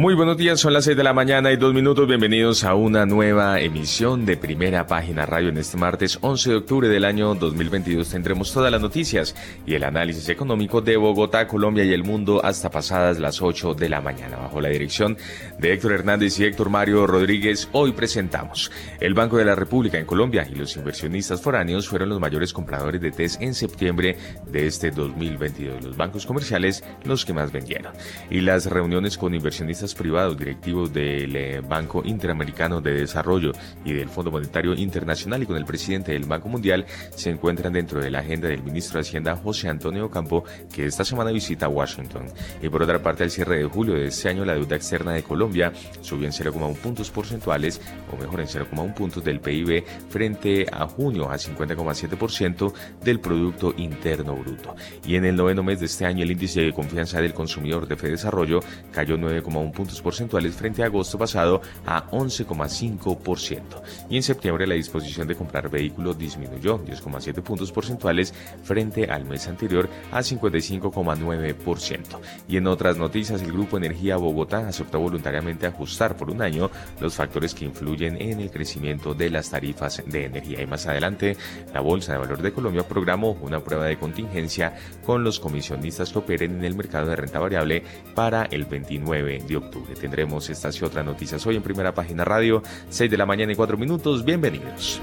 [0.00, 2.08] Muy buenos días, son las 6 de la mañana y dos minutos.
[2.08, 6.88] Bienvenidos a una nueva emisión de Primera Página Radio en este martes 11 de octubre
[6.88, 8.08] del año 2022.
[8.08, 9.36] Tendremos todas las noticias
[9.66, 13.90] y el análisis económico de Bogotá, Colombia y el mundo hasta pasadas las 8 de
[13.90, 14.38] la mañana.
[14.38, 15.18] Bajo la dirección
[15.58, 20.06] de Héctor Hernández y Héctor Mario Rodríguez, hoy presentamos el Banco de la República en
[20.06, 24.16] Colombia y los inversionistas foráneos fueron los mayores compradores de TES en septiembre
[24.50, 25.84] de este 2022.
[25.84, 27.92] Los bancos comerciales los que más vendieron.
[28.30, 33.52] Y las reuniones con inversionistas privados directivos del eh, Banco Interamericano de Desarrollo
[33.84, 38.00] y del Fondo Monetario Internacional y con el presidente del Banco Mundial se encuentran dentro
[38.00, 42.26] de la agenda del ministro de Hacienda José Antonio Campo, que esta semana visita Washington.
[42.62, 45.22] Y por otra parte, al cierre de julio de este año, la deuda externa de
[45.22, 47.80] Colombia subió en 0,1 puntos porcentuales,
[48.12, 54.36] o mejor en 0,1 puntos del PIB frente a junio a 50,7% del Producto Interno
[54.36, 54.74] Bruto.
[55.06, 57.96] Y en el noveno mes de este año, el índice de confianza del consumidor de
[58.10, 58.60] Desarrollo
[58.92, 63.62] cayó 9,1 puntos porcentuales frente a agosto pasado a 11,5%.
[64.10, 69.48] Y en septiembre la disposición de comprar vehículos disminuyó 10,7 puntos porcentuales frente al mes
[69.48, 72.04] anterior a 55,9%.
[72.46, 77.14] Y en otras noticias, el Grupo Energía Bogotá aceptó voluntariamente ajustar por un año los
[77.14, 80.60] factores que influyen en el crecimiento de las tarifas de energía.
[80.60, 81.38] Y más adelante,
[81.72, 84.74] la Bolsa de Valor de Colombia programó una prueba de contingencia
[85.06, 87.82] con los comisionistas que operen en el mercado de renta variable
[88.14, 89.56] para el 29 de
[90.00, 93.56] Tendremos estas y otras noticias hoy en Primera Página Radio, 6 de la mañana y
[93.56, 94.24] 4 minutos.
[94.24, 95.00] Bienvenidos.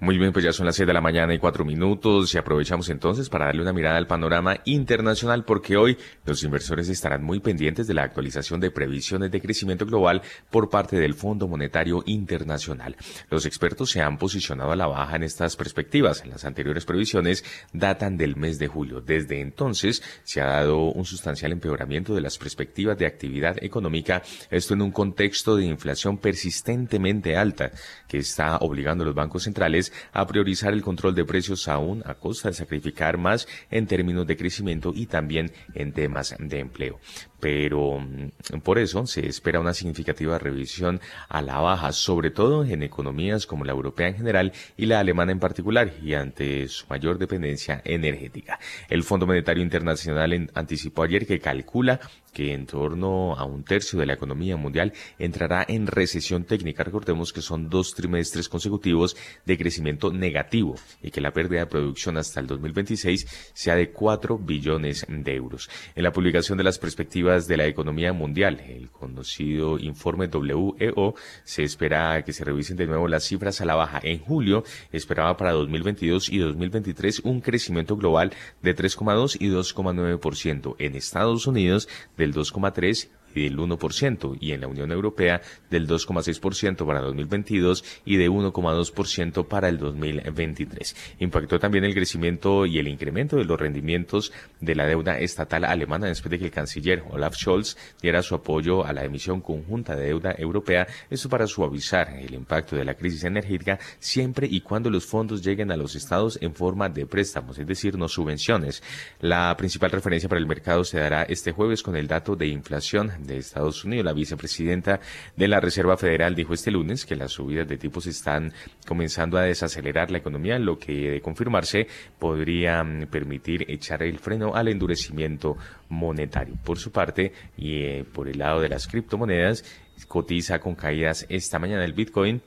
[0.00, 2.88] Muy bien, pues ya son las 6 de la mañana y 4 minutos y aprovechamos
[2.88, 7.88] entonces para darle una mirada al panorama internacional porque hoy los inversores estarán muy pendientes
[7.88, 12.94] de la actualización de previsiones de crecimiento global por parte del Fondo Monetario Internacional.
[13.28, 16.24] Los expertos se han posicionado a la baja en estas perspectivas.
[16.26, 19.00] Las anteriores previsiones datan del mes de julio.
[19.00, 24.74] Desde entonces se ha dado un sustancial empeoramiento de las perspectivas de actividad económica, esto
[24.74, 27.72] en un contexto de inflación persistentemente alta
[28.06, 32.14] que está obligando a los bancos centrales a priorizar el control de precios aún a
[32.14, 37.00] costa de sacrificar más en términos de crecimiento y también en temas de empleo
[37.40, 42.82] pero mm, por eso se espera una significativa revisión a la baja, sobre todo en
[42.82, 47.18] economías como la europea en general y la alemana en particular, y ante su mayor
[47.18, 48.58] dependencia energética.
[48.88, 52.00] El Fondo Monetario Internacional anticipó ayer que calcula
[52.32, 56.84] que en torno a un tercio de la economía mundial entrará en recesión técnica.
[56.84, 62.16] Recordemos que son dos trimestres consecutivos de crecimiento negativo y que la pérdida de producción
[62.16, 65.68] hasta el 2026 sea de 4 billones de euros.
[65.94, 71.62] En la publicación de las perspectivas de la economía mundial, el conocido informe WEO, se
[71.62, 74.00] espera que se revisen de nuevo las cifras a la baja.
[74.02, 80.76] En julio esperaba para 2022 y 2023 un crecimiento global de 3,2 y 2,9%.
[80.78, 83.08] En Estados Unidos del 2,3
[83.44, 85.40] del 1% y en la Unión Europea
[85.70, 90.96] del 2,6% para 2022 y de 1,2% para el 2023.
[91.20, 96.06] Impactó también el crecimiento y el incremento de los rendimientos de la deuda estatal alemana
[96.06, 100.06] después de que el canciller Olaf Scholz diera su apoyo a la emisión conjunta de
[100.06, 105.06] deuda europea, esto para suavizar el impacto de la crisis energética siempre y cuando los
[105.06, 108.82] fondos lleguen a los estados en forma de préstamos, es decir, no subvenciones.
[109.20, 113.12] La principal referencia para el mercado se dará este jueves con el dato de inflación
[113.28, 114.04] de Estados Unidos.
[114.04, 115.00] La vicepresidenta
[115.36, 118.52] de la Reserva Federal dijo este lunes que las subidas de tipos están
[118.86, 121.86] comenzando a desacelerar la economía, lo que de confirmarse
[122.18, 125.56] podría mm, permitir echar el freno al endurecimiento
[125.88, 126.56] monetario.
[126.64, 129.64] Por su parte, y eh, por el lado de las criptomonedas,
[130.08, 132.40] cotiza con caídas esta mañana el Bitcoin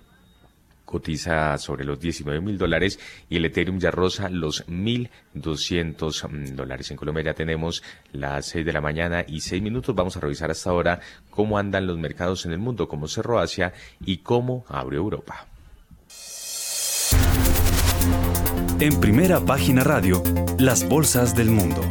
[0.91, 2.99] cotiza sobre los 19 mil dólares
[3.29, 6.91] y el Ethereum ya rosa los 1.200 mm, dólares.
[6.91, 9.96] En Colombia ya tenemos las 6 de la mañana y 6 minutos.
[9.96, 10.99] Vamos a revisar hasta ahora
[11.29, 13.73] cómo andan los mercados en el mundo, cómo cerró Asia
[14.05, 15.47] y cómo abrió Europa.
[18.79, 20.23] En primera página radio,
[20.58, 21.82] las bolsas del mundo.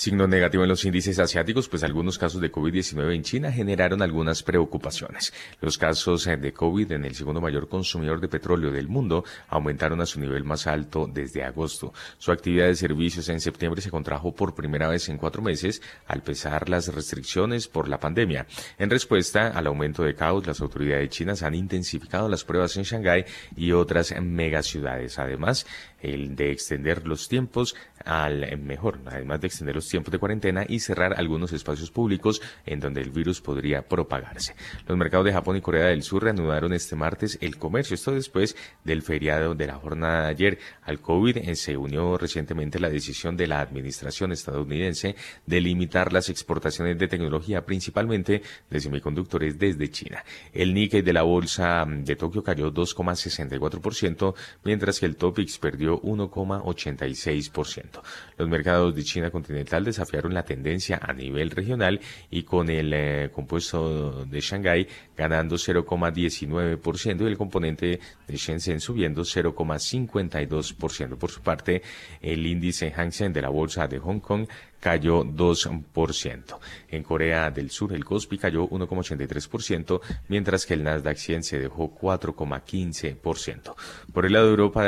[0.00, 4.42] Signo negativo en los índices asiáticos, pues algunos casos de COVID-19 en China generaron algunas
[4.42, 5.30] preocupaciones.
[5.60, 10.00] Los casos eh, de COVID en el segundo mayor consumidor de petróleo del mundo aumentaron
[10.00, 11.92] a su nivel más alto desde agosto.
[12.16, 16.22] Su actividad de servicios en septiembre se contrajo por primera vez en cuatro meses al
[16.22, 18.46] pesar las restricciones por la pandemia.
[18.78, 23.26] En respuesta al aumento de caos, las autoridades chinas han intensificado las pruebas en Shanghái
[23.54, 25.18] y otras megaciudades.
[25.18, 25.66] Además,
[26.00, 30.80] el de extender los tiempos al mejor, además de extender los tiempos de cuarentena y
[30.80, 34.54] cerrar algunos espacios públicos en donde el virus podría propagarse.
[34.86, 38.56] Los mercados de Japón y Corea del Sur reanudaron este martes el comercio, esto después
[38.84, 40.58] del feriado de la jornada de ayer.
[40.82, 45.16] Al COVID eh, se unió recientemente la decisión de la administración estadounidense
[45.46, 50.24] de limitar las exportaciones de tecnología, principalmente de semiconductores desde China.
[50.52, 54.34] El Nikkei de la bolsa de Tokio cayó 2,64%,
[54.64, 58.02] mientras que el Topix perdió 1,86%.
[58.36, 62.00] Los mercados de China continental desafiaron la tendencia a nivel regional
[62.30, 64.86] y con el eh, compuesto de Shanghái
[65.16, 71.16] ganando 0,19% y el componente de Shenzhen subiendo 0,52%.
[71.16, 71.82] Por su parte,
[72.20, 74.46] el índice Hang Seng de la bolsa de Hong Kong
[74.80, 76.58] cayó 2%.
[76.88, 81.94] En Corea del Sur el Kospi cayó 1,83%, mientras que el Nasdaq 100 se dejó
[81.94, 83.74] 4,15%.
[84.12, 84.82] Por el lado de Europa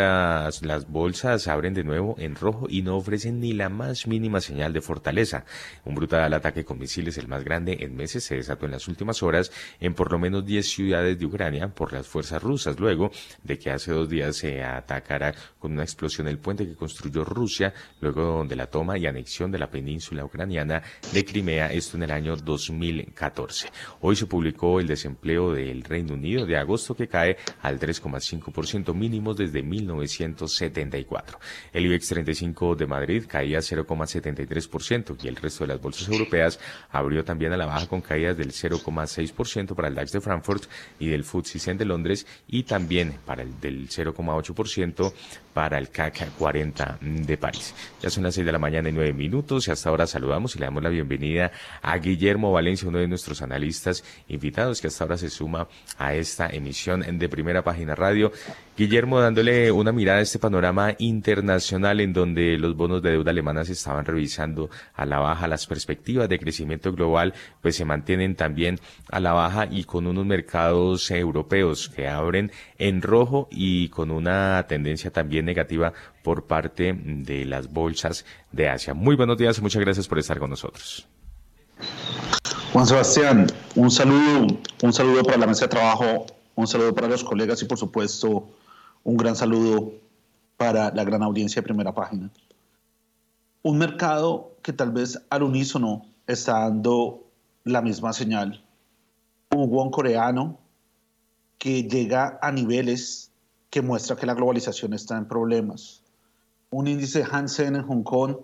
[0.62, 4.72] las, bolsas abren de nuevo en rojo y no ofrecen ni la más mínima señal
[4.72, 5.44] de fortaleza.
[5.84, 9.22] Un brutal ataque con misiles, el más grande en meses, se desató en las últimas
[9.22, 13.10] horas en por lo menos 10 ciudades de Ucrania por las fuerzas rusas, luego
[13.42, 17.74] de que hace dos días se atacara con una explosión el puente que construyó Rusia,
[18.00, 19.81] luego de la toma y anexión de la península
[20.24, 20.82] ucraniana
[21.12, 23.68] de Crimea, esto en el año 2014.
[24.00, 29.34] Hoy se publicó el desempleo del Reino Unido de agosto que cae al 3,5% mínimo
[29.34, 31.38] desde 1974.
[31.72, 36.58] El IBEX 35 de Madrid caía 0,73% y el resto de las bolsas europeas
[36.90, 40.64] abrió también a la baja con caídas del 0,6% para el DAX de Frankfurt
[40.98, 45.12] y del FTSE 100 de Londres y también para el del 0,8%
[45.52, 47.74] para el CAC 40 de París.
[48.00, 50.66] Ya son las 6 de la mañana y 9 minutos hasta ahora saludamos y le
[50.66, 55.30] damos la bienvenida a Guillermo Valencia, uno de nuestros analistas invitados que hasta ahora se
[55.30, 58.32] suma a esta emisión de Primera Página Radio.
[58.74, 63.66] Guillermo, dándole una mirada a este panorama internacional en donde los bonos de deuda alemana
[63.66, 68.80] se estaban revisando a la baja, las perspectivas de crecimiento global pues se mantienen también
[69.10, 74.64] a la baja y con unos mercados europeos que abren en rojo y con una
[74.66, 75.92] tendencia también negativa
[76.22, 78.94] por parte de las bolsas de Asia.
[78.94, 81.06] Muy buenos días, muchas gracias por estar con nosotros.
[82.72, 84.46] Juan Sebastián, un saludo,
[84.82, 88.48] un saludo para la mesa de trabajo, un saludo para los colegas y por supuesto
[89.04, 89.92] un gran saludo
[90.56, 92.30] para la gran audiencia de primera página.
[93.62, 97.24] Un mercado que tal vez al unísono está dando
[97.64, 98.64] la misma señal.
[99.54, 100.58] Un won coreano
[101.58, 103.30] que llega a niveles
[103.70, 106.02] que muestra que la globalización está en problemas
[106.72, 108.36] un índice Hansen en Hong Kong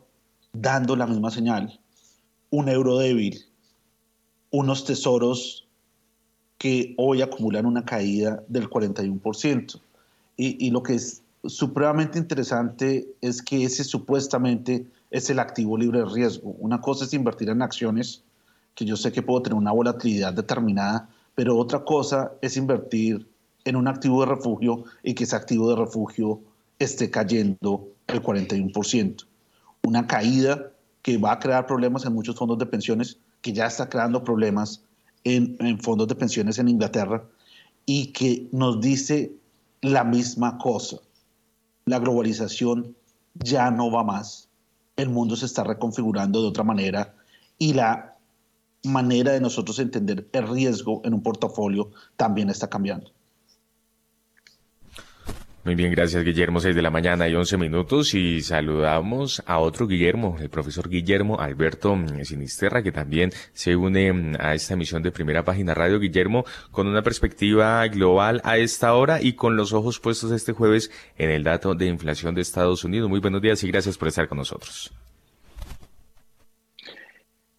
[0.53, 1.81] dando la misma señal,
[2.51, 3.43] un euro débil,
[4.51, 5.67] unos tesoros
[6.59, 9.81] que hoy acumulan una caída del 41%.
[10.41, 16.05] Y, lo que es supremamente interesante es que ese supuestamente es el activo libre de
[16.05, 16.51] riesgo.
[16.61, 18.23] Una cosa es invertir en acciones,
[18.77, 23.29] que yo sé que puedo tener una volatilidad determinada, pero otra cosa es invertir
[23.65, 26.41] en un activo de refugio y que ese activo de refugio
[26.79, 29.27] esté cayendo el 41%.
[29.83, 30.71] Una caída
[31.03, 34.85] que va a crear problemas en muchos fondos de pensiones, que ya está creando problemas
[35.25, 37.25] en fondos de pensiones en Inglaterra
[37.87, 39.33] y que nos dice
[39.81, 40.99] la misma cosa.
[41.85, 42.97] La globalización
[43.35, 44.49] ya no va más.
[44.97, 47.15] El mundo se está reconfigurando de otra manera
[47.59, 48.17] y la
[48.85, 53.11] manera de nosotros entender el riesgo en un portafolio también está cambiando.
[55.69, 56.61] Muy bien, gracias Guillermo.
[56.61, 61.39] Seis de la mañana y once minutos y saludamos a otro Guillermo, el profesor Guillermo
[61.41, 66.01] Alberto Sinisterra, que también se une mm, a esta emisión de Primera Página Radio.
[66.01, 70.91] Guillermo, con una perspectiva global a esta hora y con los ojos puestos este jueves
[71.19, 73.11] en el dato de inflación de Estados Unidos.
[73.11, 74.91] Muy buenos días y gracias por estar con nosotros.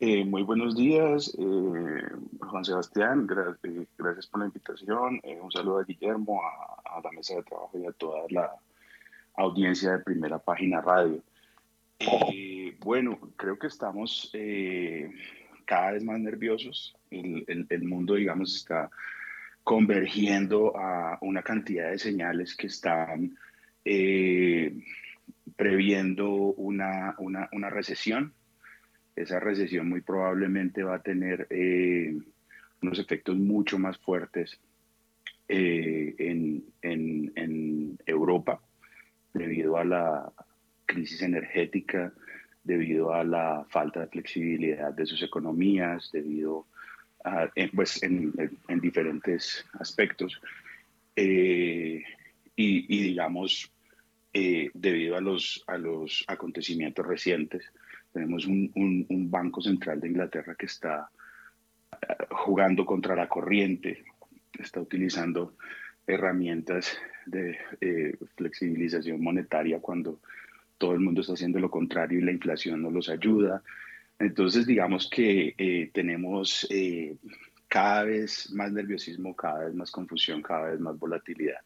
[0.02, 2.02] Eh, muy buenos días, eh,
[2.40, 3.28] Juan Sebastián,
[3.64, 5.20] eh, gracias por la invitación.
[5.42, 8.50] un saludo a Guillermo, a, la mesa de trabajo y a toda la
[9.36, 11.22] audiencia de Primera Página Radio.
[12.80, 14.32] bueno, creo que estamos
[15.66, 16.96] cada vez más nerviosos.
[17.12, 18.90] El, mundo, digamos, está
[19.66, 23.38] convergiendo a una cantidad de señales que están
[25.58, 28.34] previendo una, una recesión
[29.16, 32.18] esa recesión muy probablemente va a tener eh,
[32.82, 34.60] unos efectos mucho más fuertes
[35.48, 38.60] eh, en, en, Europa
[39.34, 40.32] debido a la
[40.86, 42.12] crisis energética,
[42.64, 46.66] debido a la falta de flexibilidad de sus economías, debido
[47.24, 48.34] a, pues en,
[48.68, 50.42] en, diferentes aspectos.
[51.16, 52.02] Eh,
[52.56, 53.72] y, y, digamos,
[54.34, 57.72] debido a los, a los acontecimientos recientes,
[58.12, 61.10] tenemos un, Banco Central de Inglaterra que está
[61.92, 64.04] eh, jugando contra la corriente,
[64.58, 65.56] está utilizando
[66.08, 70.20] herramientas de eh, flexibilización monetaria cuando
[70.78, 73.62] todo el mundo está haciendo lo contrario y la inflación no los ayuda.
[74.18, 76.68] Entonces, digamos que eh, tenemos
[77.68, 81.60] cada vez más nerviosismo, cada vez más confusión, cada vez más volatilidad.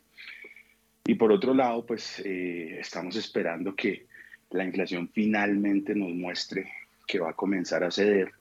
[1.06, 4.08] Y por otro lado, pues estamos esperando que
[4.54, 6.72] la inflación finalmente nos muestre
[7.08, 8.32] que va a comenzar a ceder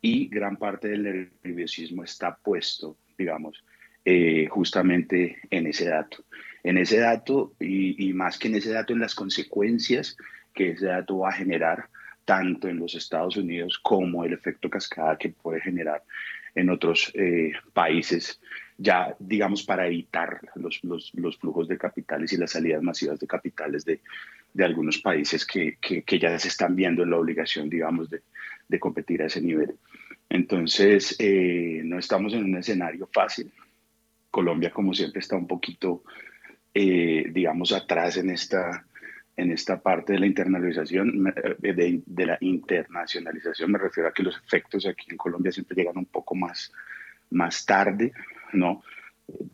[0.00, 3.64] y gran parte del nerviosismo está puesto, digamos,
[4.04, 6.24] eh, justamente en ese dato.
[6.62, 10.16] En ese dato y, más que en ese dato, en las consecuencias
[10.54, 11.88] que ese dato va a generar
[12.24, 16.02] tanto en los Estados Unidos como el efecto cascada que puede generar
[16.54, 18.40] en otros eh, países,
[18.76, 23.26] ya digamos para evitar los, los, los, flujos de capitales y las salidas masivas de
[23.26, 24.00] capitales de,
[24.58, 28.22] de algunos países que, que, ya se están viendo en la obligación, digamos, de,
[28.68, 29.76] de competir a ese nivel.
[30.28, 33.52] Entonces, eh, no estamos en un escenario fácil.
[34.32, 36.02] Colombia, como siempre, está un poquito,
[36.74, 38.84] eh, digamos, atrás en esta,
[39.36, 43.70] en esta parte de la internalización, eh, de, de, la internacionalización.
[43.70, 46.72] Me refiero a que los efectos aquí en Colombia siempre llegan un poco más,
[47.30, 48.12] más tarde,
[48.54, 48.82] ¿no?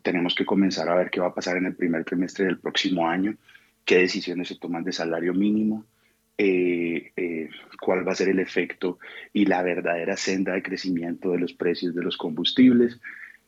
[0.01, 3.07] Tenemos que comenzar a ver qué va a pasar en el primer trimestre del próximo
[3.07, 3.37] año
[3.85, 5.85] qué decisiones se toman de salario mínimo,
[6.37, 7.49] eh, eh,
[7.81, 8.99] cuál va a ser el efecto
[9.33, 12.99] y la verdadera senda de crecimiento de los precios de los combustibles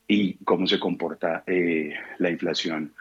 [0.06, 2.92] y cómo se comporta eh, la inflación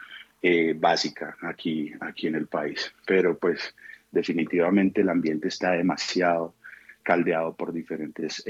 [0.76, 2.92] básica aquí, aquí en el país.
[3.04, 3.74] Pero pues
[4.12, 6.54] definitivamente el ambiente está demasiado
[7.02, 8.44] caldeado por diferentes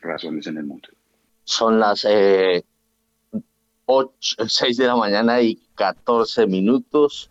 [0.00, 0.90] razones en el mundo.
[1.42, 2.06] Son las
[3.86, 7.29] 8, 6 de la mañana y 14 minutos.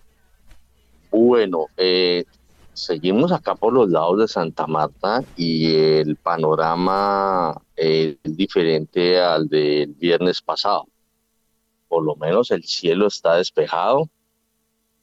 [1.11, 2.25] Bueno, eh,
[2.73, 9.93] seguimos acá por los lados de Santa Marta y el panorama es diferente al del
[9.93, 10.85] viernes pasado.
[11.87, 14.07] Por lo menos el cielo está despejado,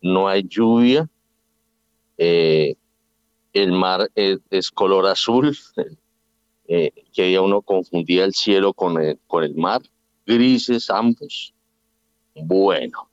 [0.00, 1.08] no hay lluvia,
[2.18, 2.76] eh,
[3.52, 5.56] el mar es, color azul,
[6.68, 8.96] eh, que ya uno confundía el cielo con
[9.26, 9.82] con el mar,
[10.24, 11.52] grises ambos.
[12.34, 13.08] Bueno,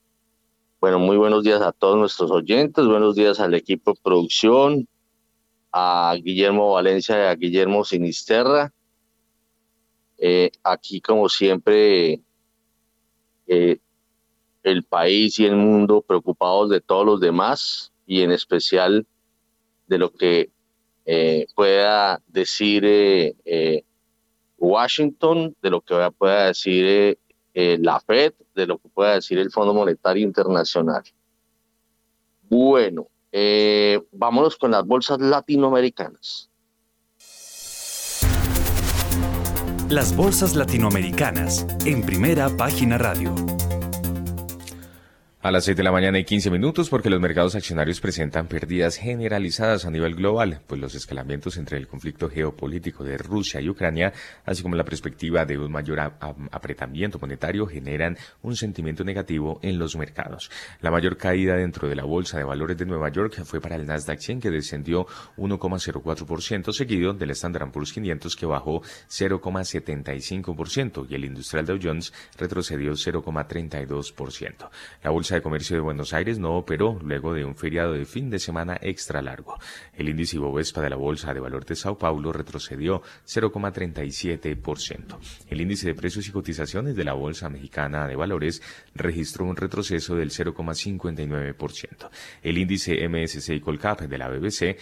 [0.83, 4.89] bueno, muy buenos días a todos nuestros oyentes, buenos días al equipo de producción,
[5.71, 8.73] a Guillermo Valencia y a Guillermo Sinisterra.
[10.17, 12.21] Eh, aquí, como siempre,
[13.47, 13.77] eh,
[14.63, 19.07] el país y el mundo preocupados de todos los demás y en especial
[19.87, 20.51] de lo que
[21.05, 23.37] eh, pueda decir
[24.57, 27.17] Washington, de lo que pueda decir
[27.53, 31.03] eh, la Fed, de lo que pueda decir el Fondo Monetario Internacional.
[32.49, 36.49] Bueno, eh, vámonos con las bolsas latinoamericanas.
[39.89, 43.35] Las bolsas latinoamericanas en primera página radio.
[45.43, 48.95] A las 6 de la mañana y 15 minutos porque los mercados accionarios presentan pérdidas
[48.95, 54.13] generalizadas a nivel global, pues los escalamientos entre el conflicto geopolítico de Rusia y Ucrania,
[54.45, 59.97] así como la perspectiva de un mayor apretamiento monetario, generan un sentimiento negativo en los
[59.97, 60.49] mercados.
[60.79, 63.85] La mayor caída dentro de la Bolsa de Valores de Nueva York fue para el
[63.85, 71.25] Nasdaq 100 que descendió 1,04%, seguido del Standard Poor's 500 que bajó 0,75% y el
[71.25, 74.69] Industrial Dow Jones retrocedió 0,32%.
[75.03, 78.29] La bolsa de Comercio de Buenos Aires no operó luego de un feriado de fin
[78.29, 79.57] de semana extra largo.
[79.93, 85.17] El índice Bovespa de la Bolsa de Valor de Sao Paulo retrocedió 0,37%.
[85.49, 88.61] El índice de precios y cotizaciones de la Bolsa Mexicana de Valores
[88.95, 92.09] registró un retroceso del 0,59%.
[92.41, 94.77] El índice MSCI Colcap de la BBC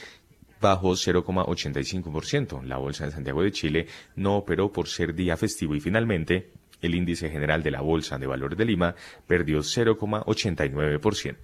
[0.61, 2.63] bajó 0,85%.
[2.63, 6.95] La Bolsa de Santiago de Chile no operó por ser día festivo y finalmente el
[6.95, 8.95] índice general de la Bolsa de Valores de Lima
[9.27, 11.35] perdió 0,89%.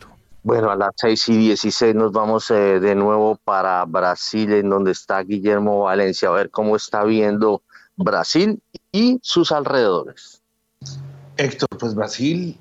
[0.44, 4.92] Bueno, a las 6 y 16 nos vamos eh, de nuevo para Brasil, en donde
[4.92, 7.64] está Guillermo Valencia, a ver cómo está viendo
[7.98, 10.42] Brasil y sus alrededores.
[11.36, 12.58] Héctor, pues Brasil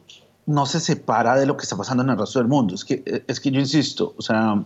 [0.46, 2.74] no se separa de lo que está pasando en el resto del mundo.
[2.74, 4.64] Es que, es que yo insisto, o sea,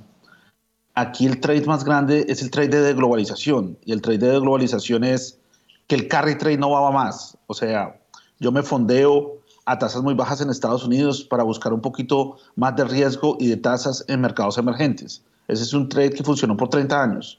[0.95, 3.79] aquí el trade más grande es el trade de globalización.
[3.85, 5.39] Y el trade de globalización es
[5.87, 7.37] que el carry trade no va más.
[7.47, 8.00] O sea,
[8.41, 12.75] yo me fondeo a tasas muy bajas en Estados Unidos para buscar un poquito más
[12.75, 15.23] de riesgo y de tasas en mercados emergentes.
[15.47, 17.39] Ese es un trade que funcionó por 30 años.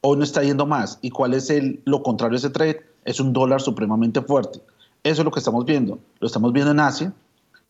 [0.00, 0.98] Hoy no está yendo más.
[1.02, 2.80] ¿Y cuál es el, lo contrario de ese trade?
[3.04, 4.60] Es un dólar supremamente fuerte.
[5.02, 5.98] Eso es lo que estamos viendo.
[6.20, 7.12] Lo estamos viendo en Asia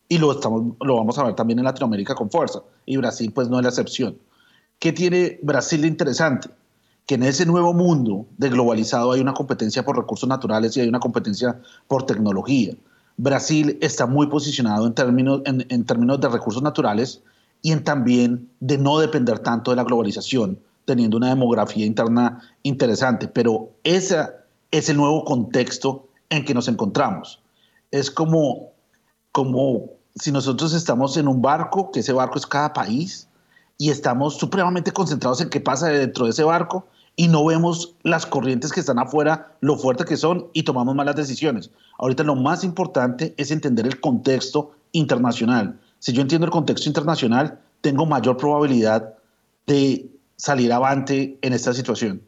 [0.09, 2.63] y lo, estamos, lo vamos a ver también en Latinoamérica con fuerza.
[2.85, 4.19] Y Brasil pues no es la excepción.
[4.79, 6.51] ¿Qué tiene Brasil interesante?
[7.07, 10.89] Que en ese nuevo mundo de globalizado hay una competencia por recursos naturales y hay
[10.89, 12.75] una competencia por tecnología.
[13.17, 17.23] Brasil está muy posicionado en términos, en, términos de recursos naturales
[17.63, 23.29] y en también de no depender tanto de la globalización, teniendo una demografía interna interesante.
[23.29, 24.27] Pero ese
[24.71, 27.41] es el nuevo contexto en que nos encontramos.
[27.91, 28.73] Es como,
[29.33, 33.29] como si nosotros estamos en un barco, que ese barco es cada país,
[33.79, 36.87] y estamos supremamente concentrados en qué pasa dentro de ese barco
[37.17, 41.17] y no vemos las corrientes que están afuera, lo fuerte que son y tomamos malas
[41.17, 41.71] decisiones.
[41.99, 45.81] Ahorita lo más importante es entender el contexto internacional.
[45.99, 49.15] Si yo entiendo el contexto internacional, tengo mayor probabilidad
[49.67, 52.21] de salir avante en esta situación.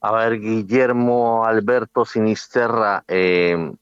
[0.00, 3.72] A ver, Guillermo Alberto Sinisterra, eh,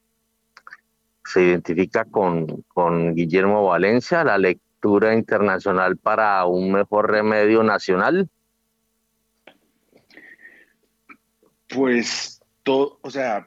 [1.25, 4.72] se identifica con, con Guillermo Valencia, la lectura
[5.15, 8.29] internacional para un mejor remedio nacional?
[11.69, 13.47] Pues todo, o sea,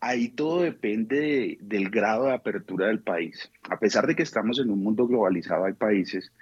[0.00, 3.50] ahí todo depende del grado de apertura del país.
[3.68, 6.32] A pesar de que estamos en un mundo globalizado, hay países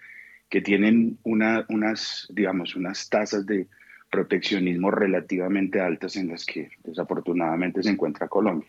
[0.49, 3.67] que tienen una, unas, digamos, unas tasas de
[4.11, 8.69] proteccionismo relativamente altas en las que desafortunadamente se encuentra Colombia.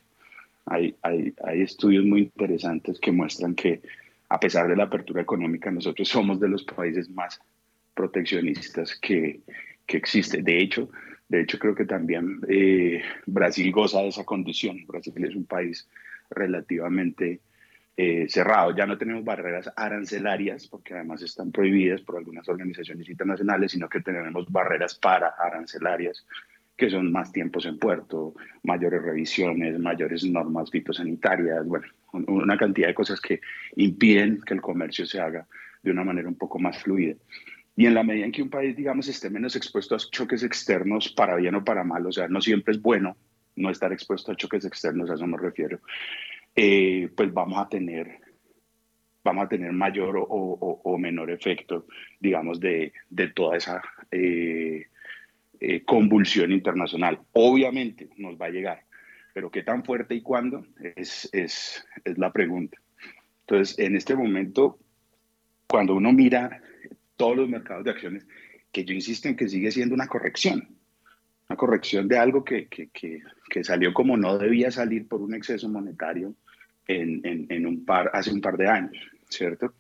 [0.66, 3.82] Hay, hay, hay estudios muy interesantes que muestran que
[4.30, 7.40] a pesar de la apertura económica, nosotros somos de los países más
[7.94, 9.42] proteccionistas que,
[9.86, 10.42] que existe.
[10.42, 10.90] De hecho,
[11.30, 14.86] de hecho, creo que también eh, Brasil goza de esa condición.
[14.88, 15.88] Brasil es un país
[16.30, 17.42] relativamente
[17.98, 18.76] eh, cerrado.
[18.76, 24.00] Ya no tenemos barreras arancelarias, porque además están prohibidas por algunas organizaciones internacionales, sino que
[24.02, 26.26] tenemos barreras para arancelarias,
[26.78, 32.94] que son más tiempos en puerto, mayores revisiones, mayores normas fitosanitarias, bueno, una cantidad de
[32.94, 33.42] cosas que
[33.76, 35.48] impiden que el comercio se haga
[35.84, 37.16] de una manera un poco más fluida.
[37.76, 41.10] Y en la medida en que un país, digamos, esté menos expuesto a choques externos,
[41.10, 43.16] para bien o para mal, o sea, no siempre es bueno
[43.56, 45.80] no estar expuesto a choques externos, a eso me refiero,
[46.56, 48.20] eh, pues vamos a tener
[49.24, 51.86] vamos a tener mayor o, menor efecto,
[52.18, 54.86] digamos, de, de toda esa eh,
[55.60, 57.20] eh, convulsión internacional.
[57.34, 58.86] Obviamente nos va a llegar,
[59.38, 62.80] pero qué tan fuerte y cuándo es, es, es la pregunta.
[63.42, 64.80] Entonces, en este momento,
[65.68, 66.60] cuando uno mira
[67.18, 68.26] todos los mercados de acciones,
[68.72, 70.68] que yo insisto en que sigue siendo una corrección,
[71.48, 75.36] una corrección de algo que, que, que, que salió como no debía salir por un
[75.36, 76.34] exceso monetario
[76.88, 78.98] en, en, en, un par, hace un par de años,
[79.30, 79.76] ¿cierto?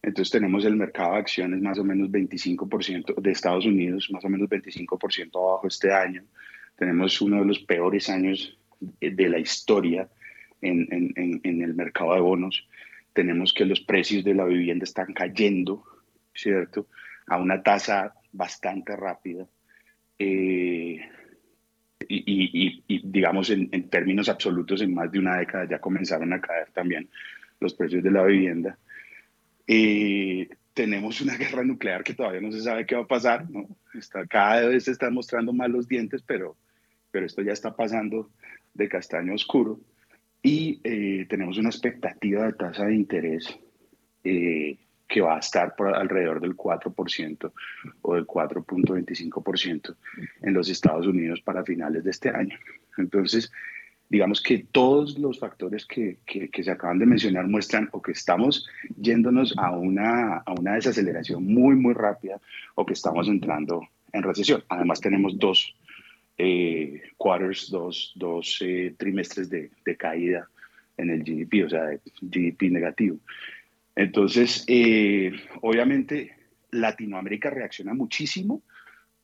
[0.00, 4.28] Entonces tenemos el mercado de acciones más o menos 25% de Estados Unidos, más o
[4.28, 6.22] menos 25% abajo este año.
[6.76, 10.08] Tenemos uno de los peores años de la historia
[10.62, 12.66] en, en, en, el mercado de bonos.
[13.12, 15.84] Tenemos que los precios de la vivienda están cayendo,
[16.34, 16.86] ¿cierto?
[17.26, 19.46] A una tasa bastante rápida.
[20.18, 21.00] Eh,
[22.08, 27.08] y, digamos, en, términos absolutos, en más de una década ya comenzaron a caer también
[27.60, 28.78] los precios de la vivienda.
[29.66, 33.68] Eh, tenemos una guerra nuclear que todavía no se sabe qué va a pasar, ¿no?
[33.94, 36.56] Está, cada vez se están mostrando más los dientes, pero,
[37.10, 38.30] pero esto ya está pasando
[38.74, 39.80] de castaño oscuro
[40.42, 43.58] y eh, tenemos una expectativa de tasa de interés
[44.24, 47.52] eh, que va a estar por alrededor del 4%
[48.02, 49.96] o del 4.25%
[50.42, 52.56] en los Estados Unidos para finales de este año.
[52.96, 53.50] Entonces,
[54.08, 58.68] digamos que todos los factores que, que, se acaban de mencionar muestran o que estamos
[58.96, 62.40] yéndonos a una, a una desaceleración muy, muy rápida
[62.76, 64.62] o que estamos entrando en recesión.
[64.68, 65.74] Además, tenemos dos
[66.42, 70.48] eh, quarters, dos, dos eh, trimestres de, caída
[70.96, 71.90] en el GDP, o sea,
[72.22, 73.18] GDP negativo.
[73.94, 76.34] Entonces, eh, obviamente,
[76.70, 78.62] Latinoamérica reacciona muchísimo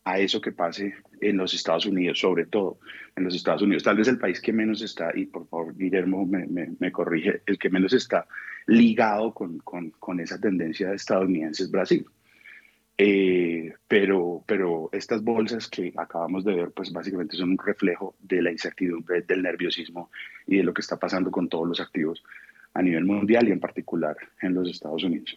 [0.05, 2.81] a eso que pase en los Estados Unidos, sobre todo
[3.16, 3.83] en los Estados Unidos.
[3.83, 7.70] Tal vez el país que menos está, y por favor, Guillermo me, corrige, el que
[7.70, 8.26] menos está
[8.66, 12.07] ligado con, con esa tendencia estadounidense es Brasil.
[12.98, 18.40] Eh, pero, pero estas bolsas que acabamos de ver, pues básicamente son un reflejo de
[18.40, 20.11] la incertidumbre, del nerviosismo
[20.46, 22.22] y de lo que está pasando con todos los activos
[22.72, 25.37] a nivel mundial y en particular en los Estados Unidos.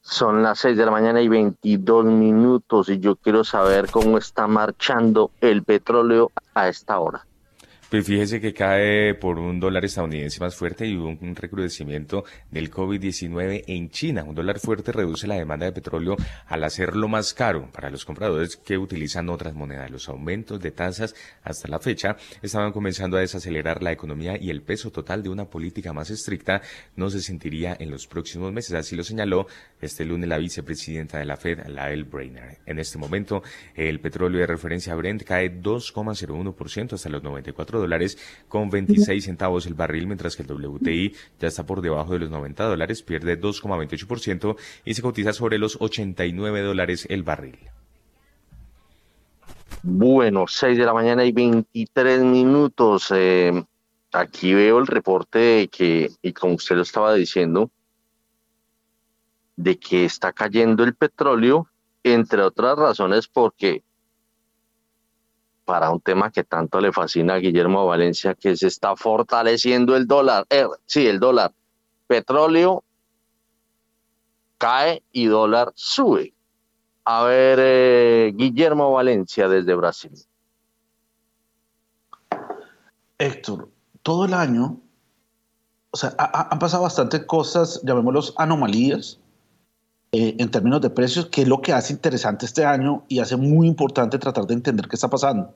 [0.00, 4.46] Son las 6 de la mañana y 22 minutos y yo quiero saber cómo está
[4.46, 7.27] marchando el petróleo a esta hora.
[7.90, 12.70] Pues fíjese que cae por un dólar estadounidense más fuerte y un, un recrudecimiento del
[12.70, 14.24] COVID-19 en China.
[14.24, 16.14] Un dólar fuerte reduce la demanda de petróleo
[16.48, 19.90] al hacerlo más caro para los compradores que utilizan otras monedas.
[19.90, 24.60] Los aumentos de tasas hasta la fecha estaban comenzando a desacelerar la economía y el
[24.60, 26.60] peso total de una política más estricta
[26.94, 28.74] no se sentiría en los próximos meses.
[28.74, 29.46] Así lo señaló
[29.80, 32.56] este lunes la vicepresidenta de la Fed, Lael Brainerd.
[32.66, 33.42] En este momento,
[33.74, 39.74] el petróleo de referencia Brent cae 2,01% hasta los 94 dólares con 26 centavos el
[39.74, 44.56] barril, mientras que el WTI ya está por debajo de los 90 dólares, pierde 2,28%
[44.84, 47.58] y se cotiza sobre los 89 dólares el barril.
[49.82, 53.12] Bueno, 6 de la mañana y 23 minutos.
[53.14, 53.52] Eh,
[54.12, 57.70] aquí veo el reporte de que, y como usted lo estaba diciendo,
[59.58, 61.66] de que está cayendo el petróleo,
[62.04, 63.82] entre otras razones porque
[65.64, 70.06] para un tema que tanto le fascina a Guillermo Valencia, que se está fortaleciendo el
[70.06, 70.46] dólar.
[70.48, 71.52] Eh, sí, el dólar.
[72.06, 72.84] Petróleo
[74.56, 76.32] cae y dólar sube.
[77.04, 80.12] A ver, eh, Guillermo Valencia desde Brasil.
[83.18, 83.68] Héctor,
[84.02, 84.80] todo el año,
[85.90, 89.20] o sea, han pasado bastantes cosas, llamémoslos anomalías,
[90.10, 93.36] eh, en términos de precios, que es lo que hace interesante este año y hace
[93.36, 95.54] muy importante tratar de entender qué está pasando,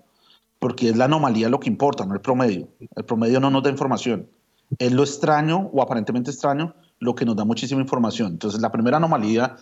[0.58, 2.68] porque es la anomalía lo que importa, no el promedio.
[2.94, 4.28] El promedio no nos da información.
[4.78, 8.32] Es lo extraño o aparentemente extraño lo que nos da muchísima información.
[8.32, 9.56] Entonces, la primera anomalía,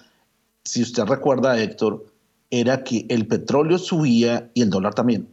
[0.65, 2.07] si usted recuerda, Héctor,
[2.51, 5.29] era que el petróleo subía y el dólar también.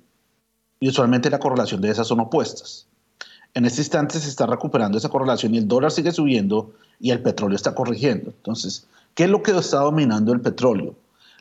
[0.79, 2.87] Y usualmente la correlación de esas son opuestas.
[3.55, 7.23] En este instante se está recuperando esa correlación y el dólar sigue subiendo y el
[7.23, 8.29] petróleo está corrigiendo.
[8.29, 10.95] Entonces, ¿Qué es lo que está dominando el petróleo?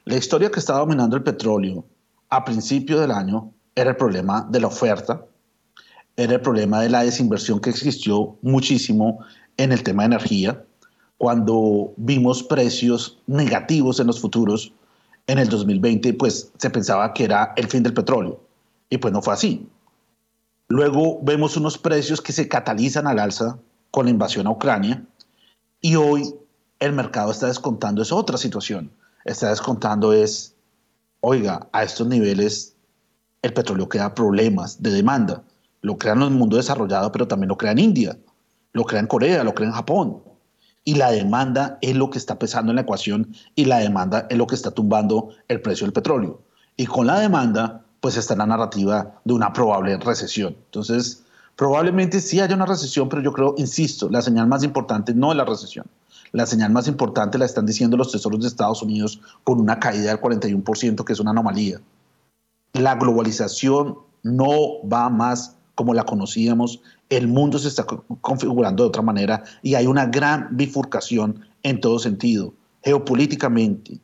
[0.07, 1.85] La historia que está dominando el petróleo
[2.31, 5.23] a principio del año era el problema de la oferta,
[6.17, 9.19] era el problema de la desinversión que existió muchísimo
[9.59, 10.65] en el tema de energía,
[11.19, 14.73] cuando vimos precios negativos en los futuros
[15.27, 18.41] en el 2020, pues se pensaba que era el fin del petróleo,
[18.89, 19.69] y pues no fue así.
[20.69, 23.59] Luego vemos unos precios que se catalizan al alza
[23.91, 25.05] con la invasión a Ucrania,
[25.83, 26.35] y hoy
[26.81, 28.91] el mercado está descontando es otra situación.
[29.25, 30.55] Está descontando es,
[31.21, 32.75] oiga, a estos niveles
[33.43, 35.43] el petróleo crea problemas de demanda.
[35.81, 38.19] Lo crean el mundo desarrollado, pero también lo crea en India,
[38.73, 40.23] lo crea en Corea, lo crea en Japón.
[40.85, 44.39] Y la demanda es lo que está pesando en la ecuación y la demanda es
[44.39, 46.41] lo que está tumbando el precio del petróleo.
[46.77, 50.57] Y con la demanda, pues está la narrativa de una probable recesión.
[50.67, 51.25] Entonces,
[51.57, 55.37] probablemente sí haya una recesión, pero yo creo, insisto, la señal más importante no es
[55.37, 55.87] la recesión.
[56.33, 60.09] La señal más importante la están diciendo los tesoros de Estados Unidos con una caída
[60.09, 61.81] del 41%, que es una anomalía.
[62.73, 67.85] La globalización no va más como la conocíamos, el mundo se está
[68.21, 74.01] configurando de otra manera y hay una gran bifurcación en todo sentido, geopolíticamente,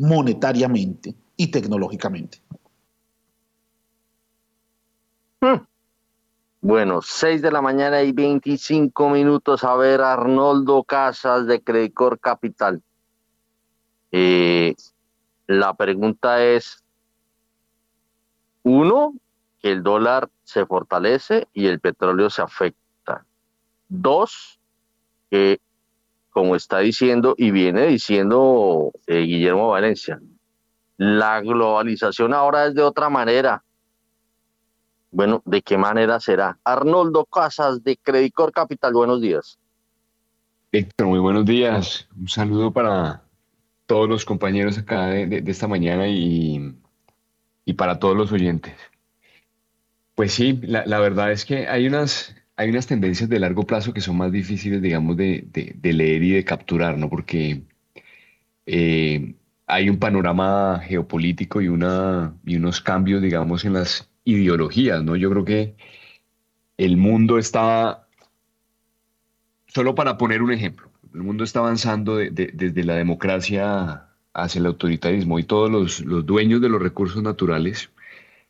[0.00, 2.40] monetariamente y tecnológicamente.
[5.40, 5.64] Hmm.
[6.64, 9.64] Bueno, 6 de la mañana y 25 minutos.
[9.64, 12.80] A ver, Arnoldo Casas de Credicor Capital.
[14.10, 14.74] Eh,
[15.46, 16.82] la pregunta es,
[18.62, 19.12] uno,
[19.60, 23.26] que el dólar se fortalece y el petróleo se afecta.
[23.90, 24.58] Dos,
[25.30, 25.60] que
[26.30, 30.18] como está diciendo y viene diciendo eh, Guillermo Valencia,
[30.96, 33.62] la globalización ahora es de otra manera
[35.14, 36.58] bueno, ¿de qué manera será?
[36.64, 39.58] Arnoldo Casas de Credicor Capital, buenos días.
[40.72, 42.08] Héctor, muy buenos días.
[42.18, 43.22] Un saludo para
[43.86, 46.74] todos los compañeros acá de, esta mañana y,
[47.76, 48.74] para todos los oyentes.
[50.16, 54.00] Pues sí, la, verdad es que hay unas, hay unas tendencias de largo plazo que
[54.00, 55.46] son más difíciles, digamos, de,
[55.80, 57.08] leer y de capturar, ¿no?
[57.08, 57.62] Porque
[58.66, 59.36] eh,
[59.68, 65.16] hay un panorama geopolítico y, una, y unos cambios, digamos, en las ideologías, ¿no?
[65.16, 65.76] Yo creo que
[66.76, 68.06] el mundo está,
[69.66, 75.38] solo para poner un ejemplo, el mundo está avanzando desde la democracia hacia el autoritarismo
[75.38, 77.90] y todos los, dueños de los recursos naturales,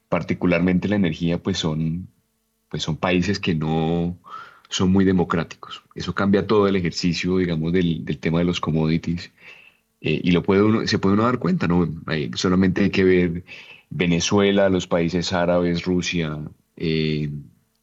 [0.09, 2.09] particularmente la energía, pues son,
[2.71, 4.19] pues son países que no
[4.71, 5.83] son muy democráticos.
[5.95, 9.31] Eso cambia todo el ejercicio, digamos, del, tema de los commodities.
[10.01, 11.89] Eh, y lo puede uno, se puede uno dar cuenta, ¿no?
[12.35, 13.45] solamente hay que ver
[13.95, 16.41] Venezuela, los países árabes, Rusia,
[16.77, 17.31] eh,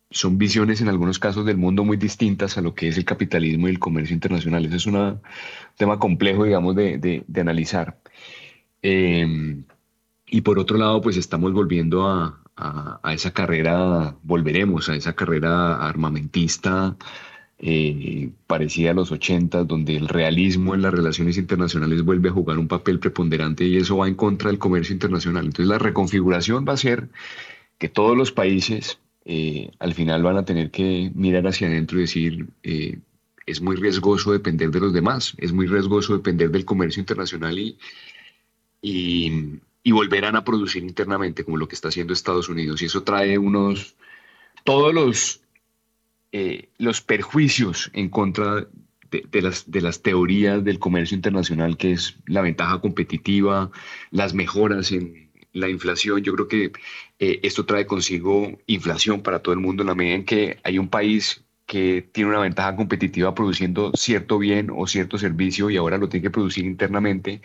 [0.09, 3.67] son visiones en algunos casos del mundo muy distintas a lo que es el capitalismo
[3.67, 4.65] y el comercio internacional.
[4.65, 5.21] Ese es un
[5.77, 7.97] tema complejo, digamos, de, analizar.
[8.81, 9.63] Em,
[10.27, 12.37] y por otro lado, pues estamos volviendo a,
[13.13, 16.97] esa carrera, volveremos a esa carrera armamentista
[17.63, 22.57] eh, parecida a los 80, donde el realismo en las relaciones internacionales vuelve a jugar
[22.57, 25.45] un papel preponderante y eso va en contra del comercio internacional.
[25.45, 27.09] Entonces la reconfiguración va a ser
[27.77, 32.01] que todos los países eh, al final van a tener que mirar hacia adentro y
[32.01, 32.97] decir, eh,
[33.45, 37.77] es muy riesgoso depender de los demás, es muy riesgoso depender del comercio internacional y,
[38.81, 42.81] y, volverán a producir internamente como lo que está haciendo Estados Unidos.
[42.81, 43.95] Y eso trae unos,
[44.63, 45.40] todos los,
[46.31, 48.67] eh, los perjuicios en contra
[49.11, 53.71] de, las, de las teorías del comercio internacional, que es la ventaja competitiva,
[54.11, 56.21] las mejoras en la inflación.
[56.23, 56.71] Yo creo que
[57.19, 60.77] eh, esto trae consigo inflación para todo el mundo en la medida en que hay
[60.77, 65.97] un país que tiene una ventaja competitiva produciendo cierto bien o cierto servicio y ahora
[65.97, 67.41] lo tiene que producir internamente,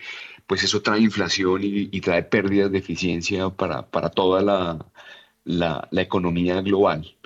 [0.47, 4.85] pues eso trae inflación y, trae pérdidas de eficiencia para, para toda la,
[5.45, 7.16] la, la economía global.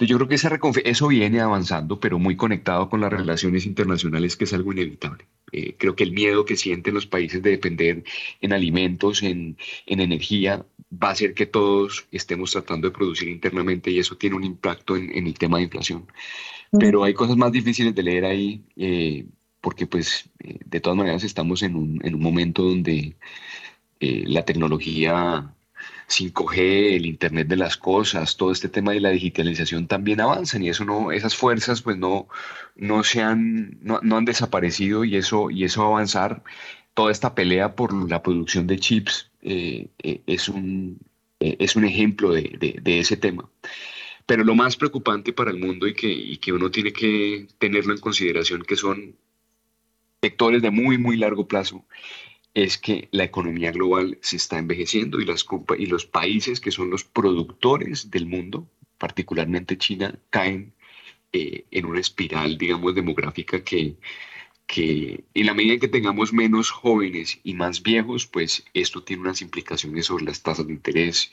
[0.00, 4.34] Entonces yo creo que esa eso viene avanzando, pero muy conectado con las relaciones internacionales,
[4.34, 5.26] que es algo inevitable.
[5.52, 8.04] Eh, creo que el miedo que sienten los países de depender
[8.40, 13.90] en alimentos, en, en, energía, va a hacer que todos estemos tratando de producir internamente
[13.90, 16.06] y eso tiene un impacto en, en el tema de inflación.
[16.78, 19.26] Pero hay cosas más difíciles de leer ahí, eh,
[19.60, 23.16] porque pues eh, de todas maneras estamos en un, en un momento donde
[24.00, 25.54] la tecnología
[26.10, 30.68] 5G, el Internet de las cosas, todo este tema de la digitalización también avanzan y
[30.68, 32.28] eso no, esas fuerzas pues no,
[32.76, 36.42] no se han, no, han desaparecido y eso, y eso avanzar,
[36.94, 40.98] toda esta pelea por la producción de chips eh, eh, es, un,
[41.38, 43.48] eh, es un ejemplo de, de, ese tema.
[44.26, 47.94] Pero lo más preocupante para el mundo y que, y que uno tiene que tenerlo
[47.94, 49.16] en consideración, que son
[50.20, 51.84] sectores de muy, muy largo plazo,
[52.54, 55.46] es que la economía global se está envejeciendo y, las,
[55.78, 60.74] y los países que son los productores del mundo, particularmente China, caen
[61.32, 63.96] eh, en una espiral, digamos, demográfica que,
[64.66, 69.22] que en la medida en que tengamos menos jóvenes y más viejos, pues esto tiene
[69.22, 71.30] unas implicaciones sobre las tasas de interés,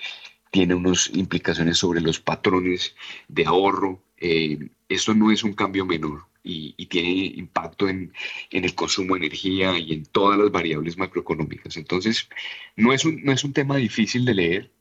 [0.51, 2.95] tiene unas implicaciones sobre los patrones
[3.27, 4.03] de ahorro.
[4.17, 8.13] Eh, esto no es un cambio menor y, tiene impacto en,
[8.51, 11.77] el consumo de energía y en todas las variables macroeconómicas.
[11.77, 12.29] Entonces,
[12.75, 14.71] no es un, no es un tema difícil de leer.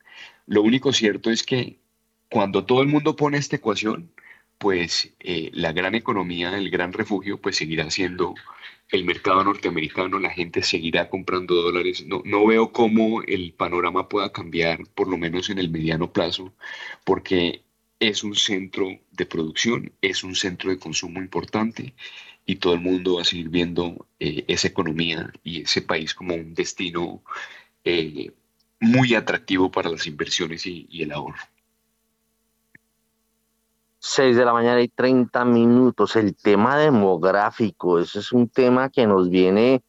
[0.47, 1.79] Lo único cierto es que
[2.31, 4.13] cuando todo el mundo pone esta ecuación,
[4.59, 8.35] pues eh, la gran economía, el gran refugio, pues seguirá siendo
[8.91, 12.07] el mercado norteamericano, la gente seguirá comprando dólares.
[12.07, 16.55] No, no veo cómo el panorama pueda cambiar, por lo menos en el mediano plazo,
[17.05, 17.66] porque
[17.99, 21.95] es un centro de producción, es un centro de consumo importante
[22.45, 26.35] y todo el mundo va a seguir viendo eh, esa economía y ese país como
[26.35, 27.23] un destino
[27.85, 28.33] eh,
[28.81, 31.39] muy atractivo para las inversiones y, el ahorro.
[33.99, 36.15] 6 de la mañana y 30 minutos.
[36.15, 39.83] El tema demográfico, ese es un tema que nos viene,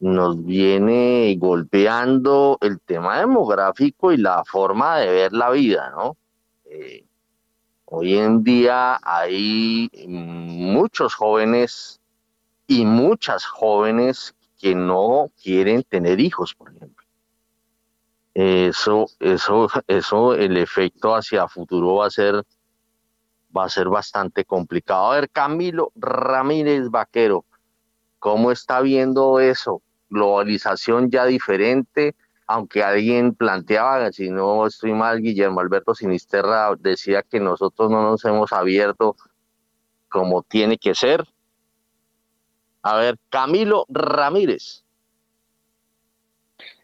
[0.00, 6.16] nos viene golpeando el tema demográfico y la forma de ver la vida, ¿no?
[7.86, 12.00] Hoy en día hay muchos jóvenes
[12.66, 17.04] y muchas jóvenes que no quieren tener hijos, por ejemplo.
[18.34, 22.42] Eso, eso, eso, el efecto hacia futuro va a ser,
[23.56, 25.12] va a ser bastante complicado.
[25.12, 27.44] A ver, Camilo Ramírez Vaquero,
[28.18, 29.82] ¿cómo está viendo eso?
[30.10, 37.40] Globalización ya diferente, aunque alguien planteaba, si no estoy mal, Guillermo Alberto Sinisterra decía que
[37.40, 39.16] nosotros no nos hemos abierto
[40.08, 41.24] como tiene que ser.
[42.82, 44.84] A ver, Camilo Ramírez.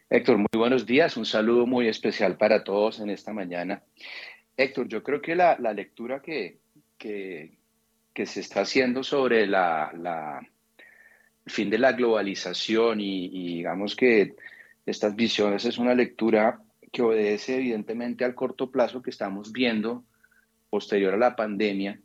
[0.09, 1.15] Héctor, muy buenos días.
[1.15, 3.83] Un saludo muy especial para todos en esta mañana.
[4.57, 6.57] Héctor, yo creo que la, lectura que,
[6.97, 7.55] que,
[8.25, 10.41] se está haciendo sobre la, la,
[11.45, 14.35] el fin de la globalización y digamos que
[14.85, 20.03] estas visiones es una lectura que obedece evidentemente al corto plazo que estamos viendo
[20.69, 21.99] posterior a la pandemia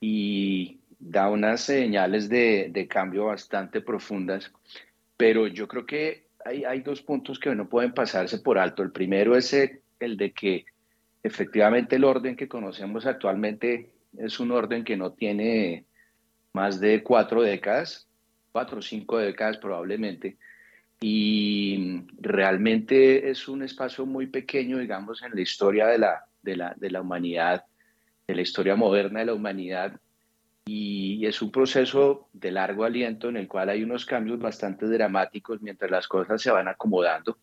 [0.00, 4.52] y da unas señales de, cambio bastante profundas,
[5.16, 8.82] pero yo creo que hay, hay, dos puntos que no pueden pasarse por alto.
[8.82, 10.64] El primero es el de que
[11.22, 15.84] efectivamente el orden que conocemos actualmente es un orden que no tiene
[16.52, 18.08] más de cuatro décadas,
[18.50, 20.36] cuatro o cinco décadas probablemente,
[21.02, 26.74] y realmente es un espacio muy pequeño, digamos, en la historia de la, de la,
[26.76, 27.64] de la humanidad
[28.26, 30.00] de la historia moderna de la humanidad
[30.64, 35.60] y es un proceso de largo aliento en el cual hay unos cambios bastante dramáticos
[35.60, 37.38] mientras las cosas se van acomodando,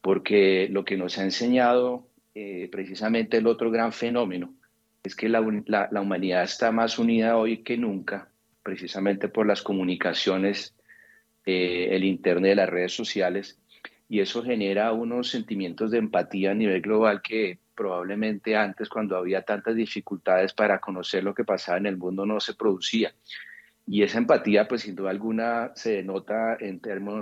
[0.00, 4.54] porque lo que nos ha enseñado eh, precisamente el otro gran fenómeno
[5.02, 8.28] es que la, la, humanidad está más unida hoy que nunca,
[8.62, 10.74] precisamente por las comunicaciones,
[11.50, 13.58] eh, el Internet, las redes sociales,
[14.08, 19.42] y eso genera unos sentimientos de empatía a nivel global que probablemente antes, cuando había
[19.42, 23.14] tantas dificultades para conocer lo que pasaba en el mundo, no se producía.
[23.86, 26.80] Y esa empatía, pues sin duda alguna, se denota en,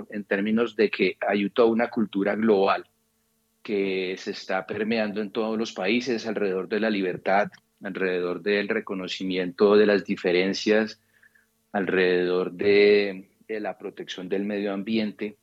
[0.09, 2.85] en términos de que hay toda una cultura global
[3.63, 7.49] que se está permeando en todos los países alrededor de la libertad,
[7.83, 10.99] alrededor del reconocimiento de las diferencias,
[11.71, 15.37] alrededor de, de la protección del medio ambiente,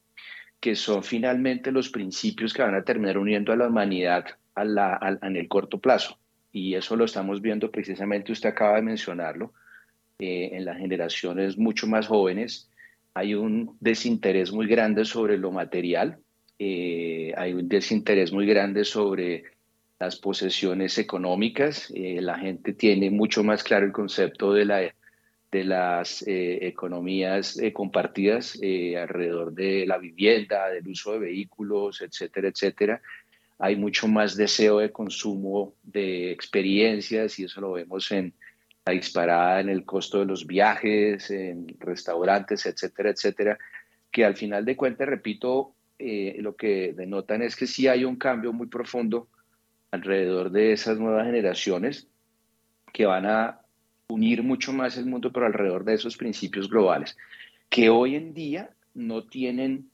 [0.61, 4.25] que son finalmente los principios que van a terminar uniendo a la humanidad
[4.57, 6.19] en el corto plazo.
[6.53, 9.53] Y eso lo estamos viendo precisamente, usted acaba de mencionarlo,
[10.19, 12.71] eh, en las generaciones mucho más jóvenes.
[13.12, 16.19] Hay un desinterés muy grande sobre lo material,
[16.59, 19.45] eh, hay un desinterés muy grande sobre
[19.99, 21.92] las posesiones económicas.
[21.95, 24.95] Eh, la gente tiene mucho más claro el concepto de, la,
[25.59, 33.01] de las economías compartidas alrededor de la vivienda, del uso de vehículos, etcétera, etcétera
[33.59, 38.35] hay mucho más deseo de consumo de experiencias y eso lo vemos en
[38.85, 43.59] la disparada en el costo de los viajes, en restaurantes, etcétera, etcétera,
[44.12, 48.16] que al final de cuentas, repito, eh, lo que denotan es que sí hay un
[48.16, 49.29] cambio muy profundo
[49.90, 52.07] alrededor de esas nuevas generaciones
[52.92, 53.61] que van a
[54.09, 57.16] unir mucho más el mundo, pero alrededor de esos principios globales,
[57.69, 59.90] que hoy en día no tienen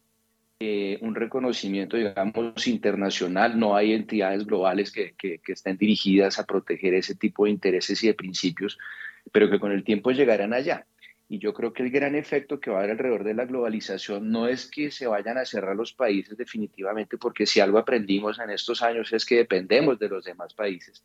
[0.60, 3.58] eh, un reconocimiento, digamos, internacional.
[3.58, 8.06] No hay entidades globales que, que, estén dirigidas a proteger ese tipo de intereses y
[8.06, 8.78] de principios,
[9.32, 10.86] pero que con el tiempo llegarán allá.
[11.28, 14.30] Y yo creo que el gran efecto que va a haber alrededor de la globalización
[14.30, 18.50] no es que se vayan a cerrar los países definitivamente, porque si algo aprendimos en
[18.50, 21.02] estos años es que dependemos de los demás países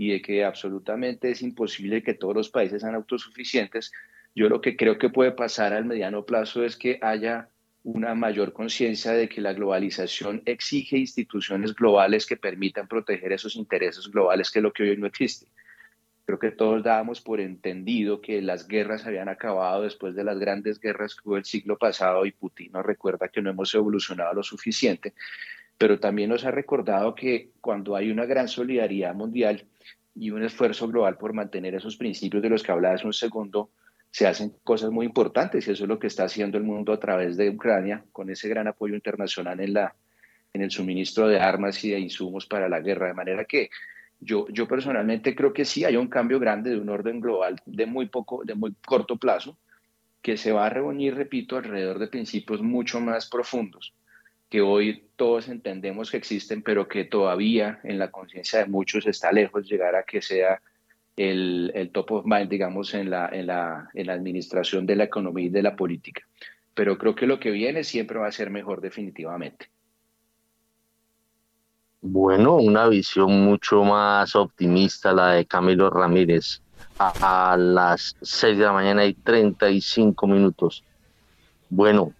[0.00, 3.92] y de que absolutamente es imposible que todos los países sean autosuficientes.
[4.34, 7.50] Yo lo que creo que puede pasar al mediano plazo es que haya
[7.84, 14.08] una mayor conciencia de que la globalización exige instituciones globales que permitan proteger esos intereses
[14.08, 15.48] globales, que es lo que hoy no existe.
[16.24, 20.80] Creo que todos dábamos por entendido que las guerras habían acabado después de las grandes
[20.80, 24.42] guerras que hubo el siglo pasado y Putin nos recuerda que no hemos evolucionado lo
[24.42, 25.12] suficiente,
[25.80, 29.64] pero también nos ha recordado que cuando hay una gran solidaridad mundial
[30.14, 33.70] y un esfuerzo global por mantener esos principios de los que hablaba hace un segundo,
[34.10, 37.00] se hacen cosas muy importantes y eso es lo que está haciendo el mundo a
[37.00, 39.94] través de Ucrania con ese gran apoyo internacional en, la,
[40.52, 43.06] en el suministro de armas y de insumos para la guerra.
[43.06, 43.70] De manera que
[44.20, 47.86] yo, yo personalmente creo que sí hay un cambio grande de un orden global de
[47.86, 49.56] muy poco, de muy corto plazo,
[50.20, 53.94] que se va a reunir, repito, alrededor de principios mucho más profundos,
[54.50, 59.32] que hoy todos entendemos que existen, pero que todavía en la conciencia de muchos está
[59.32, 60.60] lejos llegar a que sea
[61.16, 65.46] el, el, top of digamos, en la, en, la, en la administración de la economía
[65.46, 66.22] y de la política.
[66.74, 69.70] Pero creo que lo que viene siempre va a ser mejor definitivamente.
[72.00, 76.60] Bueno, una visión mucho más optimista la de Camilo Ramírez.
[76.98, 80.82] A, a las 6 de la mañana y 35 minutos.
[81.68, 82.12] Bueno,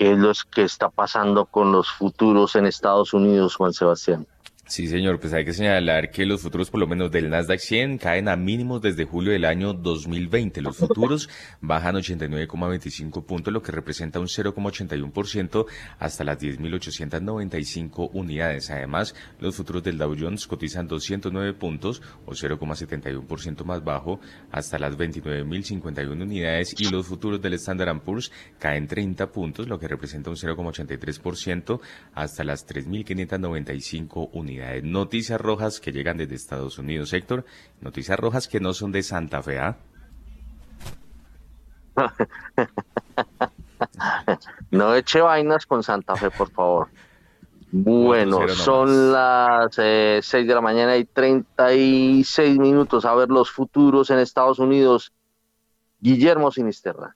[0.00, 4.26] ¿qué es lo que está pasando con los futuros en Estados Unidos, Juan Sebastián?
[4.70, 7.98] Sí, señor, pues hay que señalar que los futuros, por lo menos del Nasdaq 100,
[7.98, 10.62] caen a mínimos desde julio del año 2020.
[10.62, 11.28] Los futuros
[11.60, 15.66] bajan 89,25 puntos, lo que representa un 0,81%
[15.98, 18.70] hasta las 10.895 unidades.
[18.70, 24.20] Además, los futuros del Dow Jones cotizan 209 puntos o 0,71% más bajo
[24.52, 28.30] hasta las 29.051 unidades y los futuros del Standard Poor's
[28.60, 31.80] caen 30 puntos, lo que representa un 0,83%
[32.14, 34.59] hasta las 3.595 unidades.
[34.82, 37.44] Noticias rojas que llegan desde Estados Unidos, Héctor.
[37.80, 39.76] Noticias rojas que no son de Santa Fe, ¿ah?
[44.70, 46.88] no eche vainas con Santa Fe, por favor.
[47.72, 53.04] Bueno, son las eh, 6 de la mañana y 36 minutos.
[53.04, 55.12] A ver los futuros en Estados Unidos.
[56.00, 57.14] Guillermo Sinisterra.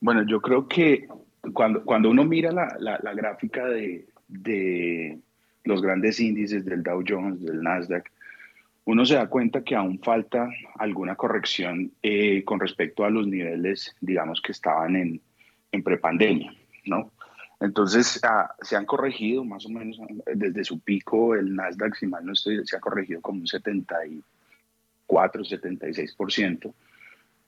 [0.00, 1.08] Bueno, yo creo que
[1.52, 5.18] cuando, cuando uno mira la, la, gráfica de, de,
[5.64, 8.10] los grandes índices del Dow Jones, del Nasdaq,
[8.84, 13.96] uno se da cuenta que aún falta alguna corrección eh, con respecto a los niveles,
[14.00, 15.20] digamos, que estaban en,
[15.72, 17.10] en prepandemia, ¿no?
[17.58, 19.98] Entonces ah, se han corregido más o menos
[20.34, 25.42] desde su pico, el Nasdaq, si mal no estoy, se ha corregido como un 74,
[25.42, 26.74] 76%,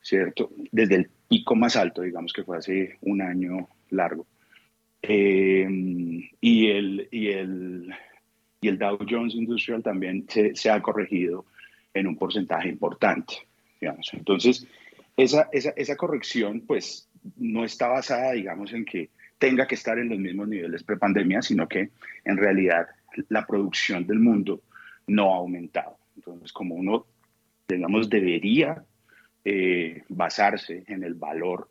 [0.01, 0.51] ¿cierto?
[0.73, 4.27] Desde el pico más alto, digamos que fue hace un año largo.
[5.03, 5.67] Eh,
[6.41, 7.95] y, el, y, el,
[8.61, 11.45] y el Dow Jones Industrial también se, se ha corregido
[11.95, 13.35] en un porcentaje importante,
[13.81, 14.11] digamos.
[14.13, 14.67] Entonces,
[15.17, 20.09] esa, esa, esa corrección, pues, no está basada, digamos, en que tenga que estar en
[20.09, 21.91] los mismos niveles prepandemia, sino que
[22.25, 22.87] en realidad
[23.29, 24.63] la producción del mundo
[25.07, 25.97] no ha aumentado.
[26.17, 27.07] Entonces, como uno,
[27.69, 28.85] digamos, debería
[29.45, 31.71] eh, basarse en el valor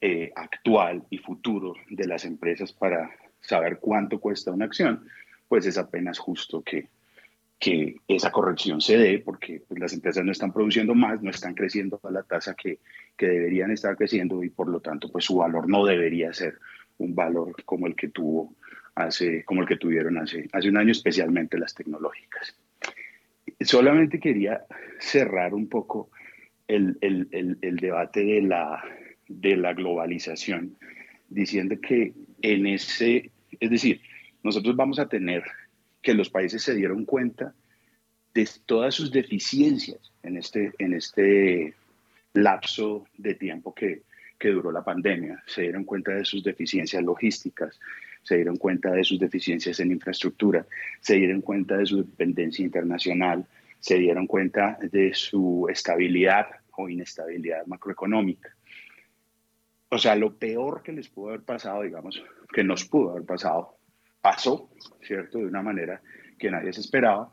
[0.00, 5.06] eh, actual y futuro de las empresas para saber cuánto cuesta una acción,
[5.48, 6.88] pues es apenas justo que,
[7.58, 11.54] que esa corrección se dé, porque pues, las empresas no están produciendo más, no están
[11.54, 12.78] creciendo a la tasa que,
[13.16, 16.58] que deberían estar creciendo y por lo tanto pues su valor no debería ser
[16.98, 18.54] un valor como el que tuvo
[18.94, 22.56] hace, como el que tuvieron hace, hace un año, especialmente las tecnológicas.
[23.60, 24.64] Solamente quería
[24.98, 26.10] cerrar un poco
[26.66, 28.84] el, el, el, debate de la,
[29.28, 30.76] de la globalización,
[31.28, 32.12] diciendo que
[32.42, 34.00] en ese, es decir,
[34.42, 35.44] nosotros vamos a tener
[36.02, 37.54] que los países se dieron cuenta
[38.34, 41.74] de todas sus deficiencias en este, en este
[42.34, 44.02] lapso de tiempo que,
[44.38, 47.78] que duró la pandemia, se dieron cuenta de sus deficiencias logísticas,
[48.22, 50.66] se dieron cuenta de sus deficiencias en infraestructura,
[51.00, 53.46] se dieron cuenta de su dependencia internacional,
[53.80, 58.54] se dieron cuenta de su estabilidad o inestabilidad macroeconómica.
[59.90, 62.22] O sea, lo peor que les pudo haber pasado, digamos,
[62.52, 63.78] que nos pudo haber pasado,
[64.20, 64.70] pasó,
[65.02, 65.38] ¿cierto?
[65.38, 66.02] De una manera
[66.38, 67.32] que nadie se esperaba.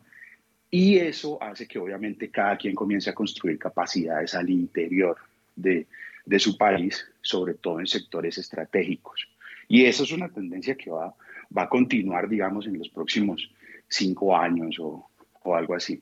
[0.70, 5.18] Y eso hace que obviamente cada quien comience a construir capacidades al interior
[5.56, 5.88] de,
[6.26, 9.28] de su país, sobre todo en sectores estratégicos.
[9.68, 11.14] Y eso es una tendencia que va,
[11.56, 13.52] va a continuar, digamos, en los próximos
[13.88, 15.10] cinco años o,
[15.44, 16.02] o algo así.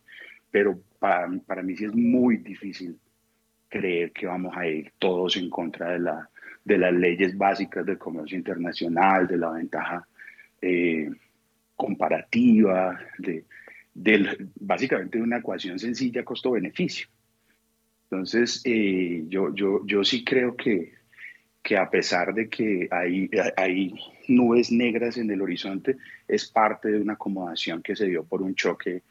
[0.52, 3.00] Pero para, para mí sí es muy difícil
[3.70, 6.30] creer que vamos a ir todos en contra de, la,
[6.64, 10.08] de las leyes básicas del comercio internacional, de la ventaja
[10.62, 11.10] eh,
[11.76, 13.46] comparativa, de,
[14.56, 17.08] básicamente de una ecuación sencilla costo-beneficio.
[18.10, 20.94] Entonces, eh, yo, yo, yo sí creo que,
[21.62, 23.94] que a pesar de que hay, hay
[24.28, 25.98] nubes negras en el horizonte,
[26.28, 29.02] es parte de una acomodación que se dio por un choque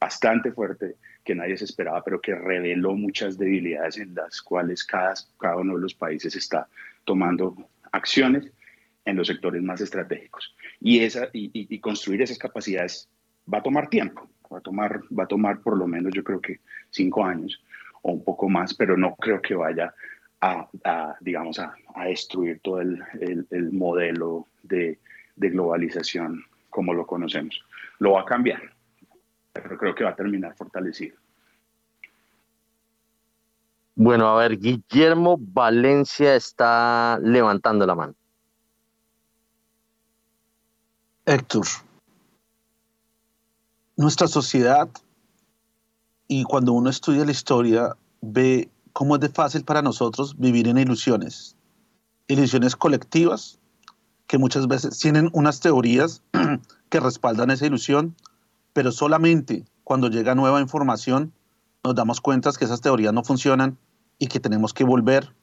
[0.00, 5.14] bastante fuerte que nadie se esperaba, pero que reveló muchas debilidades en las cuales cada,
[5.38, 6.68] cada uno de los países está
[7.04, 7.56] tomando
[7.92, 8.50] acciones
[9.04, 10.54] en los sectores más estratégicos.
[10.80, 13.08] Y, esa, y, construir esas capacidades
[13.52, 16.40] va a tomar tiempo, va a tomar, va a tomar por lo menos yo creo
[16.40, 17.62] que cinco años
[18.02, 19.94] o un poco más, pero no creo que vaya
[20.40, 21.74] a, digamos, a,
[22.04, 23.00] destruir todo el,
[23.50, 24.98] el, modelo de,
[25.36, 27.64] de, globalización como lo conocemos.
[28.00, 28.60] Lo va a cambiar,
[29.52, 31.21] pero creo que va a terminar fortalecido.
[33.94, 38.14] Bueno, a ver, Guillermo Valencia está levantando la mano.
[41.26, 41.66] Héctor,
[43.96, 44.88] nuestra sociedad
[46.26, 50.78] y cuando uno estudia la historia ve cómo es de fácil para nosotros vivir en
[50.78, 51.56] ilusiones.
[52.26, 53.58] Ilusiones colectivas
[54.26, 56.22] que muchas veces tienen unas teorías
[56.88, 58.16] que respaldan esa ilusión,
[58.72, 61.32] pero solamente cuando llega nueva información
[61.84, 63.76] nos damos cuenta que esas teorías no funcionan
[64.18, 65.34] y que tenemos que volver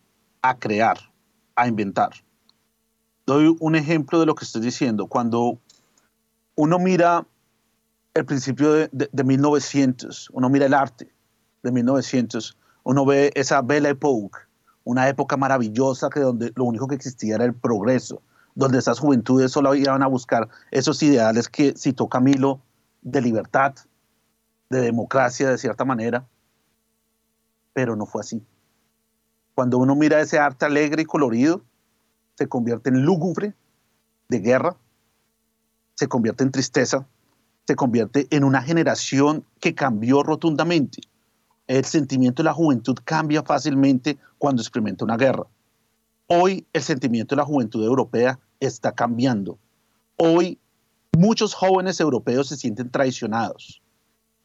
[0.41, 0.97] a crear,
[1.55, 2.11] a inventar.
[3.25, 5.07] Doy un ejemplo de lo que estoy diciendo.
[5.07, 5.59] Cuando
[6.55, 7.27] uno mira
[8.13, 11.13] el principio de, de, 1900, uno mira el arte
[11.61, 14.39] de 1900, uno ve esa Belle Époque,
[14.83, 18.21] una época maravillosa que donde lo único que existía era el progreso,
[18.55, 22.61] donde esas juventudes solo iban a buscar esos ideales que citó Camilo
[23.01, 23.75] de libertad,
[24.69, 26.27] de democracia de cierta manera,
[27.73, 28.43] pero no fue así.
[29.55, 31.63] Cuando uno mira ese arte alegre y colorido,
[32.35, 33.53] se convierte en lúgubre
[34.29, 34.77] de guerra,
[35.95, 37.05] se convierte en tristeza,
[37.67, 41.01] se convierte en una generación que cambió rotundamente.
[41.67, 45.45] El sentimiento de la juventud cambia fácilmente cuando experimenta una guerra.
[46.27, 49.57] Hoy el sentimiento de la juventud europea está cambiando.
[50.15, 50.59] Hoy
[51.17, 53.81] muchos jóvenes europeos se sienten traicionados.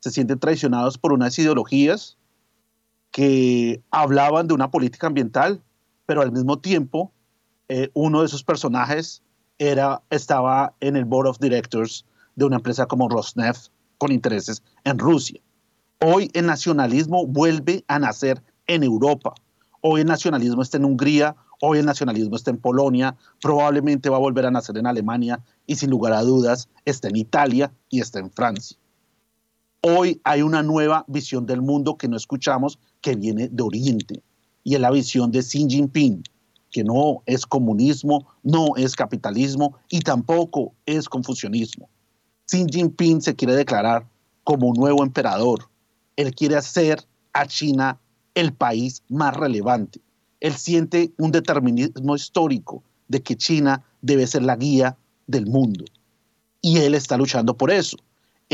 [0.05, 2.19] Se sienten traicionados por unas ideologías
[3.11, 5.63] que hablaban de una política ambiental,
[6.05, 7.11] pero al mismo tiempo
[7.71, 9.23] eh, uno de esos personajes
[9.57, 12.05] era, estaba en el board of directors
[12.37, 15.41] de una empresa como Rosneft con intereses en Rusia.
[16.05, 19.33] Hoy el nacionalismo vuelve a nacer en Europa.
[19.81, 24.21] Hoy el nacionalismo está en Hungría, Hoy el nacionalismo está en Polonia, probablemente va a
[24.21, 28.19] volver a nacer en Alemania y sin lugar a dudas está en Italia y está
[28.19, 28.77] en Francia.
[29.87, 34.23] Hoy hay una nueva visión del mundo que no escuchamos que viene de Oriente
[34.63, 36.23] y es la visión de Xi Jinping,
[36.71, 41.89] que no es comunismo, no es capitalismo y tampoco es confucianismo.
[42.47, 44.07] Xi Jinping se quiere declarar
[44.43, 45.69] como un nuevo emperador.
[46.17, 47.05] Él quiere hacer
[47.35, 47.99] a China
[48.35, 50.01] el país más relevante
[50.45, 54.95] él siente un determinismo histórico de que China debe ser la guía
[55.27, 55.87] del mundo.
[56.61, 57.97] Y él está luchando por eso.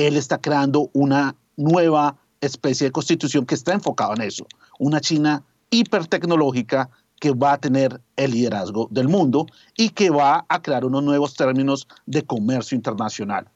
[0.07, 4.47] Él está creando una nueva especie de constitución que está enfocada en eso.
[4.79, 6.91] Una China hipertecnológica
[7.21, 9.47] que va a tener el liderazgo del mundo
[9.77, 13.47] y que va a crear unos nuevos términos de comercio internacional.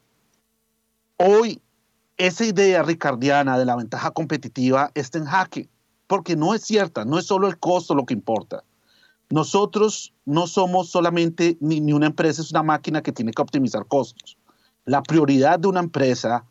[1.16, 1.62] Hoy,
[2.16, 5.68] esa idea ricardiana de la ventaja competitiva está en jaque
[6.06, 8.62] porque no es cierta, no es solo el costo lo que importa.
[9.30, 14.36] Nosotros no somos solamente ni, una empresa, es una máquina que tiene que optimizar costos.
[14.84, 16.44] La prioridad de una empresa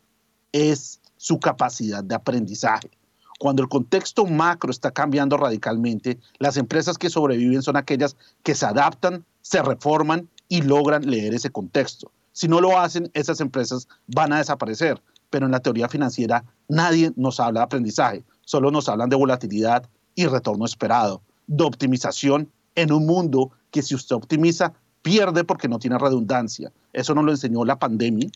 [0.52, 2.90] es su capacidad de aprendizaje.
[3.38, 8.66] Cuando el contexto macro está cambiando radicalmente, las empresas que sobreviven son aquellas que se
[8.66, 12.10] adaptan, se reforman y logran leer ese contexto.
[12.32, 15.00] Si no lo hacen, esas empresas van a desaparecer.
[15.30, 19.88] Pero en la teoría financiera nadie nos habla de aprendizaje solo nos hablan de volatilidad
[20.14, 24.72] y retorno esperado, de optimización en un mundo que si usted optimiza,
[25.04, 26.72] pierde porque no tiene redundancia.
[26.94, 28.30] Eso nos lo enseñó la pandemia,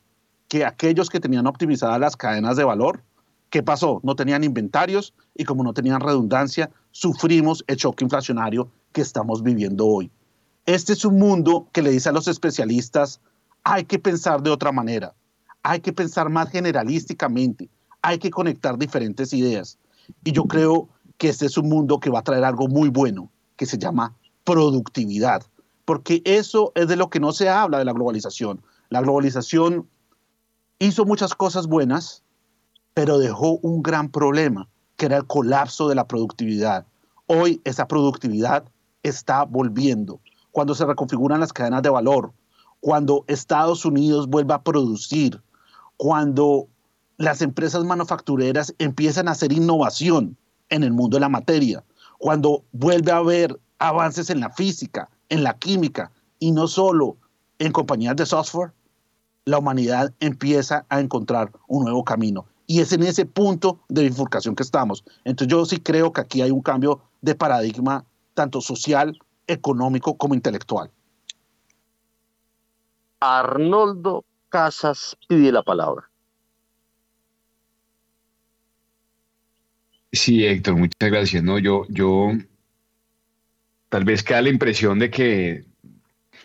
[0.49, 3.03] que aquellos que tenían optimizadas las cadenas de valor,
[3.49, 4.01] ¿qué pasó?
[4.05, 9.87] No tenían inventarios y como no tenían redundancia, sufrimos el choque inflacionario que estamos viviendo
[9.87, 10.11] hoy.
[10.67, 13.23] Este es un mundo que le dice a los especialistas,
[13.65, 15.15] hay que pensar de otra manera,
[15.63, 17.71] hay que pensar más generalísticamente,
[18.03, 19.79] hay que conectar diferentes ideas.
[20.23, 23.31] Y yo creo que este es un mundo que va a traer algo muy bueno,
[23.57, 24.15] que se llama
[24.45, 25.43] productividad,
[25.89, 28.61] porque eso es de lo que no se habla de la globalización.
[28.91, 29.89] La globalización
[30.79, 32.23] hizo muchas cosas buenas,
[32.93, 34.69] pero dejó un gran problema,
[34.99, 36.85] que era el colapso de la productividad.
[37.27, 38.65] Hoy esa productividad
[39.03, 40.21] está volviendo.
[40.51, 42.33] Cuando se reconfiguran las cadenas de valor,
[42.81, 45.41] cuando Estados Unidos vuelva a producir,
[45.97, 46.69] cuando
[47.17, 50.37] las empresas manufactureras empiezan a hacer innovación
[50.69, 51.83] en el mundo de la materia,
[52.19, 57.17] cuando vuelve a haber avances en la física, en la química y no solo
[57.59, 58.73] en compañías de software,
[59.45, 62.47] la humanidad empieza a encontrar un nuevo camino.
[62.67, 65.05] Y es en ese punto de bifurcación que estamos.
[65.25, 68.05] Entonces yo sí creo que aquí hay un cambio de paradigma,
[68.35, 70.91] tanto social, económico como intelectual.
[73.21, 76.09] Arnoldo Casas pide la palabra.
[80.13, 81.43] Sí, Héctor, muchas gracias.
[81.43, 82.33] No, yo, yo
[83.89, 85.65] tal vez queda la impresión de que,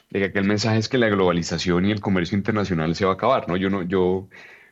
[0.09, 3.15] de que aquel mensaje es que la globalización y el comercio internacional se va a
[3.15, 3.57] acabar, ¿no?
[3.57, 4.27] Yo no, yo,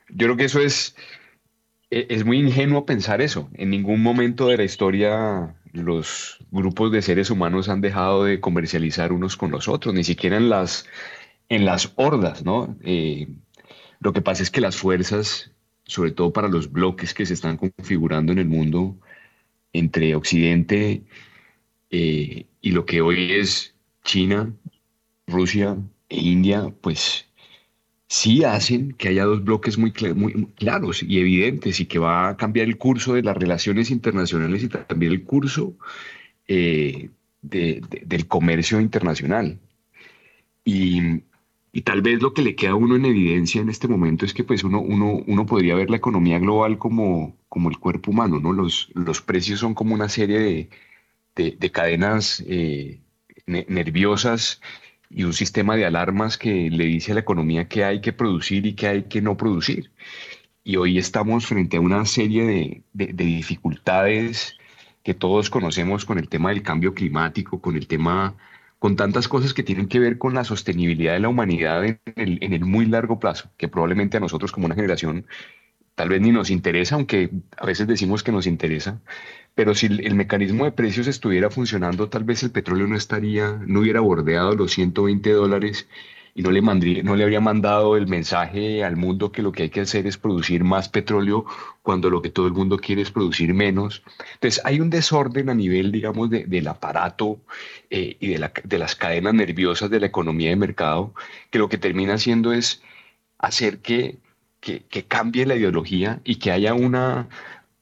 [0.10, 0.96] yo creo que eso es,
[1.90, 3.50] e, es muy ingenuo pensar eso.
[3.54, 9.14] En ningún momento de la historia los grupos de seres humanos han dejado de comercializar
[9.14, 10.86] unos con los otros, ni siquiera en las,
[11.50, 12.78] en las hordas, ¿no?
[12.84, 13.28] Eh,
[14.00, 15.52] lo que pasa es que las fuerzas
[15.92, 18.98] sobre todo para los bloques que se están configurando en el mundo
[19.74, 21.04] entre Occidente
[21.90, 24.53] eh, y lo que hoy es China,
[25.28, 25.78] Rusia
[26.09, 27.28] e India, pues
[28.07, 32.38] sí hacen que haya dos bloques muy, muy, claros y evidentes y que va a
[32.38, 35.74] cambiar el curso de las relaciones internacionales y también el curso
[36.47, 37.09] eh,
[37.41, 39.59] del comercio internacional.
[40.64, 41.24] Y,
[41.72, 44.34] y tal vez lo que le queda a uno en evidencia en este momento es
[44.34, 48.39] que pues uno, uno, uno podría ver la economía global como, como el cuerpo humano,
[48.39, 48.53] ¿no?
[48.53, 50.70] Los, los precios son como una serie de,
[51.36, 53.02] de, cadenas eh,
[53.46, 54.62] nerviosas
[55.10, 58.66] y un sistema de alarmas que le dice a la economía qué hay que producir
[58.66, 59.92] y qué hay que no producir.
[60.64, 64.58] Y hoy estamos frente a una serie de, de, de dificultades
[65.04, 68.36] que todos conocemos con el tema del cambio climático, con el tema
[68.82, 72.66] con tantas cosas que tienen que ver con la sostenibilidad de la humanidad en el,
[72.66, 75.28] muy largo plazo, que probablemente a nosotros como una generación
[75.94, 79.00] tal vez ni nos interesa, aunque a veces decimos que nos interesa,
[79.56, 83.82] pero si el, mecanismo de precios estuviera funcionando, tal vez el petróleo no estaría, no
[83.82, 85.88] hubiera bordeado los 120 dólares
[86.34, 86.62] y no le,
[87.04, 90.18] no le habría mandado el mensaje al mundo que lo que hay que hacer es
[90.18, 91.45] producir más petróleo
[91.82, 94.04] cuando lo que todo el mundo quiere es producir menos.
[94.36, 97.41] Entonces hay un desorden a nivel, digamos, del aparato
[97.89, 101.14] eh, y de, la, de las cadenas nerviosas de la economía de mercado,
[101.49, 102.82] que lo que termina haciendo es
[103.38, 104.18] hacer que,
[104.62, 107.28] que cambie la ideología y que haya una,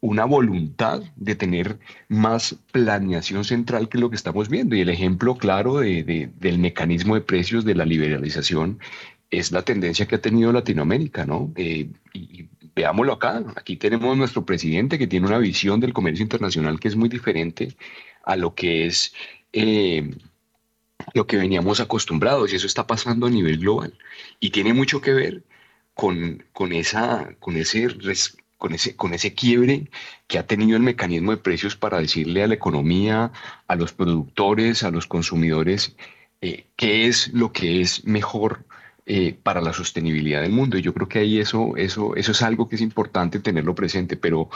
[0.02, 4.76] una voluntad de tener más planeación central que lo que estamos viendo.
[4.76, 8.80] Y el ejemplo claro de, del mecanismo de precios de la liberalización
[9.30, 11.52] es la tendencia que ha tenido Latinoamérica, ¿no?
[11.56, 13.44] Eh, y, veámoslo acá.
[13.56, 17.76] Aquí tenemos nuestro presidente que tiene una visión del comercio internacional que es muy diferente
[18.24, 19.14] a lo que es
[19.54, 20.16] eh,
[21.14, 23.98] lo que veníamos acostumbrados y eso está pasando a nivel global
[24.40, 25.44] y tiene mucho que ver
[25.94, 27.88] con, con, esa, con, ese,
[28.60, 29.90] con, ese, con ese quiebre
[30.28, 33.32] que ha tenido el mecanismo de precios para decirle a la economía,
[33.68, 35.96] a los productores, a los consumidores,
[36.42, 38.66] eh, qué es lo que es mejor
[39.06, 40.78] eh, para la sostenibilidad del mundo.
[40.78, 44.18] Y yo creo que ahí eso, eso, eso es algo que es importante tenerlo presente,
[44.18, 44.50] pero,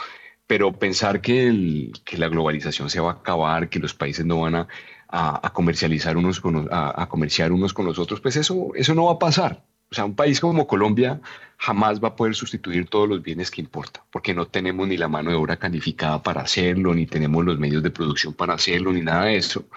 [0.48, 4.42] pero pensar que, el, que la globalización se va a acabar, que los países no
[4.42, 4.68] van a,
[5.08, 9.14] a, comercializar unos con, a, comerciar unos con los otros, pues eso, eso no va
[9.14, 9.64] a pasar.
[9.94, 11.22] O sea, un país como Colombia
[11.58, 15.08] jamás va a poder sustituir todos los bienes que importa, porque no tenemos ni la
[15.08, 19.02] mano de obra calificada para hacerlo, ni tenemos los medios de producción para hacerlo, ni
[19.02, 19.68] nada de eso.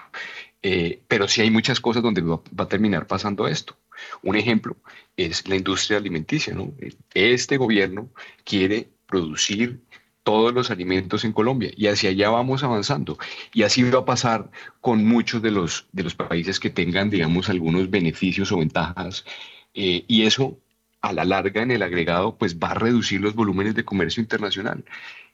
[0.63, 3.77] Eh, pero sí hay muchas cosas donde va, a terminar pasando esto.
[4.23, 4.75] Un ejemplo
[5.15, 6.55] es la industria alimenticia.
[6.55, 6.73] ¿no?
[7.13, 8.09] Este gobierno
[8.43, 9.81] quiere producir
[10.23, 13.19] todos los alimentos en Colombia y hacia allá vamos avanzando.
[13.53, 14.49] Y así va a pasar
[14.81, 19.23] con muchos de los, de los países que tengan, digamos, algunos beneficios o ventajas.
[19.77, 20.57] Eh, y eso,
[21.01, 24.83] a la larga, en el agregado, pues va a reducir los volúmenes de comercio internacional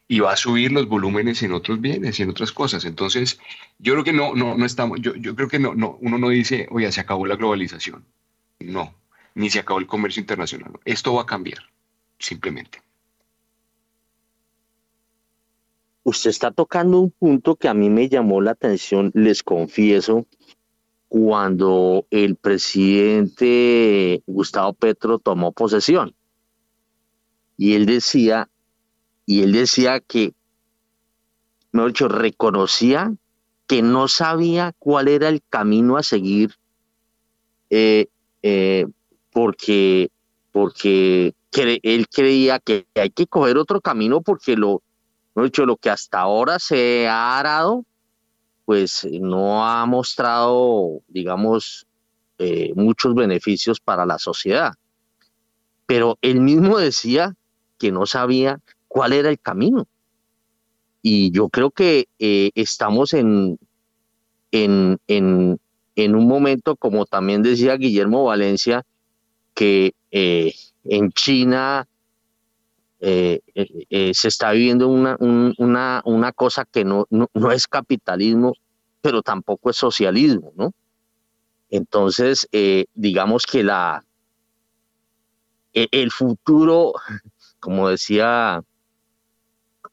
[0.06, 2.84] y va a subir los volúmenes en otros bienes y en otras cosas.
[2.84, 3.40] Entonces,
[3.78, 6.28] yo creo que no, no, no estamos, yo, yo creo que no, no, uno no
[6.28, 8.04] dice, oye, se acabó la globalización.
[8.60, 8.94] No,
[9.34, 10.72] ni se acabó el comercio internacional.
[10.84, 11.64] Esto va a cambiar,
[12.18, 12.84] simplemente.
[16.04, 20.26] usted está tocando un punto que a mí me llamó la atención, les confieso,
[21.08, 26.14] cuando el presidente Gustavo Petro tomó posesión.
[27.56, 28.48] Y él decía,
[29.26, 30.34] y él decía que,
[31.72, 33.14] mejor dicho, reconocía
[33.66, 36.56] que no sabía cuál era el camino a seguir,
[37.70, 38.08] eh,
[38.42, 38.86] eh,
[39.30, 40.10] porque,
[40.52, 44.82] porque él creía que hay que coger otro camino porque lo,
[45.36, 47.84] dicho, lo que hasta ahora se ha arado,
[48.64, 51.86] pues no ha mostrado, digamos,
[52.38, 54.72] eh, muchos beneficios para la sociedad.
[55.86, 57.34] Pero él mismo decía
[57.78, 59.86] que no sabía cuál era el camino.
[61.02, 63.58] Y yo creo que eh, estamos en,
[64.52, 65.60] en, en,
[65.96, 68.86] en, un momento, como también decía Guillermo Valencia,
[69.52, 70.54] que eh,
[70.84, 71.86] en China
[73.06, 78.54] eh, eh, eh, se está viviendo una, una, una cosa que no, no, es capitalismo,
[79.02, 80.72] pero tampoco es socialismo, ¿no?
[81.68, 82.48] Entonces,
[82.94, 84.02] digamos que la,
[85.74, 86.94] e, el futuro,
[87.60, 88.62] como decía,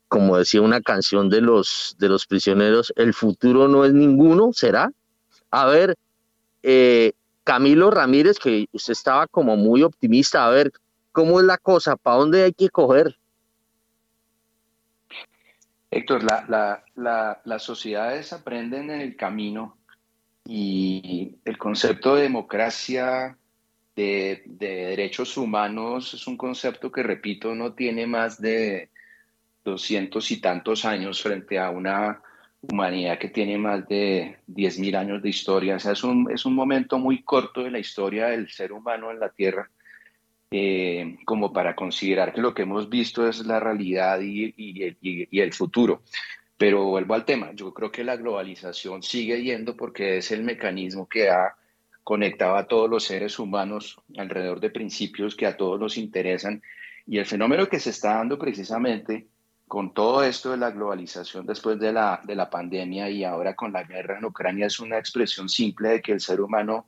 [0.07, 4.89] como decía una canción de los, de los prisioneros, el futuro no es ninguno, ¿será?
[5.49, 5.97] A ver,
[7.43, 10.71] Camilo Ramírez, que usted estaba como muy optimista, a ver,
[11.11, 11.97] ¿Cómo es la cosa?
[11.97, 13.17] ¿Para dónde hay que coger?
[15.89, 19.77] Héctor, las sociedades aprenden en el camino
[20.45, 23.37] y el concepto de democracia,
[23.95, 28.89] de, derechos humanos, es un concepto que, repito, no tiene más de
[29.65, 32.21] doscientos y tantos años frente a una
[32.61, 35.75] humanidad que tiene más de diez mil años de historia.
[35.75, 39.11] O sea, es un, es un momento muy corto de la historia del ser humano
[39.11, 39.69] en la Tierra
[40.53, 45.53] eh, como para considerar que lo que hemos visto es la realidad y, y, el
[45.53, 46.03] futuro.
[46.57, 51.07] Pero vuelvo al tema, yo creo que la globalización sigue yendo porque es el mecanismo
[51.07, 51.55] que ha
[52.03, 56.61] conectado a todos los seres humanos alrededor de principios que a todos nos interesan.
[57.07, 59.27] Y el fenómeno que se está dando precisamente
[59.69, 63.71] con todo esto de la globalización después de la, de la pandemia y ahora con
[63.71, 66.87] la guerra en Ucrania es una expresión simple de que el ser humano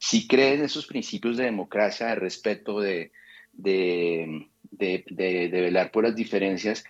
[0.00, 3.12] si cree en esos principios de democracia, de respeto, de,
[3.52, 6.84] de, de, velar por las diferencias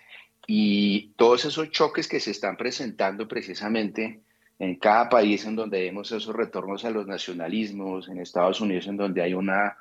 [0.47, 4.21] y todos esos choques que se están presentando precisamente
[4.59, 8.95] en cada país en donde vemos esos retornos a los nacionalismos, en Estados Unidos en
[8.95, 9.75] donde hay una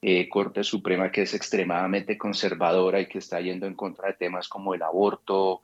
[0.00, 4.48] eh, Corte Suprema que es extremadamente conservadora y que está yendo en contra de temas
[4.48, 5.60] como el aborto,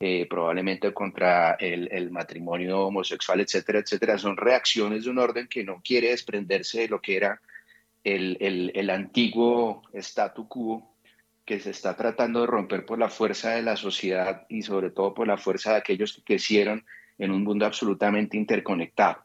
[0.00, 5.80] eh, probablemente contra el, matrimonio homosexual, etcétera, etcétera, son reacciones de un orden que no
[5.82, 7.40] quiere desprenderse de lo que era
[8.04, 10.94] el, el antiguo statu quo
[11.44, 15.14] que se está tratando de romper por la fuerza de la sociedad y sobre todo
[15.14, 16.84] por la fuerza de aquellos que crecieron
[17.18, 19.24] en un mundo absolutamente interconectado.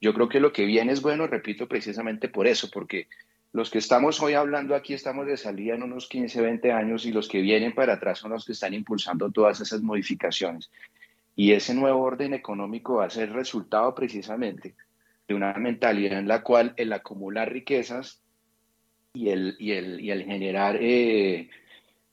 [0.00, 3.08] Yo creo que lo que viene es bueno, repito, precisamente por eso, porque
[3.54, 7.12] los que estamos hoy hablando aquí estamos de salida en unos 15, 20 años y
[7.12, 10.72] los que vienen para atrás son los que están impulsando todas esas modificaciones.
[11.36, 14.74] Y ese nuevo orden económico va a ser resultado precisamente
[15.28, 18.20] de una mentalidad en la cual el acumular riquezas
[19.12, 21.48] y el, y el, y el generar, eh,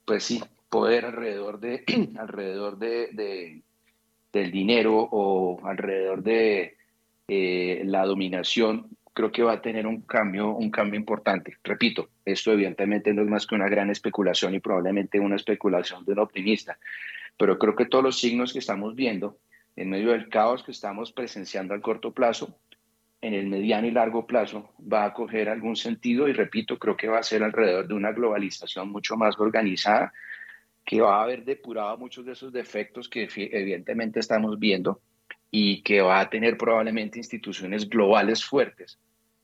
[0.05, 1.83] pues sí, poder alrededor, de,
[2.19, 3.63] alrededor de,
[4.31, 6.77] del dinero o alrededor de
[7.27, 11.57] eh, la dominación creo que va a tener un cambio, un cambio importante.
[11.63, 16.13] Repito, esto evidentemente no es más que una gran especulación y probablemente una especulación de
[16.13, 16.77] un optimista,
[17.37, 19.37] pero creo que todos los signos que estamos viendo
[19.75, 22.57] en medio del caos que estamos presenciando al corto plazo,
[23.21, 27.07] en el mediano y largo plazo va a coger algún sentido y repito, creo que
[27.07, 30.11] va a ser alrededor de una globalización mucho más organizada,
[30.83, 35.01] que va a haber depurado muchos de esos defectos que evidentemente estamos viendo
[35.51, 38.97] y que va a tener probablemente instituciones globales fuertes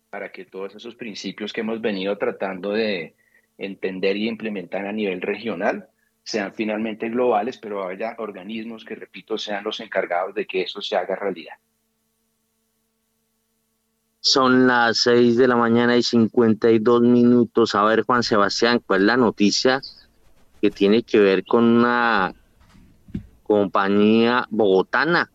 [0.10, 3.14] para que todos esos principios que hemos venido tratando de
[3.58, 5.90] entender y implementar a nivel regional
[6.24, 10.96] sean finalmente globales, pero haya organismos que, repito, sean los encargados de que eso se
[10.96, 11.56] haga realidad.
[14.20, 17.76] Son las 6 de la mañana y 52 minutos.
[17.76, 19.82] A ver, Juan Sebastián, ¿cuál es la noticia
[20.62, 22.34] que tiene que ver con una
[23.44, 25.30] compañía bogotana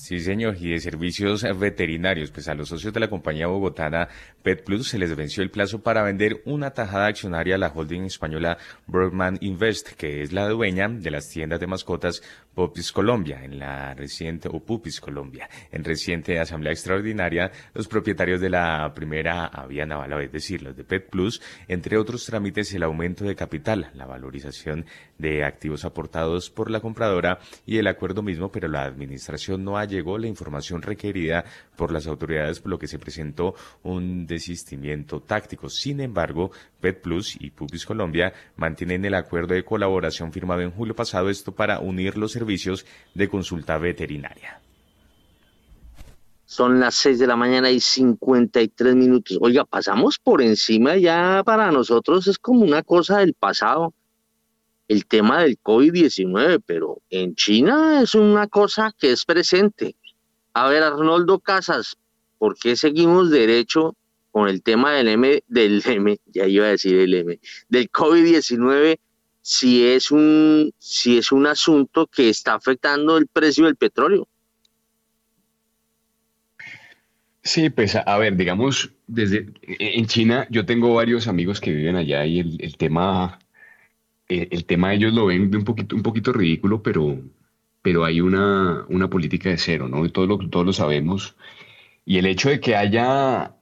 [0.00, 4.08] Sí, señor, y de servicios veterinarios, pues a los socios de la compañía bogotana
[4.44, 8.02] Pet Plus se les venció el plazo para vender una tajada accionaria a la holding
[8.02, 12.22] española Broadman Invest, que es la dueña de las tiendas de mascotas
[12.58, 18.50] Pupis Colombia, en la reciente, o Pupis Colombia, en reciente asamblea extraordinaria, los propietarios de
[18.50, 23.24] la primera habían avalado, es decir, los de Pet Plus, entre otros trámites, el aumento
[23.24, 24.86] de capital, la valorización
[25.18, 29.84] de activos aportados por la compradora y el acuerdo mismo, pero la administración no ha
[29.84, 31.44] llegó la información requerida
[31.76, 33.54] por las autoridades, por lo que se presentó
[33.84, 35.68] un desistimiento táctico.
[35.68, 36.50] Sin embargo,
[36.80, 41.80] PetPlus y Pupis Colombia mantienen el acuerdo de colaboración firmado en julio pasado, esto para
[41.80, 44.60] unir los servicios de consulta veterinaria.
[46.44, 49.38] Son las 6 de la mañana y 53 minutos.
[49.40, 53.92] Oiga, pasamos por encima ya para nosotros, es como una cosa del pasado
[54.88, 59.94] el tema del COVID-19, pero en China es una cosa que es presente.
[60.54, 61.98] A ver, Arnoldo Casas,
[62.38, 63.94] ¿por qué seguimos derecho
[64.38, 68.98] con el tema del M, del M, ya iba a decir el M, del COVID-19
[69.42, 74.28] si es un si es un asunto que está afectando el precio del petróleo?
[77.42, 82.24] Sí, pues a, ver, digamos, desde en China yo tengo varios amigos que viven allá
[82.24, 83.40] y el, el tema
[84.28, 87.18] el tema ellos lo ven un poquito, un poquito ridículo, pero,
[87.82, 90.04] pero hay una, una política de cero, ¿no?
[90.04, 91.34] Y todos todos lo sabemos.
[92.04, 93.57] Y el hecho de que haya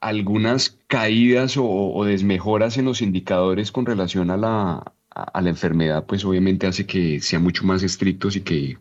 [0.00, 6.24] algunas caídas o, desmejoras en los indicadores con relación a la, a, la enfermedad, pues
[6.24, 8.78] obviamente hace que sean mucho más estrictos y que,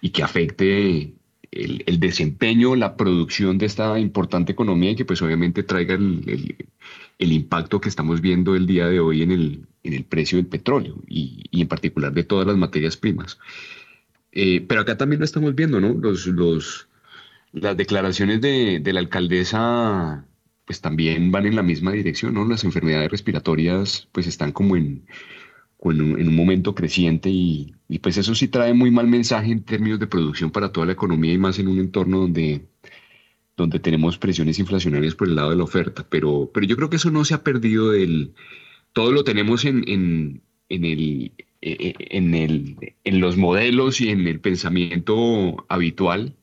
[0.00, 1.14] y que afecte
[1.52, 6.56] el, el, desempeño, la producción de esta importante economía y que pues obviamente traiga el,
[7.18, 10.96] el impacto que estamos viendo el día de hoy en el, en precio del petróleo
[11.06, 13.38] y, y, en particular de todas las materias primas.
[14.32, 15.94] Eh, pero acá también lo estamos viendo, ¿no?
[15.94, 16.88] Los, los,
[17.52, 20.26] las declaraciones de, de, la alcaldesa
[20.66, 22.44] pues también van en la misma dirección, ¿no?
[22.44, 25.06] Las enfermedades respiratorias pues están como en,
[25.82, 29.62] en, un, en un momento creciente y, pues eso sí trae muy mal mensaje en
[29.62, 32.66] términos de producción para toda la economía y más en un entorno donde
[33.56, 36.96] donde tenemos presiones inflacionarias por el lado de la oferta, pero, pero yo creo que
[36.96, 37.92] eso no se ha perdido.
[38.92, 44.10] Todo lo tenemos en, en, en el, eh, eh, en, el, en los modelos y
[44.10, 46.36] en el pensamiento habitual,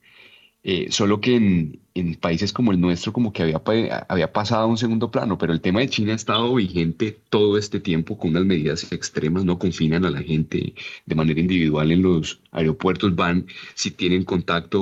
[0.63, 1.79] eh, solo que en,
[2.19, 3.61] países como el nuestro como que había,
[4.07, 7.57] había pasado a un segundo plano, pero el tema de China ha estado vigente todo
[7.57, 10.73] este tiempo con unas medidas extremas, no confinan a la gente
[11.05, 13.45] de manera individual en los aeropuertos, van,
[13.75, 14.81] si tienen contacto,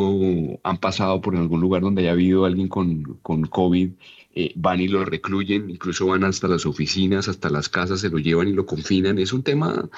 [0.64, 3.90] han pasado por algún lugar donde haya habido alguien con, con COVID,
[4.34, 8.20] eh, van y lo recluyen, incluso van hasta las oficinas, hasta las casas, se lo
[8.20, 9.20] llevan y lo confinan.
[9.20, 9.90] Es un tema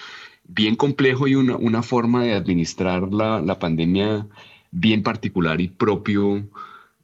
[0.46, 4.28] bien complejo y una, una forma de administrar la, la pandemia
[4.74, 6.50] bien particular y propio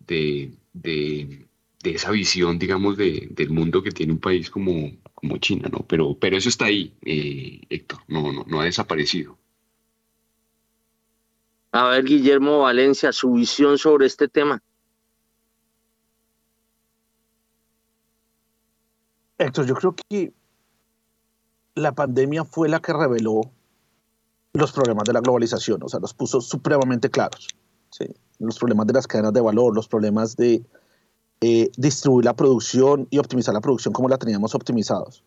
[0.08, 1.48] de, de,
[1.84, 5.86] esa visión, digamos, de, del mundo que tiene un país como, como China, ¿no?
[5.88, 9.38] Pero, pero eso está ahí, eh, Héctor, no, no, no ha desaparecido.
[11.72, 14.62] A ver, Guillermo Valencia, su visión sobre este tema.
[19.38, 20.34] Héctor, yo creo que
[21.76, 23.52] la pandemia fue la que reveló
[24.54, 27.48] los problemas de la globalización, o sea, los puso supremamente claros.
[27.92, 28.06] ¿Sí?
[28.40, 30.64] Los problemas de las cadenas de valor, los problemas de
[31.42, 35.24] eh, distribuir la producción y optimizar la producción como la teníamos optimizados.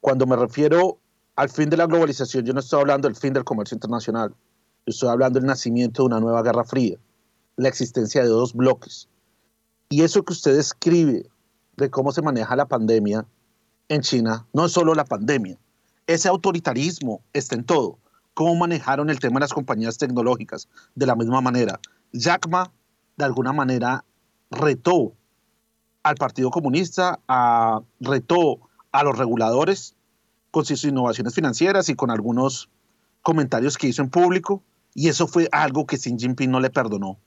[0.00, 0.98] Cuando me refiero
[1.36, 4.90] al fin de la globalización, yo no estoy hablando del fin del comercio internacional, yo
[4.90, 6.98] estoy hablando del nacimiento de una nueva guerra fría,
[7.56, 9.08] la existencia de dos bloques.
[9.90, 11.28] Y eso que usted describe
[11.76, 13.26] de cómo se maneja la pandemia
[13.88, 15.58] en China, no es solo la pandemia,
[16.08, 17.98] ese autoritarismo está en todo.
[18.38, 21.80] Cómo manejaron el tema de las compañías tecnológicas de la misma manera.
[22.12, 22.70] Jack Ma,
[23.16, 24.04] de alguna manera,
[24.48, 25.14] retó
[26.04, 27.18] al Partido Comunista,
[27.98, 28.60] retó
[28.92, 29.96] a los reguladores
[30.52, 32.70] con sus innovaciones financieras y con algunos
[33.22, 34.62] comentarios que hizo en público,
[34.94, 37.18] y eso fue algo que Xi Jinping no le perdonó.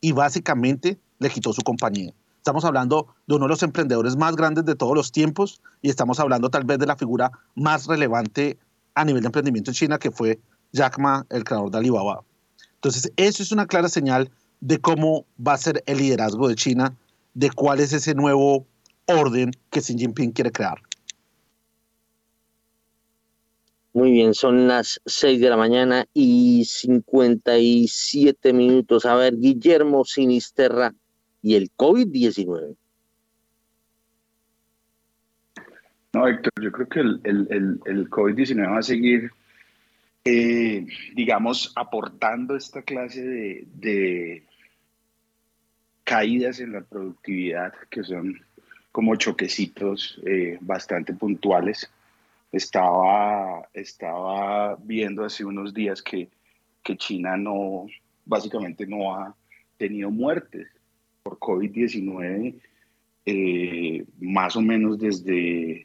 [0.00, 2.14] Y básicamente le quitó su compañía.
[2.38, 6.18] Estamos hablando de uno de los emprendedores más grandes de todos los tiempos y estamos
[6.18, 8.58] hablando tal vez de la figura más relevante
[8.96, 10.40] a nivel de emprendimiento en China, que fue
[10.72, 12.24] Jack Ma, el creador de Alibaba.
[12.74, 14.30] Entonces, eso es una clara señal
[14.60, 16.96] de cómo va a ser el liderazgo de China
[17.34, 18.66] de cuál es ese nuevo
[19.06, 20.78] orden que Xi Jinping quiere crear.
[23.92, 29.04] Muy bien, son las 6 de la mañana y 57 minutos.
[29.04, 30.94] A ver, Guillermo Sinisterra
[31.42, 32.76] y el COVID-19.
[36.16, 39.30] No, Héctor, yo creo que el, el, el, COVID-19 va a seguir,
[40.24, 44.42] eh, digamos, aportando esta clase de,
[46.04, 48.40] caídas en la productividad, que son
[48.92, 51.92] como choquecitos eh, bastante puntuales.
[52.50, 56.30] Estaba, estaba viendo hace unos días que,
[56.82, 57.88] que China no,
[58.24, 59.36] básicamente no ha
[59.76, 60.66] tenido muertes
[61.22, 62.54] por COVID-19
[63.26, 65.84] eh, más o menos desde,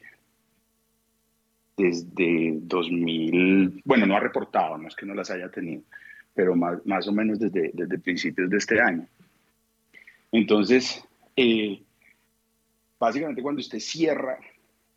[1.78, 5.84] desde 2000, bueno, no ha reportado, no es que no las haya tenido,
[6.34, 9.08] pero más, más o menos desde, desde principios de este año.
[10.32, 11.04] Entonces,
[11.36, 11.82] eh,
[13.00, 14.38] básicamente cuando usted cierra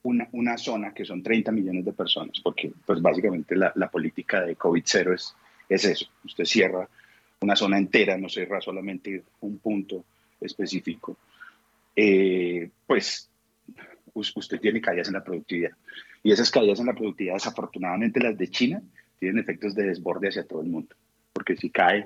[0.02, 4.42] una, una, zona que son 30 millones de personas, porque pues básicamente la, la política
[4.42, 5.34] de COVID-0 es,
[5.68, 6.88] es eso, usted cierra
[7.40, 10.04] una zona entera, no cierra solamente un punto
[10.40, 11.16] específico,
[11.96, 13.30] eh, pues
[14.14, 15.72] usted tiene caídas en la productividad.
[16.24, 18.82] Y esas caídas en la productividad, desafortunadamente las de China,
[19.20, 20.96] tienen efectos de desborde hacia todo el mundo,
[21.32, 22.04] porque si cae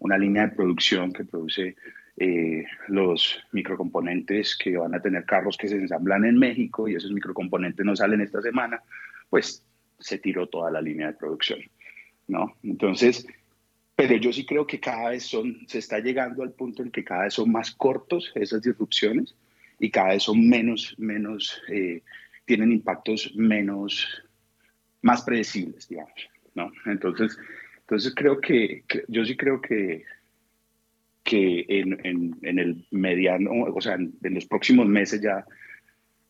[0.00, 1.76] una línea de producción que produce
[2.16, 7.12] eh, los microcomponentes que van a tener carros que se ensamblan en México y esos
[7.12, 8.82] microcomponentes no salen esta semana,
[9.30, 9.64] pues
[10.00, 11.60] se tiró toda la línea de producción,
[12.26, 12.56] ¿no?
[12.64, 13.26] Entonces,
[13.94, 17.04] pero yo sí creo que cada vez son, se está llegando al punto en que
[17.04, 19.36] cada vez son más cortos esas disrupciones
[19.78, 22.02] y cada vez son menos, menos, eh,
[22.50, 24.08] tienen impactos menos,
[25.02, 26.72] más predecibles, digamos, ¿no?
[26.86, 27.38] Entonces,
[27.78, 30.02] entonces creo que, yo sí creo que
[31.22, 32.00] que en,
[32.42, 35.44] en, el mediano, o sea, en, los próximos meses ya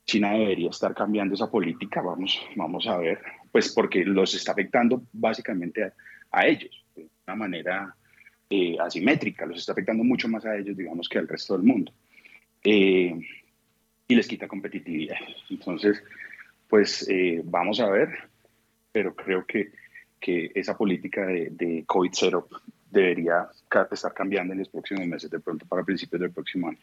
[0.05, 3.19] China debería estar cambiando esa política, vamos, vamos a ver,
[3.51, 5.91] pues porque los está afectando básicamente
[6.31, 7.97] a, ellos, de una manera
[8.51, 11.95] eh, asimétrica, los está afectando mucho más a ellos, digamos, que al resto del mundo.
[12.63, 13.19] Eh,
[14.11, 15.17] y les quita competitividad.
[15.49, 16.03] Entonces,
[16.69, 18.09] pues eh, vamos a ver,
[18.91, 19.71] pero creo que,
[20.19, 22.45] que esa política de, de COVID-0
[22.91, 23.49] debería
[23.93, 26.79] estar cambiando en los próximos meses, de pronto para principios del próximo año.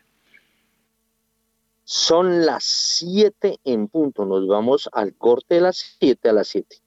[1.83, 4.25] Son las 7 en punto.
[4.25, 6.77] Nos vamos al corte de las 7 a las 7.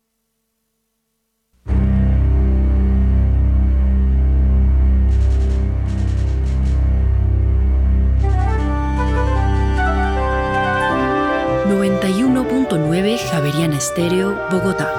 [13.28, 14.90] Javeriana Estéreo, Bogotá.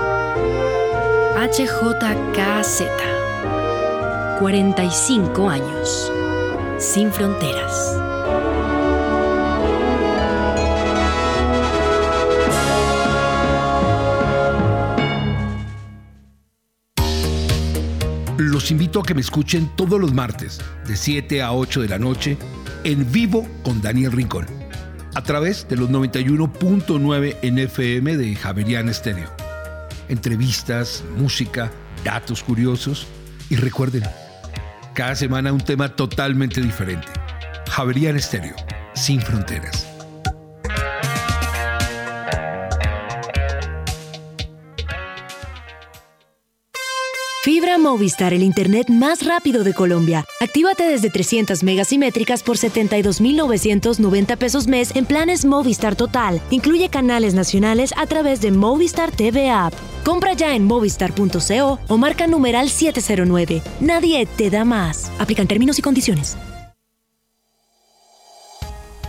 [1.36, 2.84] HJKZ
[4.40, 6.12] 45 años.
[6.78, 7.98] Sin fronteras.
[18.38, 22.00] Los invito a que me escuchen todos los martes, de 7 a 8 de la
[22.00, 22.38] noche,
[22.84, 24.46] en vivo con Daniel Rincón,
[25.14, 29.30] a través de los 91.9 NFM de Javerian Estéreo.
[30.10, 31.72] Entrevistas, música,
[32.04, 33.08] datos curiosos
[33.50, 34.04] y recuerden,
[34.94, 37.08] cada semana un tema totalmente diferente.
[37.70, 38.56] Javerian Estéreo,
[38.94, 39.91] sin fronteras.
[47.78, 50.26] Movistar, el internet más rápido de Colombia.
[50.40, 56.42] Actívate desde 300 megasimétricas por 72,990 pesos mes en planes Movistar Total.
[56.50, 59.74] Incluye canales nacionales a través de Movistar TV App.
[60.04, 63.62] Compra ya en movistar.co o marca numeral 709.
[63.80, 65.12] Nadie te da más.
[65.20, 66.38] Aplican términos y condiciones.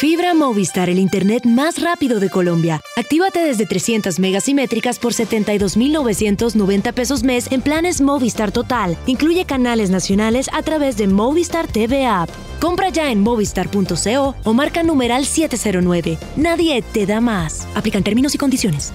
[0.00, 2.80] Fibra Movistar, el internet más rápido de Colombia.
[2.96, 8.96] Actívate desde 300 megas simétricas por 72,990 pesos mes en planes Movistar Total.
[9.04, 12.30] Incluye canales nacionales a través de Movistar TV App.
[12.62, 16.16] Compra ya en movistar.co o marca numeral 709.
[16.34, 17.68] Nadie te da más.
[17.74, 18.94] Aplican términos y condiciones.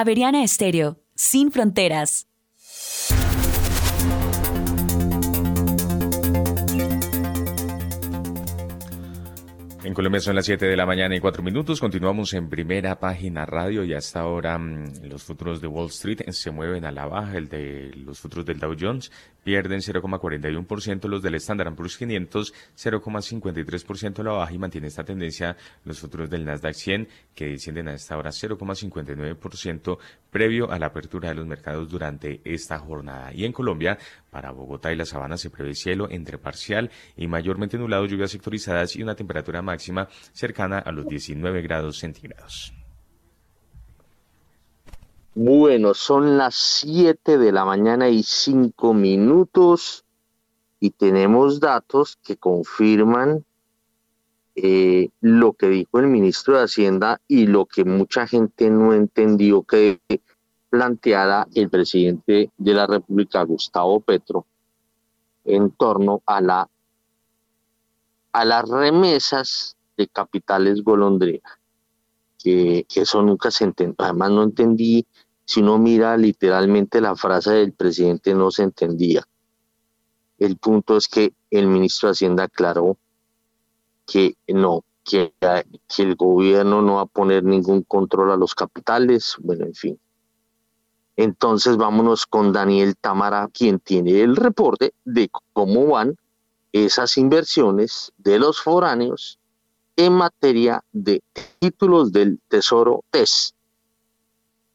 [0.00, 2.29] Javeriana Estéreo, sin fronteras.
[9.90, 11.80] En Colombia son las 7 de la mañana y 4 minutos.
[11.80, 16.52] Continuamos en primera página radio y hasta ahora mm, los futuros de Wall Street se
[16.52, 17.36] mueven a la baja.
[17.36, 19.10] El de los futuros del Dow Jones
[19.42, 25.56] pierden 0,41%, los del Standard Poor's 500 0,53% a la baja y mantiene esta tendencia
[25.84, 29.98] los futuros del Nasdaq 100 que descienden a esta hora 0,59%
[30.30, 33.34] previo a la apertura de los mercados durante esta jornada.
[33.34, 33.98] Y en Colombia,
[34.30, 38.96] para Bogotá y la Sabana se prevé cielo entre parcial y mayormente nublado, lluvias sectorizadas
[38.96, 42.72] y una temperatura máxima cercana a los 19 grados centígrados.
[45.34, 50.04] Bueno, son las 7 de la mañana y 5 minutos
[50.80, 53.44] y tenemos datos que confirman
[54.56, 59.62] eh, lo que dijo el ministro de Hacienda y lo que mucha gente no entendió
[59.62, 60.00] que
[60.70, 64.46] planteara el presidente de la República, Gustavo Petro,
[65.44, 66.70] en torno a la
[68.44, 71.58] las remesas de capitales golondrina,
[72.38, 73.96] que, eso nunca se entendió.
[73.98, 75.06] Además no entendí
[75.44, 79.26] si uno mira literalmente la frase del presidente no se entendía.
[80.38, 82.96] El punto es que el ministro de Hacienda aclaró
[84.06, 85.32] que no, que
[85.98, 90.00] el gobierno no va a poner ningún control a los capitales, bueno, en fin.
[91.20, 96.16] Entonces vámonos con Daniel Tamara, quien tiene el reporte de cómo van
[96.72, 99.38] esas inversiones de los foráneos
[99.96, 101.22] en materia de
[101.58, 103.54] títulos del Tesoro TES.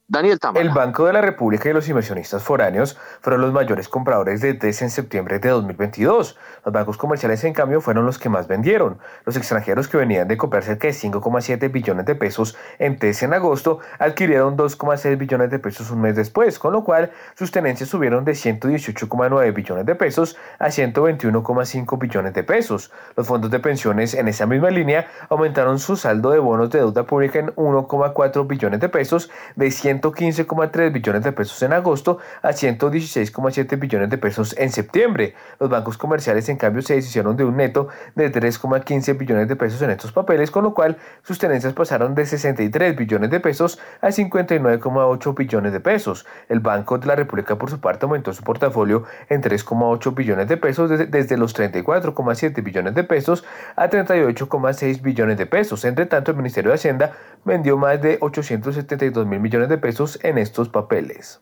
[0.07, 0.63] Daniel Tamara.
[0.63, 4.83] El Banco de la República y los inversionistas foráneos fueron los mayores compradores de TES
[4.83, 6.37] en septiembre de 2022.
[6.63, 8.99] Los bancos comerciales, en cambio, fueron los que más vendieron.
[9.25, 13.33] Los extranjeros que venían de comprar cerca de 5,7 billones de pesos en TES en
[13.33, 18.25] agosto adquirieron 2,6 billones de pesos un mes después, con lo cual sus tenencias subieron
[18.25, 22.91] de 118,9 billones de pesos a 121,5 billones de pesos.
[23.15, 27.07] Los fondos de pensiones en esa misma línea aumentaron su saldo de bonos de deuda
[27.07, 32.49] pública en 1,4 billones de pesos de 100 115,3 billones de pesos en agosto a
[32.49, 35.35] 116,7 billones de pesos en septiembre.
[35.59, 39.81] Los bancos comerciales, en cambio, se deshicieron de un neto de 3,15 billones de pesos
[39.81, 44.07] en estos papeles, con lo cual sus tenencias pasaron de 63 billones de pesos a
[44.07, 46.25] 59,8 billones de pesos.
[46.49, 50.57] El Banco de la República, por su parte, aumentó su portafolio en 3,8 billones de
[50.57, 53.43] pesos desde, los 34,7 billones de pesos
[53.75, 55.85] a 38,6 billones de pesos.
[55.85, 57.11] Entre tanto, el Ministerio de Hacienda
[57.43, 59.84] vendió más de 872 mil millones de pesos
[60.23, 61.39] en estos papeles.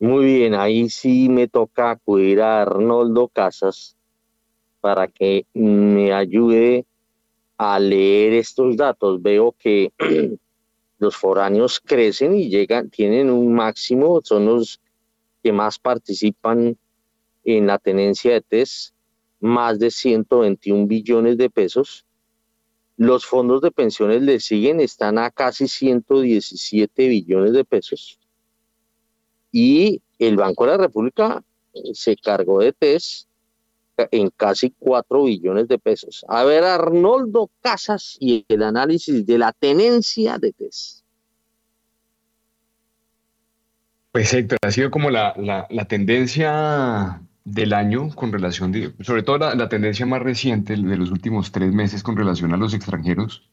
[0.00, 3.96] Muy bien, ahí sí me toca acudir a Arnoldo Casas
[4.80, 6.86] para que me ayude
[7.56, 9.22] a leer estos datos.
[9.22, 9.92] Veo que
[10.98, 14.80] los foráneos crecen y llegan, tienen un máximo, son los
[15.40, 16.76] que más participan
[17.44, 18.92] en la tenencia de TES,
[19.38, 22.07] más de 121 billones de pesos
[22.98, 28.18] los fondos de pensiones le siguen, están a casi 117 billones de pesos.
[29.52, 31.42] Y el Banco de la República
[31.74, 33.28] eh, se cargó de TES
[34.10, 36.24] en casi 4 billones de pesos.
[36.28, 41.04] A ver, Arnoldo Casas y el análisis de la tenencia de TES.
[44.10, 45.34] Pues Héctor, ha sido como la,
[45.70, 51.10] la tendencia del año con relación, de, sobre todo la, tendencia más reciente de los
[51.10, 53.48] últimos tres meses con relación a los extranjeros.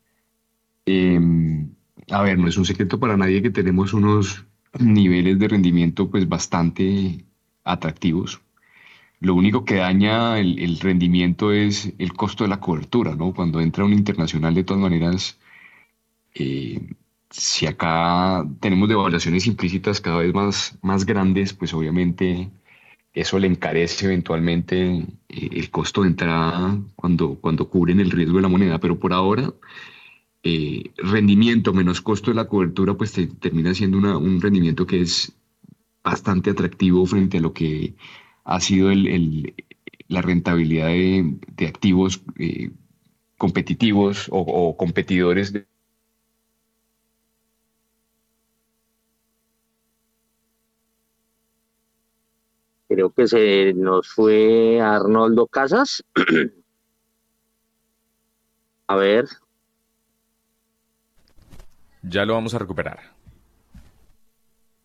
[0.86, 1.70] Em,
[2.12, 4.46] a ver, no es un secreto para nadie que tenemos unos
[4.80, 7.26] niveles de rendimiento pues bastante
[7.64, 8.42] atractivos.
[9.22, 13.34] Lo único que daña el, rendimiento es el costo de la cobertura, ¿no?
[13.34, 15.40] Cuando entra un internacional, de todas maneras,
[16.36, 16.82] eh,
[17.30, 22.52] si acá tenemos devaluaciones implícitas cada vez más, más grandes, pues obviamente
[23.16, 28.42] eso le encarece eventualmente eh, el costo de entrada cuando, cuando cubren el riesgo de
[28.44, 29.54] la moneda, pero por ahora
[30.44, 35.34] eh, rendimiento menos costo de la cobertura pues termina siendo un rendimiento que es
[36.04, 37.96] bastante atractivo frente a lo que
[38.44, 39.56] ha sido el,
[40.08, 42.70] la rentabilidad de, activos eh,
[43.38, 45.66] competitivos o, o competidores de
[52.96, 56.02] Creo que se nos fue Arnoldo Casas.
[58.88, 59.26] a ver.
[62.04, 63.02] Ya lo vamos a recuperar.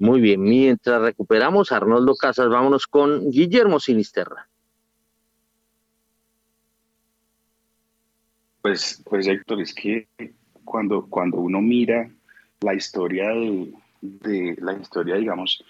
[0.01, 4.49] Muy bien, mientras recuperamos a Arnoldo Casas, vámonos con Guillermo Sinisterra.
[8.61, 10.09] Pues, pues Héctor, es que
[10.65, 12.11] cuando, cuando uno mira
[12.61, 15.63] la historia de, de la historia, digamos,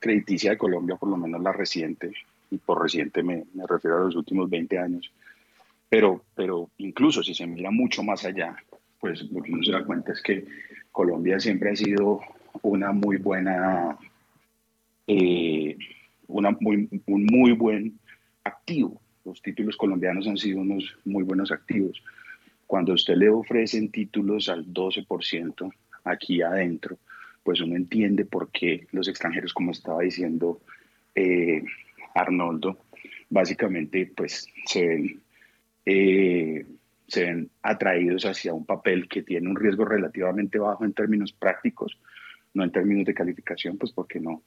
[0.00, 2.12] crediticia de Colombia, por lo menos la reciente,
[2.50, 5.12] y por reciente me, refiero a los últimos 20 años,
[5.88, 8.56] pero, pero incluso si se mira mucho más allá,
[8.98, 10.44] pues lo que uno se da cuenta es que
[10.90, 12.20] Colombia siempre ha sido
[12.62, 13.96] una muy buena,
[15.06, 15.76] eh,
[16.26, 17.98] una muy, un muy buen
[18.44, 19.00] activo.
[19.24, 22.02] Los títulos colombianos han sido unos muy buenos activos.
[22.66, 25.72] Cuando usted le ofrecen títulos al 12%
[26.04, 26.98] aquí adentro,
[27.42, 30.60] pues uno entiende por qué los extranjeros, como estaba diciendo
[31.14, 31.62] eh,
[32.14, 32.78] Arnoldo,
[33.28, 35.22] básicamente pues se ven,
[35.86, 36.66] eh,
[37.06, 41.98] se ven atraídos hacia un papel que tiene un riesgo relativamente bajo en términos prácticos,
[42.54, 44.42] no en términos de calificación, pues porque no,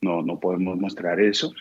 [0.00, 1.52] no, no podemos mostrar eso,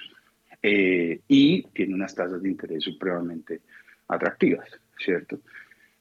[0.62, 3.62] eh, y tiene unas tasas de interés supremamente
[4.08, 4.68] atractivas,
[4.98, 5.40] ¿cierto?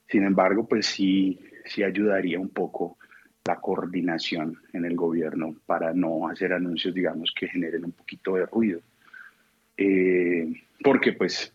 [0.09, 2.99] Sin embargo, pues sí, sí ayudaría un poco
[3.47, 8.47] la coordinación en el gobierno para no hacer anuncios, digamos, que generen un poquito de
[8.47, 8.81] ruido.
[9.77, 11.53] Eh, porque pues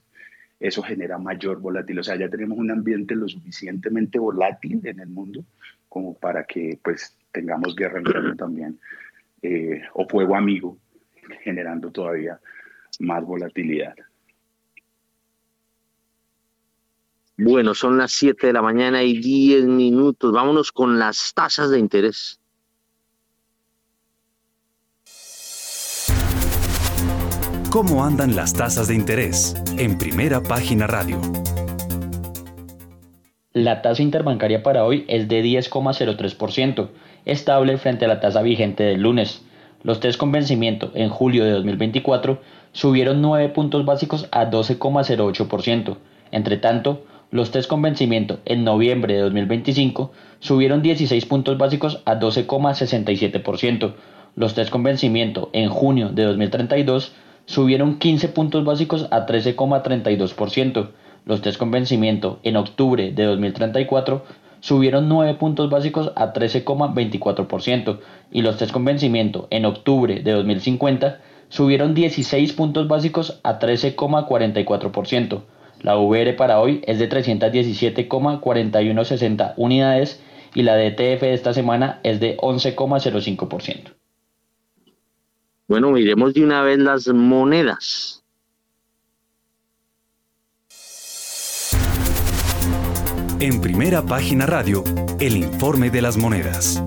[0.59, 2.01] eso genera mayor volatilidad.
[2.01, 5.43] O sea, ya tenemos un ambiente lo suficientemente volátil en el mundo
[5.87, 8.79] como para que pues tengamos guerra interna también
[9.41, 10.77] eh, o fuego amigo
[11.41, 12.39] generando todavía
[12.99, 13.95] más volatilidad.
[17.41, 20.33] Bueno, son las 7 de la mañana y 10 minutos.
[20.33, 22.37] Vámonos con las tasas de interés.
[27.69, 29.55] ¿Cómo andan las tasas de interés?
[29.77, 31.21] En primera página radio.
[33.53, 36.89] La tasa interbancaria para hoy es de 10,03%.
[37.23, 39.45] estable frente a la tasa vigente del lunes.
[39.83, 42.41] Los test con vencimiento en julio de 2024
[42.73, 45.95] subieron 9 puntos básicos a 12,08%.
[46.31, 52.19] Entre tanto, los test con vencimiento en noviembre de 2025 subieron 16 puntos básicos a
[52.19, 53.93] 12,67%.
[54.35, 57.13] Los test con vencimiento en junio de 2032
[57.45, 60.89] subieron 15 puntos básicos a 13,32%.
[61.25, 64.23] Los test con vencimiento en octubre de 2034
[64.59, 67.99] subieron 9 puntos básicos a 13,24%
[68.31, 71.19] y los test con vencimiento en octubre de 2050
[71.49, 75.41] subieron 16 puntos básicos a 13,44%.
[75.81, 80.21] La VR para hoy es de 317,4160 unidades
[80.53, 83.93] y la DTF de esta semana es de 11,05%.
[85.67, 88.25] Bueno, miremos de una vez las monedas.
[93.39, 94.83] En primera página radio,
[95.19, 96.83] el informe de las monedas.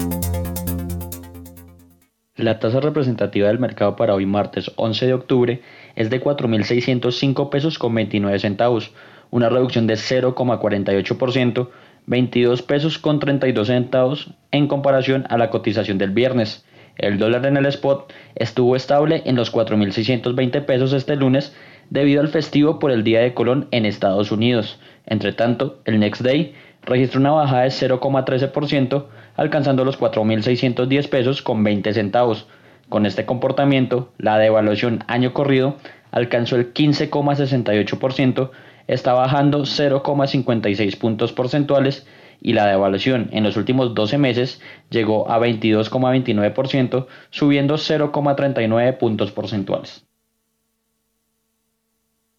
[2.42, 5.62] La tasa representativa del mercado para hoy martes 11 de octubre
[5.94, 8.90] es de 4.605 pesos con 29 centavos,
[9.30, 11.68] una reducción de 0,48%,
[12.06, 16.64] 22 pesos con 32 centavos en comparación a la cotización del viernes.
[16.96, 21.54] El dólar en el spot estuvo estable en los 4.620 pesos este lunes
[21.90, 24.80] debido al festivo por el Día de Colón en Estados Unidos.
[25.06, 29.04] Entre tanto, el Next Day registró una bajada de 0,13%,
[29.36, 32.46] alcanzando los 4.610 pesos con 20 centavos.
[32.88, 35.76] Con este comportamiento, la devaluación año corrido
[36.10, 38.50] alcanzó el 15,68%,
[38.86, 42.06] está bajando 0,56 puntos porcentuales
[42.40, 44.60] y la devaluación en los últimos 12 meses
[44.90, 50.04] llegó a 22,29%, subiendo 0,39 puntos porcentuales.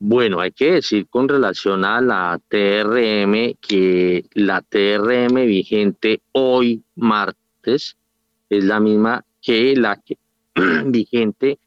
[0.05, 7.95] Bueno, hay que decir con relación a la TRM que la TRM vigente hoy martes
[8.49, 10.03] es la misma que la
[10.87, 11.57] vigente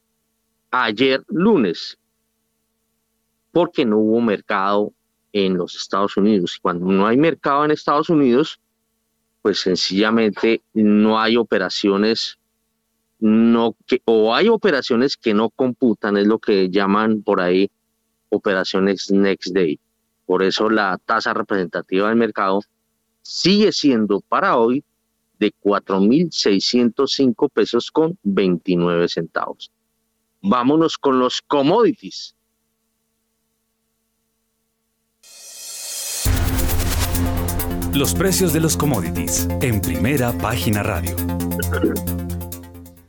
[0.71, 1.97] ayer lunes,
[3.53, 4.93] porque no hubo mercado
[5.33, 6.59] en los Estados Unidos.
[6.61, 8.61] Cuando no hay mercado en Estados Unidos,
[9.41, 12.39] pues sencillamente no hay operaciones
[13.19, 17.71] no que o hay operaciones que no computan, es lo que llaman por ahí
[18.31, 19.79] operaciones next day.
[20.25, 22.61] Por eso la tasa representativa del mercado
[23.23, 24.85] sigue siendo para hoy
[25.39, 29.71] de 4.605 pesos con 29 centavos.
[30.41, 32.35] Vámonos con los commodities.
[37.95, 41.17] Los precios de los commodities en primera página radio.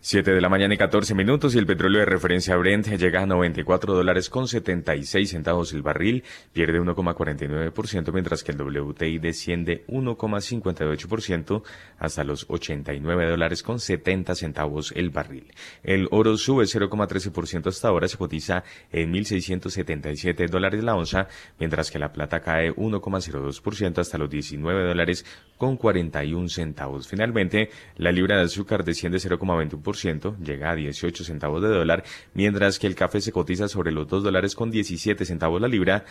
[0.08, 3.26] 7 de la mañana y 14 minutos y el petróleo de referencia Brent llega a
[3.26, 6.24] 94 dólares con 76 centavos el barril,
[6.54, 11.62] pierde 1,49%, mientras que el WTI desciende 1,58%
[12.00, 15.54] hasta los 89 dólares con 70 centavos el barril.
[15.84, 18.64] El oro sube 0,13% hasta ahora, se cotiza
[18.94, 21.28] en 1.677 dólares la onza,
[21.60, 25.26] mientras que la plata cae 1,02% hasta los 19 dólares
[25.58, 27.10] con 41 centavos.
[27.10, 32.04] Finalmente, la libra de azúcar desciende 0,21% llega a 18 centavos de dólar,
[32.34, 36.06] mientras que el café se cotiza sobre los 2 dólares con 17 centavos la libra,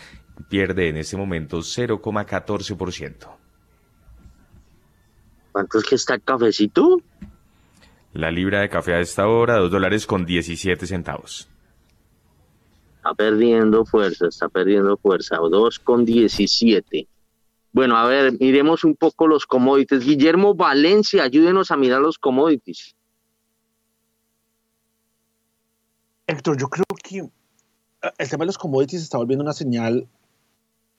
[0.49, 3.37] pierde en este momento 0,14%.
[5.51, 7.01] ¿Cuánto es que está el cafecito?
[8.13, 11.49] La libra de café a esta hora, 2 dólares con 17 centavos.
[12.97, 17.07] Está perdiendo fuerza, está perdiendo fuerza, 2 con 17.
[17.71, 20.03] Bueno, a ver, miremos un poco los commodities.
[20.03, 22.96] Guillermo Valencia, ayúdenos a mirar los commodities.
[26.27, 27.29] Héctor, yo creo que
[28.01, 30.07] ah, el tema de los commodities está volviendo una señal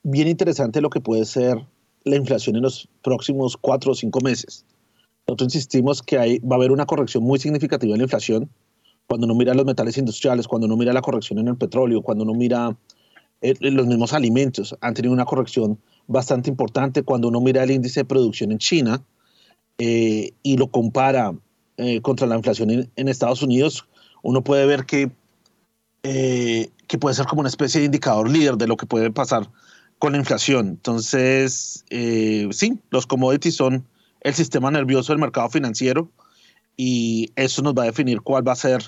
[0.01, 1.65] bien interesante de lo que puede ser
[2.03, 4.65] la inflación en los próximos cuatro o cinco meses.
[5.27, 8.49] Nosotros insistimos que hay, va a haber una corrección muy significativa en la inflación
[9.05, 12.23] cuando uno mira los metales industriales, cuando uno mira la corrección en el petróleo, cuando
[12.23, 12.75] uno mira
[13.41, 17.03] eh, los mismos alimentos, han tenido una corrección bastante importante.
[17.03, 19.03] Cuando uno mira el índice de producción en China
[19.77, 21.35] eh, y lo compara
[21.77, 23.87] eh, contra la inflación en Estados Unidos,
[24.21, 25.11] uno puede ver que
[26.03, 29.49] eh, que puede ser como una especie de indicador líder de lo que puede pasar
[29.99, 30.67] con la inflación.
[30.69, 33.85] Entonces, eh, sí, los commodities son
[34.21, 36.09] el sistema nervioso del mercado financiero
[36.77, 38.81] y eso nos va a definir cuál va a ser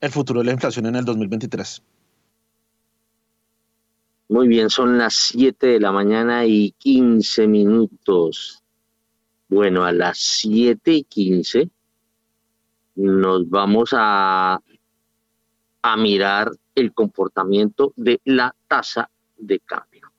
[0.00, 1.82] el futuro de la inflación en el 2023.
[4.28, 8.62] Muy bien, son las 7 de la mañana y 15 minutos.
[9.48, 11.70] Bueno, a las 7 y 15
[12.94, 14.60] nos vamos a
[15.82, 20.12] a mirar el comportamiento de la tasa de cambio.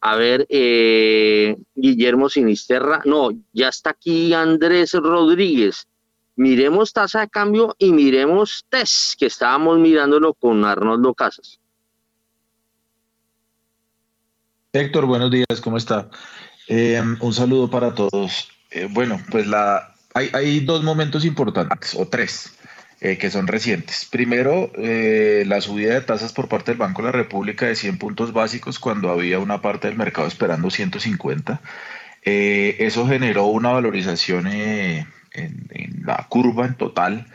[0.00, 5.88] A ver, eh, Guillermo Sinisterra, no, ya está aquí Andrés Rodríguez.
[6.36, 11.58] Miremos tasa de cambio y miremos test, que estábamos mirándolo con Arnoldo Casas.
[14.72, 16.10] Héctor, buenos días, ¿cómo está?
[16.68, 18.48] Eh, un saludo para todos.
[18.70, 22.55] Eh, bueno, pues la, hay, hay, dos momentos importantes, o tres,
[23.00, 24.06] eh, que son recientes.
[24.10, 28.32] Primero, la subida de tasas por parte del Banco de la República de 100 puntos
[28.32, 31.60] básicos cuando había una parte del mercado esperando 150.
[32.22, 37.26] eso generó una valorización en, en, la curva en total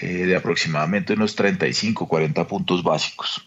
[0.00, 3.46] de aproximadamente unos 35, 40 puntos básicos.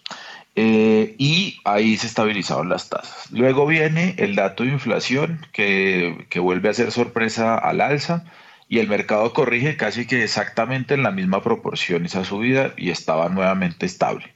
[0.60, 3.30] Eh, y ahí se estabilizaron las tasas.
[3.30, 8.24] Luego viene el dato de inflación que, vuelve a ser sorpresa al alza
[8.68, 13.28] y el mercado corrige casi que exactamente en la misma proporción esa subida y estaba
[13.28, 14.34] nuevamente estable.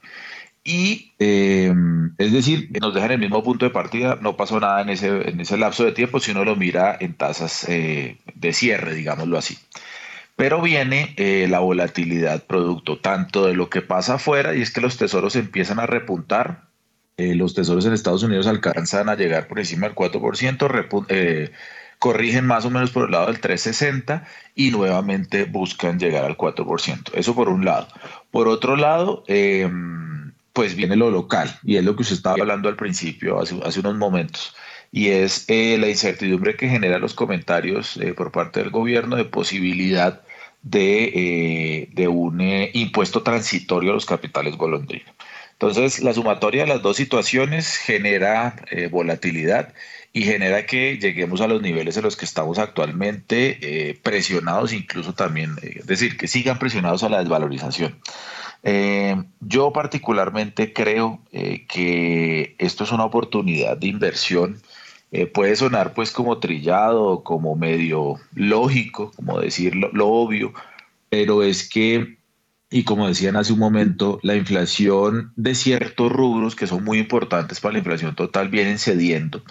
[0.65, 1.75] Y eh,
[2.19, 5.29] es decir, nos deja en el mismo punto de partida, no pasó nada en ese,
[5.29, 9.37] en ese lapso de tiempo si uno lo mira en tasas eh, de cierre, digámoslo
[9.37, 9.59] así.
[10.37, 14.81] Pero viene eh, la volatilidad producto tanto de lo que pasa afuera, y es que
[14.81, 16.71] los tesoros empiezan a repuntar.
[17.19, 21.53] Los tesoros en Estados Unidos alcanzan a llegar por encima del 4%, eh,
[22.03, 24.27] corrigen más o menos por el lado del 360
[24.57, 27.13] y nuevamente buscan llegar al 4%.
[27.15, 27.87] Eso por un lado.
[28.33, 32.69] Por otro lado, em, pues viene lo local, y es lo que usted estaba hablando
[32.69, 34.53] al principio, hace, hace unos momentos
[34.91, 40.23] y es la incertidumbre que genera los comentarios por parte del gobierno de posibilidad
[40.63, 45.15] de, eh, un eh, impuesto transitorio a los capitales golondrina.
[45.53, 49.73] Entonces, la sumatoria de las dos situaciones genera eh, volatilidad
[50.13, 55.57] y genera que lleguemos a los niveles en los que estamos actualmente presionados, incluso también,
[55.63, 57.99] es decir, que sigan presionados a la desvalorización.
[59.41, 64.61] yo particularmente creo que esto es una oportunidad de inversión
[65.15, 70.55] eh, puede sonar pues como trillado, como medio lógico, como decir lo, obvio,
[71.11, 72.17] pero es que,
[72.73, 77.61] y como decían hace un momento, la inflación de ciertos rubros que son muy importantes
[77.61, 79.43] para la inflación total vienen cediendo.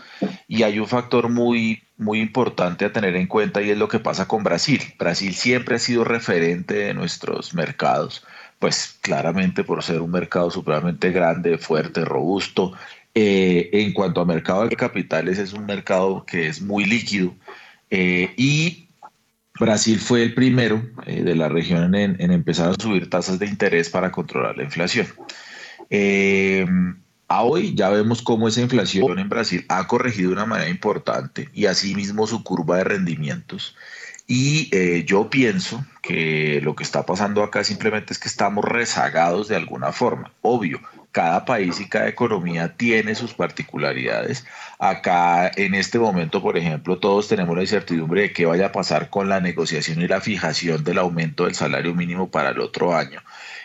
[0.47, 3.99] Y hay un factor muy, muy importante a tener en cuenta y es lo que
[3.99, 4.81] pasa con Brasil.
[4.97, 8.25] Brasil siempre ha sido referente de nuestros mercados
[8.59, 12.73] pues claramente por ser un mercado supremamente grande, fuerte, robusto,
[13.15, 17.33] eh, en cuanto a mercado de capitales, es un mercado que es muy líquido
[17.89, 18.80] eh, y
[19.61, 23.89] Brasil fue el primero eh, de la región en, empezar a subir tasas de interés
[23.89, 25.07] para controlar la inflación.
[27.27, 31.49] a hoy ya vemos cómo esa inflación en Brasil ha corregido de una manera importante
[31.53, 33.75] y asimismo su curva de rendimientos.
[34.27, 34.69] Y
[35.05, 39.91] yo pienso que lo que está pasando acá simplemente es que estamos rezagados de alguna
[39.91, 40.33] forma.
[40.41, 40.79] Obvio,
[41.11, 44.45] cada país y cada economía tiene sus particularidades.
[44.79, 49.09] Acá en este momento, por ejemplo, todos tenemos la incertidumbre de qué vaya a pasar
[49.09, 53.21] con la negociación y la fijación del aumento del salario mínimo para el otro año.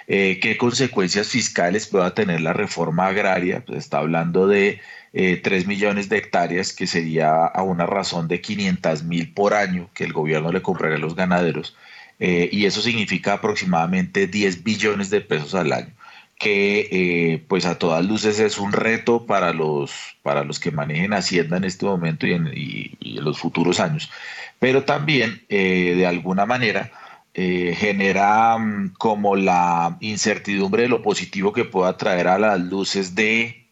[0.09, 3.65] Eh, qué consecuencias fiscales pueda tener la reforma agraria.
[3.65, 4.81] Pues está hablando de
[5.13, 9.89] eh, 3 millones de hectáreas, que sería a una razón de 500 mil por año
[9.95, 11.77] que el gobierno le compraría a los ganaderos.
[12.19, 15.96] Eh, y eso significa aproximadamente 10 billones de pesos al año
[16.39, 19.93] que eh, pues a todas luces es un reto para los,
[20.23, 24.11] para los que manejen Hacienda en este momento y en, los futuros años.
[24.59, 26.93] Pero también, eh, de alguna manera,
[27.35, 33.15] eh, genera mm, como la incertidumbre de lo positivo que pueda traer a las luces
[33.15, 33.63] de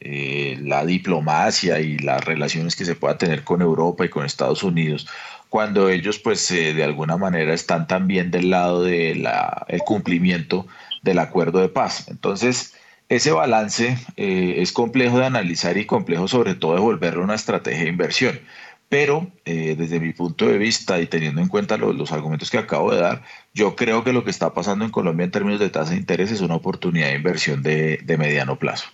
[0.60, 5.06] la diplomacia y las relaciones que se pueda tener con Europa y con Estados Unidos
[5.48, 9.26] cuando ellos pues de alguna manera están también del lado del
[9.66, 10.66] el cumplimiento
[11.04, 12.08] del acuerdo de paz.
[12.08, 12.74] Entonces,
[13.08, 17.84] ese balance eh, es complejo de analizar y complejo sobre todo de volverlo una estrategia
[17.84, 18.40] de inversión.
[18.88, 22.92] Pero eh, desde mi punto de vista y teniendo en cuenta los, argumentos que acabo
[22.92, 23.22] de dar,
[23.52, 26.30] yo creo que lo que está pasando en Colombia en términos de tasa de interés
[26.30, 28.86] es una oportunidad de inversión de, de mediano plazo.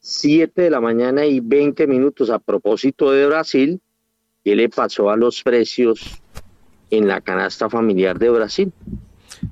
[0.00, 3.80] 7 de la mañana y 20 minutos a propósito de Brasil,
[4.42, 6.22] ¿qué le pasó a los precios
[6.90, 8.72] en la canasta familiar de Brasil?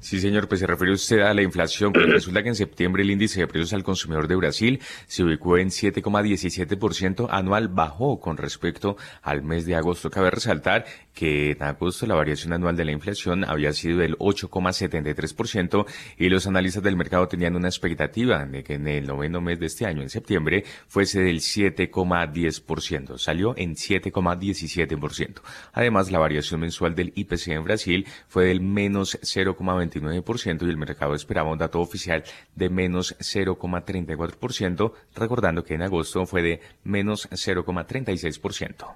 [0.01, 3.10] Sí, señor, pues se refiere usted a la inflación, pues resulta que en septiembre el
[3.10, 8.97] índice de precios al consumidor de Brasil se ubicó en 7,17% anual, bajó con respecto
[9.23, 10.10] al mes de agosto.
[10.10, 10.85] Cabe resaltar
[11.15, 15.86] que en agosto la variación anual de la inflación había sido del 8,73%
[16.19, 19.66] y los analistas del mercado tenían una expectativa de que en el noveno mes de
[19.66, 23.19] este año, en septiembre, fuese del 7,10%.
[23.19, 25.40] Salió en 7,17%.
[25.73, 30.77] Además, la variación mensual del IPC en Brasil fue del menos 0,20 0,29% y el
[30.77, 32.25] mercado esperaba un dato oficial
[32.55, 38.87] de menos 0,34%, recordando que en agosto fue de menos 0,36%.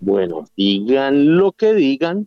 [0.00, 2.26] Bueno, digan lo que digan,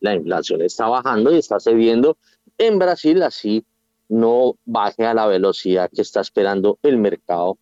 [0.00, 2.18] la inflación está bajando y está cediendo
[2.58, 3.64] en Brasil, así
[4.08, 7.58] no baje a la velocidad que está esperando el mercado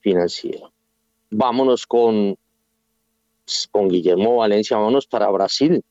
[0.00, 0.72] financiero.
[1.30, 2.36] Vámonos con,
[3.70, 5.82] con Guillermo Valencia, vámonos para Brasil.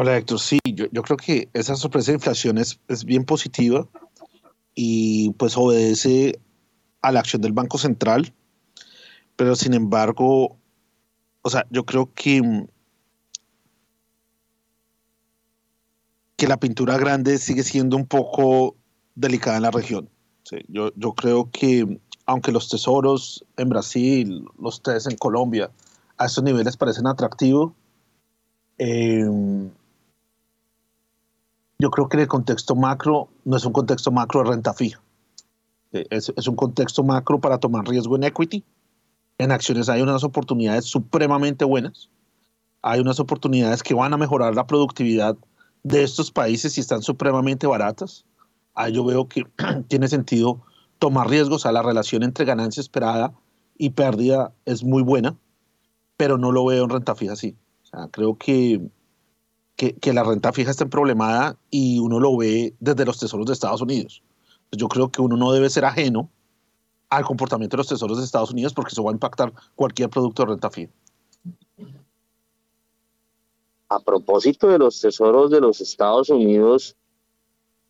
[0.00, 3.88] Hola Héctor, sí, yo, creo que esa sorpresa de inflación es, es bien positiva
[4.72, 6.38] y pues obedece
[7.02, 8.32] a la acción del Banco Central,
[9.34, 10.56] pero sin embargo,
[11.42, 12.68] o sea, yo creo que
[16.36, 18.76] que la pintura grande sigue siendo un poco
[19.16, 20.08] delicada en la región.
[20.68, 25.72] yo, yo creo que aunque los tesoros en Brasil, los test en Colombia,
[26.18, 27.72] a estos niveles parecen atractivos,
[28.78, 29.26] eh,
[31.78, 35.00] yo creo que en el contexto macro no es un contexto macro de renta fija.
[35.92, 38.64] Eh, es, es, un contexto macro para tomar riesgo en equity.
[39.38, 42.10] En acciones hay unas oportunidades supremamente buenas.
[42.82, 45.36] Hay unas oportunidades que van a mejorar la productividad
[45.82, 48.24] de estos países y están supremamente baratas.
[48.74, 49.44] Ahí yo veo que
[49.88, 50.60] tiene sentido
[50.98, 51.66] tomar riesgos.
[51.66, 53.32] a la relación entre ganancia esperada
[53.76, 55.36] y pérdida es muy buena,
[56.16, 57.56] pero no lo veo en renta fija así.
[57.84, 58.80] O sea, creo que,
[59.78, 63.80] que, la renta fija está problemada y uno lo ve desde los tesoros de Estados
[63.80, 64.22] Unidos.
[64.72, 66.28] Yo creo que uno no debe ser ajeno
[67.08, 70.42] al comportamiento de los tesoros de Estados Unidos porque eso va a impactar cualquier producto
[70.42, 70.92] de renta fija
[73.88, 76.96] a propósito de los tesoros de los Estados Unidos,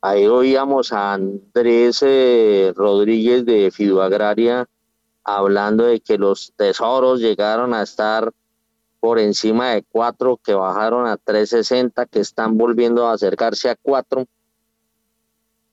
[0.01, 4.67] ahí oíamos a Andrés eh, Rodríguez de Fiduagraria
[5.23, 8.31] hablando de que los tesoros llegaron a estar
[8.99, 14.25] por encima de 4, que bajaron a 3.60, que están volviendo a acercarse a 4.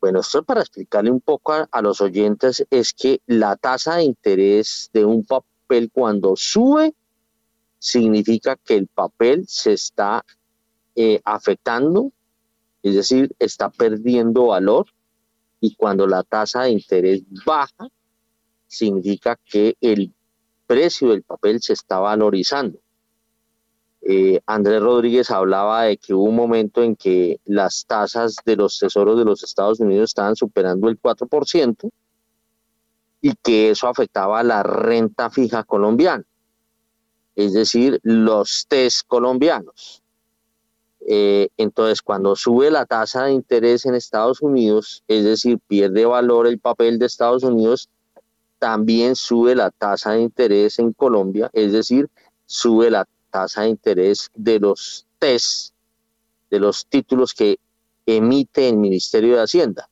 [0.01, 4.91] Bueno, esto para explicarle un poco a, los oyentes es que la tasa de interés
[4.93, 6.95] de un papel cuando sube
[7.79, 10.25] significa que el papel se está
[10.95, 12.13] eh, afectando,
[12.83, 14.87] es decir, está perdiendo valor
[15.61, 17.89] y cuando la tasa de interés baja,
[18.67, 20.13] significa que el
[20.67, 22.79] precio del papel se está valorizando.
[24.09, 28.79] Eh, Andrés Rodríguez hablaba de que hubo un momento en que las tasas de los
[28.79, 31.91] tesoros de los Estados Unidos estaban superando el 4%
[33.21, 36.25] y que eso afectaba a la renta fija colombiana
[37.37, 40.03] es decir, los test colombianos.
[41.07, 46.49] Eh, entonces, cuando sube la tasa de interés en Estados Unidos, es decir, pierde valor
[46.49, 47.91] el papel de Estados Unidos,
[48.59, 52.09] también sube la tasa de interés en Colombia, es decir,
[52.47, 55.75] sube la tasa de interés de los test,
[56.51, 57.59] de los títulos que
[58.07, 59.89] emite el Ministerio de Hacienda.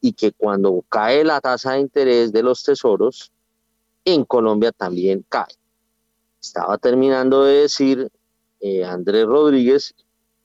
[0.00, 3.30] Y que cuando cae la tasa de interés de los tesoros,
[4.04, 5.54] en Colombia también cae.
[6.40, 8.10] Estaba terminando de decir
[8.60, 9.94] eh, Andrés Rodríguez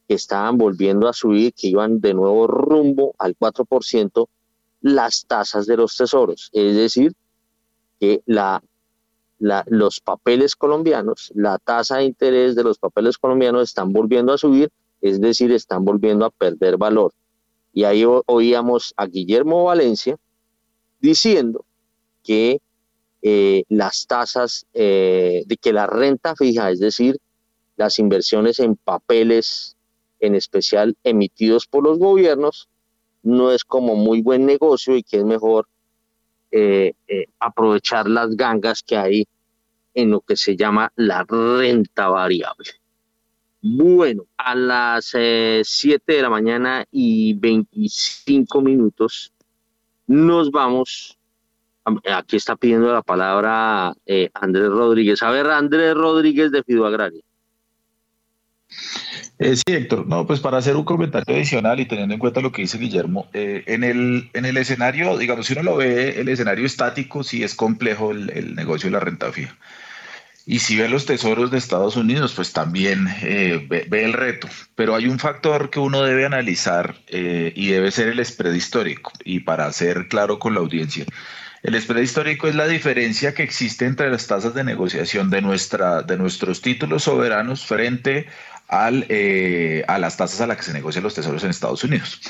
[0.08, 4.28] que estaban volviendo a subir, que iban de nuevo rumbo al 4%
[4.82, 6.50] las tasas de los tesoros.
[6.54, 7.14] Es decir,
[8.00, 8.64] que la,
[9.40, 14.72] los papeles colombianos, la tasa de interés de los papeles colombianos están volviendo a subir,
[15.02, 17.14] es decir, están volviendo a perder valor.
[17.74, 20.18] Y ahí oíamos a Guillermo Valencia
[21.00, 21.66] diciendo
[22.24, 22.60] que
[23.22, 27.20] eh, las tasas eh, de que la renta fija, es decir,
[27.76, 29.76] las inversiones en papeles,
[30.20, 32.70] en especial emitidos por los gobiernos,
[33.22, 35.68] no es como muy buen negocio y que es mejor
[36.58, 39.28] eh, aprovechar las gangas que hay
[39.94, 42.70] en lo que se llama la renta variable.
[43.62, 49.34] Bueno, a las 7 de la mañana y 25 minutos
[50.06, 51.18] nos vamos
[52.06, 55.24] Aquí está pidiendo la palabra eh, Andrés Rodríguez.
[55.24, 57.22] A ver, Andrés Rodríguez de Fido Agraria.
[59.40, 60.08] Eh, sí, Héctor.
[60.08, 63.28] No, pues para hacer un comentario adicional y teniendo en cuenta lo que dice Guillermo,
[63.34, 67.44] eh, en, el, en el escenario, digamos, si uno lo ve, el escenario estático, sí
[67.44, 69.56] es complejo el, negocio de la renta fija.
[70.46, 74.48] Y si ve los tesoros de Estados Unidos, pues también ve, ve, el reto.
[74.76, 79.12] Pero hay un factor que uno debe analizar y debe ser el spread histórico.
[79.26, 81.06] Y para ser claro con la audiencia,
[81.64, 86.02] el spread histórico es la diferencia que existe entre las tasas de negociación de, nuestra,
[86.02, 88.28] de nuestros títulos soberanos frente
[88.68, 92.22] al, eh, a las tasas a las que se negocian los tesoros en Estados Unidos.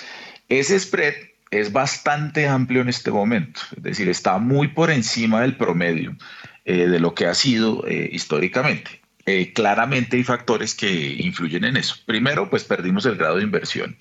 [0.50, 1.14] Ese spread
[1.52, 6.16] es bastante amplio en este momento, es decir, está muy por encima del promedio
[6.66, 9.02] eh, de lo que ha sido eh, históricamente.
[9.26, 11.96] eh, claramente hay factores que influyen en eso.
[12.06, 13.98] Primero, pues perdimos el grado de inversión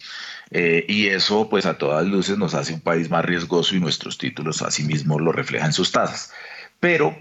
[0.51, 4.19] eh, y eso pues a todas luces nos hace un país más riesgoso y nuestros
[4.19, 6.33] títulos asimismo lo reflejan sus tasas.
[6.81, 7.17] Pero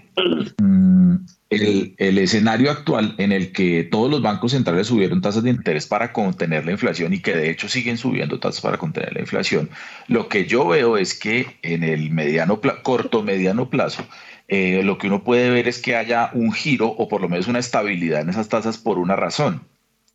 [0.58, 1.16] mm,
[1.50, 6.12] el, escenario actual en el que todos los bancos centrales subieron tasas de interés para
[6.12, 9.70] contener la inflación y que de hecho siguen subiendo tasas para contener la inflación,
[10.08, 14.06] lo que yo veo es que en el mediano corto mediano plazo
[14.48, 17.48] eh, lo que uno puede ver es que haya un giro o por lo menos
[17.48, 19.62] una estabilidad en esas tasas por una razón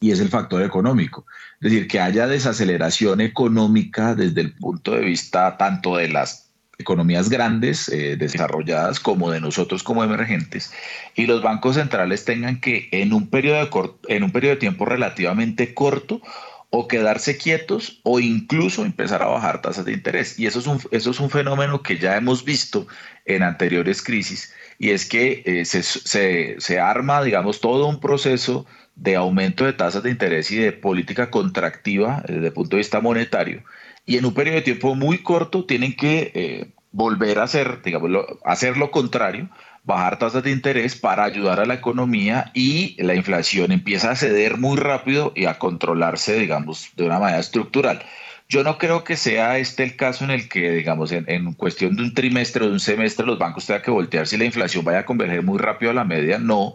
[0.02, 1.26] y es el factor económico.
[1.62, 6.51] Es decir, que haya desaceleración económica desde el punto de vista tanto de las
[6.82, 10.74] economías grandes, eh, desarrolladas, como de nosotros como emergentes,
[11.16, 14.86] y los bancos centrales tengan que en un periodo de, en un periodo de tiempo
[14.86, 16.22] relativamente corto
[16.70, 20.40] o quedarse quietos o incluso empezar a bajar tasas de interés.
[20.40, 22.88] Y eso es un, eso es un fenómeno que ya hemos visto
[23.26, 28.66] en anteriores crisis y es que eh, se, se, se, arma, digamos, todo un proceso
[28.96, 33.00] de aumento de tasas de interés y de política contractiva desde el punto de vista
[33.00, 33.64] monetario
[34.12, 38.12] y en un periodo de tiempo muy corto tienen que eh, volver a hacer, digamos,
[38.44, 39.48] hacer lo contrario,
[39.86, 44.58] bajar tasas de interés para ayudar a la economía y la inflación empieza a ceder
[44.58, 48.04] muy rápido y a controlarse, digamos, de una manera estructural.
[48.50, 51.96] Yo no creo que sea este el caso en el que, digamos, en, en cuestión
[51.96, 54.84] de un trimestre o de un semestre los bancos tengan que voltear si la inflación
[54.84, 56.74] vaya a converger muy rápido a la media, no,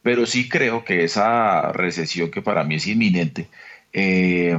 [0.00, 3.46] pero sí creo que esa recesión que para mí es inminente,
[3.92, 4.56] eh,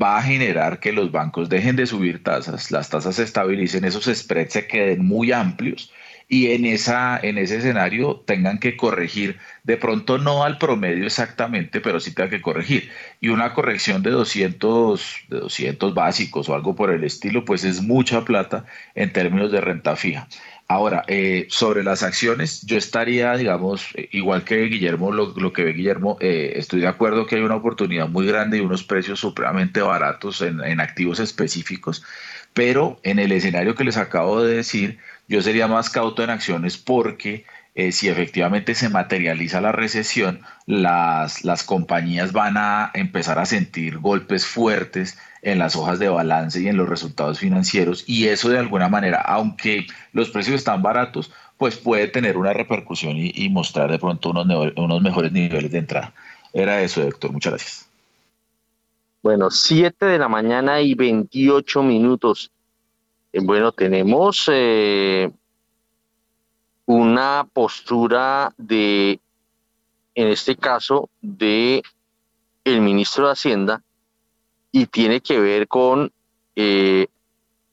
[0.00, 4.04] va a generar que los bancos dejen de subir tasas, las tasas se estabilicen, esos
[4.04, 5.92] spreads se queden muy amplios
[6.28, 11.80] y en, esa, en ese escenario tengan que corregir, de pronto no al promedio exactamente,
[11.80, 12.90] pero sí tengan que corregir.
[13.20, 17.82] Y una corrección de 200, de 200 básicos o algo por el estilo, pues es
[17.82, 18.64] mucha plata
[18.94, 20.28] en términos de renta fija.
[20.66, 26.16] Ahora, eh, sobre las acciones, yo estaría, digamos, igual que Guillermo, lo, que ve Guillermo,
[26.20, 30.40] eh, estoy de acuerdo que hay una oportunidad muy grande y unos precios supremamente baratos
[30.40, 32.02] en, en activos específicos,
[32.54, 36.78] pero en el escenario que les acabo de decir, yo sería más cauto en acciones
[36.78, 43.46] porque eh, si efectivamente se materializa la recesión, las, las compañías van a empezar a
[43.46, 48.48] sentir golpes fuertes en las hojas de balance y en los resultados financieros y eso
[48.48, 53.90] de alguna manera, aunque los precios están baratos, pues puede tener una repercusión y, mostrar
[53.90, 56.12] de pronto unos, unos mejores niveles de entrada.
[56.52, 57.32] Era eso, Héctor.
[57.32, 57.88] Muchas gracias.
[59.22, 62.50] Bueno, 7 de la mañana y 28 minutos.
[63.32, 65.30] Eh, bueno, tenemos eh,
[66.86, 69.20] una postura de,
[70.14, 71.82] en este caso, de
[72.64, 73.82] el ministro de Hacienda
[74.74, 76.10] y tiene que ver con
[76.56, 77.06] eh,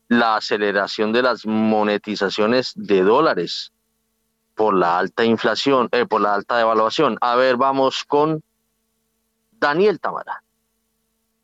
[0.07, 3.71] la aceleración de las monetizaciones de dólares
[4.53, 7.17] por la alta inflación, por la alta devaluación.
[7.19, 8.43] A ver, vamos con
[9.53, 10.43] Daniel Tamara.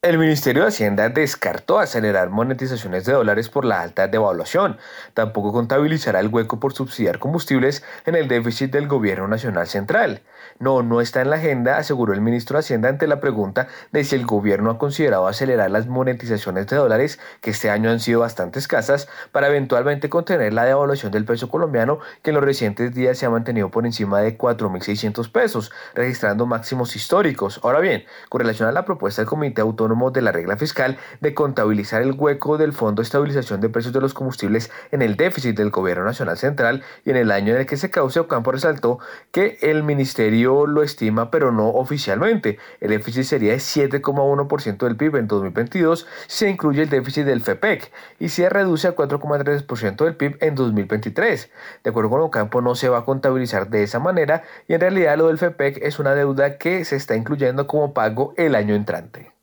[0.04, 4.78] El Ministerio de Hacienda descartó acelerar monetizaciones de dólares por la alta devaluación.
[5.16, 10.22] Tampoco contabilizará el hueco por subsidiar combustibles en el déficit del Gobierno Nacional Central.
[10.60, 14.04] No, no está en la agenda, aseguró el ministro de Hacienda ante la pregunta de
[14.04, 18.22] si el gobierno ha considerado acelerar las monetizaciones de dólares, que este año han sido
[18.22, 23.20] bastante escasas, para eventualmente contener la devaluación del peso colombiano, que en los recientes días
[23.20, 27.60] se ha mantenido por encima de 4.600 pesos, registrando máximos históricos.
[27.64, 31.36] Ahora bien, con relación a la propuesta del Comité Autónomo, de la regla fiscal de
[31.36, 35.56] contabilizar el hueco del Fondo de Estabilización de Precios de los Combustibles en el déficit
[35.56, 38.98] del Gobierno Nacional Central y en el año en el que se cause, Ocampo resaltó
[39.32, 42.58] que el ministerio lo estima, pero no oficialmente.
[42.80, 47.42] El déficit sería de 7,1% del PIB en 2022 si se incluye el déficit del
[47.42, 51.52] FEPEC y se reduce a 4,3% del PIB en 2023.
[51.84, 55.18] De acuerdo con Ocampo, no se va a contabilizar de esa manera y en realidad
[55.18, 59.34] lo del FEPEC es una deuda que se está incluyendo como pago el año entrante.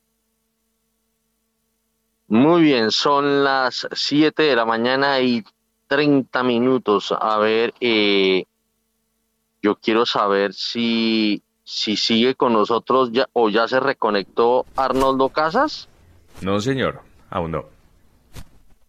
[2.28, 5.44] Muy bien, son las 7 de la mañana y
[5.88, 7.12] 30 minutos.
[7.18, 8.46] A ver, eh,
[9.64, 15.88] yo quiero saber si, si sigue con nosotros ya, o ya se reconectó Arnoldo Casas.
[16.42, 17.00] No, señor,
[17.30, 17.64] aún no.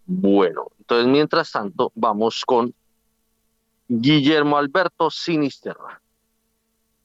[0.06, 2.74] Bueno, entonces mientras tanto vamos con
[3.88, 6.02] Guillermo Alberto Sinisterra.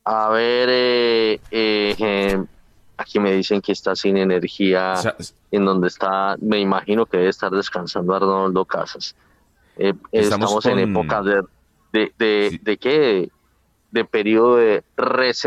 [0.02, 2.44] A ver, eh, eh,
[2.97, 4.94] aquí me dicen que está sin energía
[5.52, 9.14] en donde está, me imagino que debe estar descansando Arnoldo Casas.
[9.76, 11.44] Eh, estamos, en época de,
[11.92, 13.30] de, de, de qué?
[13.90, 14.84] De periodo de,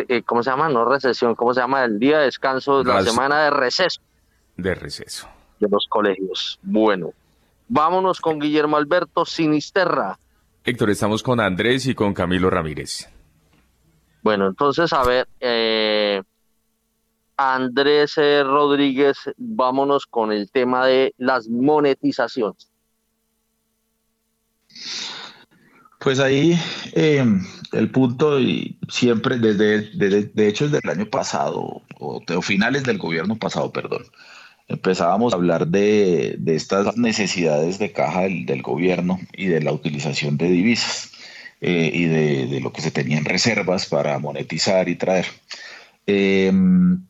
[0.09, 0.67] eh, ¿cómo se llama?
[0.69, 1.85] No recesión, ¿cómo se llama?
[1.85, 4.01] El día de descanso, la semana de receso.
[4.57, 5.29] De receso.
[5.59, 6.59] De los colegios.
[6.61, 7.13] Bueno,
[7.69, 10.19] vámonos con Guillermo Alberto Sinisterra.
[10.65, 13.09] Héctor, estamos con Andrés y con Camilo Ramírez.
[14.21, 16.21] Bueno, entonces, a ver, eh,
[17.35, 22.71] Andrés eh, Rodríguez, vámonos con el tema de las monetizaciones.
[26.03, 26.59] Pues ahí
[26.91, 27.25] eh,
[27.71, 29.89] el punto, y siempre desde,
[30.25, 34.03] de hecho desde el año pasado, o, finales del gobierno pasado, perdón,
[34.67, 40.49] empezábamos a hablar de, estas necesidades de caja del, gobierno y de la utilización de
[40.49, 41.11] divisas
[41.61, 45.27] eh, y de, lo que se tenía en reservas para monetizar y traer.
[46.05, 47.05] Em,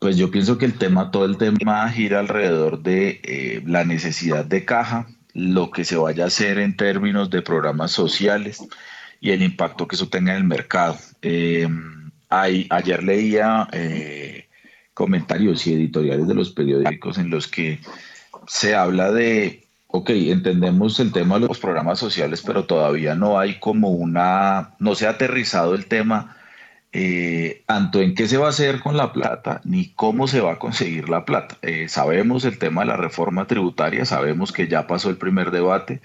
[0.00, 4.44] pues yo pienso que el tema, todo el tema gira alrededor de eh, la necesidad
[4.44, 8.64] de caja lo que se vaya a hacer en términos de programas sociales
[9.20, 10.96] y el impacto que eso tenga en el mercado.
[11.22, 11.68] Eh,
[12.30, 14.48] ayer leía eh,
[14.94, 17.80] comentarios y editoriales de los periódicos en los que
[18.46, 23.58] se habla de, ok, entendemos el tema de los programas sociales, pero todavía no hay
[23.58, 26.36] como una, no se ha aterrizado el tema
[26.96, 30.52] eh, tanto en qué se va a hacer con la plata ni cómo se va
[30.52, 31.58] a conseguir la plata.
[31.62, 36.00] Eh, sabemos el tema de la reforma tributaria, sabemos que ya pasó el primer debate,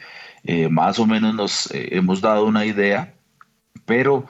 [0.46, 3.14] eh, más o menos nos hemos dado una idea,
[3.86, 4.28] pero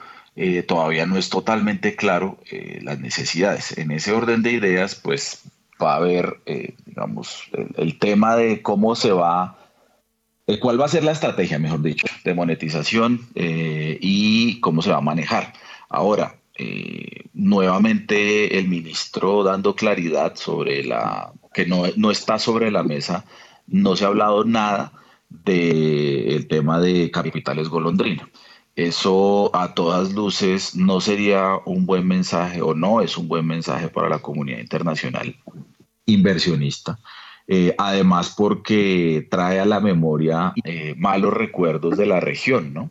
[0.66, 2.38] todavía no es totalmente claro
[2.80, 3.76] las necesidades.
[3.76, 5.42] En ese orden de ideas, pues
[5.82, 6.40] va a haber,
[6.86, 9.58] digamos, el, el, tema de cómo se va,
[10.60, 15.02] cuál va a ser la estrategia, mejor dicho, de monetización y cómo se va a
[15.02, 15.52] manejar.
[15.90, 22.82] Ahora, eh, nuevamente el ministro dando claridad sobre la que no, no, está sobre la
[22.82, 23.24] mesa,
[23.66, 24.92] no se ha hablado nada
[25.30, 28.28] del tema de capitales golondrina.
[28.76, 33.88] Eso a todas luces no sería un buen mensaje o no es un buen mensaje
[33.88, 35.34] para la comunidad internacional
[36.04, 36.98] inversionista.
[37.48, 42.90] Eh, además porque trae a la memoria eh, malos recuerdos de la región, ¿no?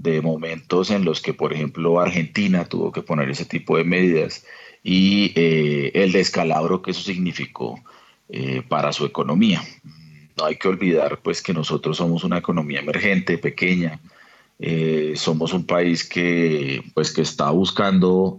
[0.00, 4.44] De momentos en los que, por ejemplo, Argentina tuvo que poner ese tipo de medidas
[4.82, 7.80] y eh, el descalabro que eso significó
[8.28, 9.62] eh, para su economía.
[10.36, 14.00] No hay que olvidar pues que nosotros somos una economía emergente, pequeña,
[14.60, 18.38] eh, somos un país que pues que está buscando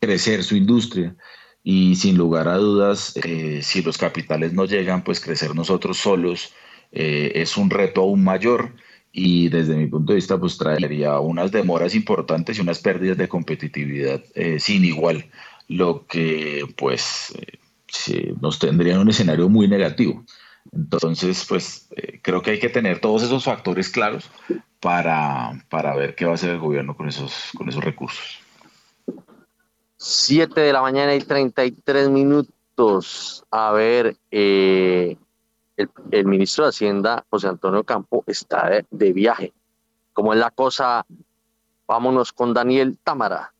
[0.00, 1.16] crecer su industria
[1.64, 3.14] y sin lugar a dudas
[3.62, 6.52] si los capitales no llegan pues crecer nosotros solos
[6.90, 8.72] es un reto aún mayor
[9.18, 13.28] y desde mi punto de vista pues traería unas demoras importantes y unas pérdidas de
[13.28, 15.24] competitividad eh, sin igual,
[15.68, 17.32] lo que pues
[18.08, 20.22] eh, nos tendría en un escenario muy negativo.
[20.70, 24.30] Entonces pues eh, creo que hay que tener todos esos factores claros
[24.80, 28.38] para, para ver qué va a hacer el gobierno con esos, con esos recursos.
[29.96, 33.44] 7 de la mañana y 33 minutos.
[33.50, 35.16] A ver, eh,
[35.76, 39.52] el, ministro de Hacienda, José Antonio Campo, está de, viaje.
[40.12, 41.04] ¿Cómo es la cosa?
[41.86, 43.52] Vámonos con Daniel Támara.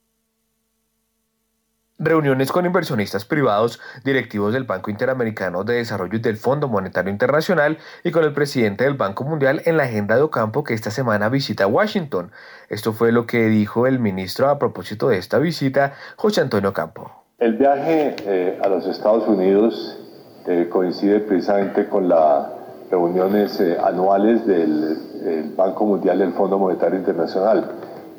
[1.99, 7.79] Reuniones con inversionistas privados, directivos del Banco Interamericano de Desarrollo y del Fondo Monetario Internacional
[8.05, 11.31] y con el presidente del Banco Mundial en la agenda de Ocampo que esta semana
[11.31, 12.33] visita Washington.
[12.69, 17.11] Esto fue lo que dijo el ministro a propósito de esta visita, José Antonio Campo.
[17.39, 19.99] El viaje eh, a los Estados Unidos
[20.49, 22.47] eh, coincide precisamente con las
[22.89, 27.69] reuniones eh, anuales del Banco Mundial y el Fondo Monetario Internacional,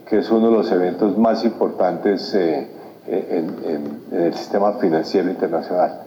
[0.05, 2.67] que es uno de los eventos más importantes eh,
[3.07, 6.01] en, el sistema financiero internacional,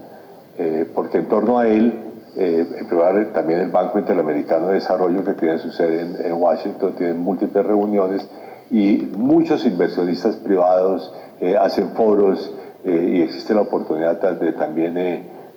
[0.94, 1.94] porque en torno a él,
[2.36, 7.64] en también el Banco Interamericano de Desarrollo, que tiene su sede en, Washington, tiene múltiples
[7.64, 8.28] reuniones
[8.70, 11.14] y muchos inversionistas privados
[11.59, 12.52] hacen foros
[12.84, 14.98] y existe la oportunidad de también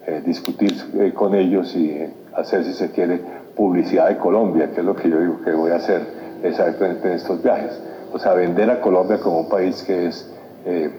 [0.06, 3.22] eh, discutir eh, con ellos y eh, hacer, si se quiere,
[3.56, 6.02] publicidad de Colombia, que es lo que yo digo que voy a hacer
[6.44, 7.80] exactamente en estos viajes.
[8.12, 10.30] O sea, vender a Colombia como un país que es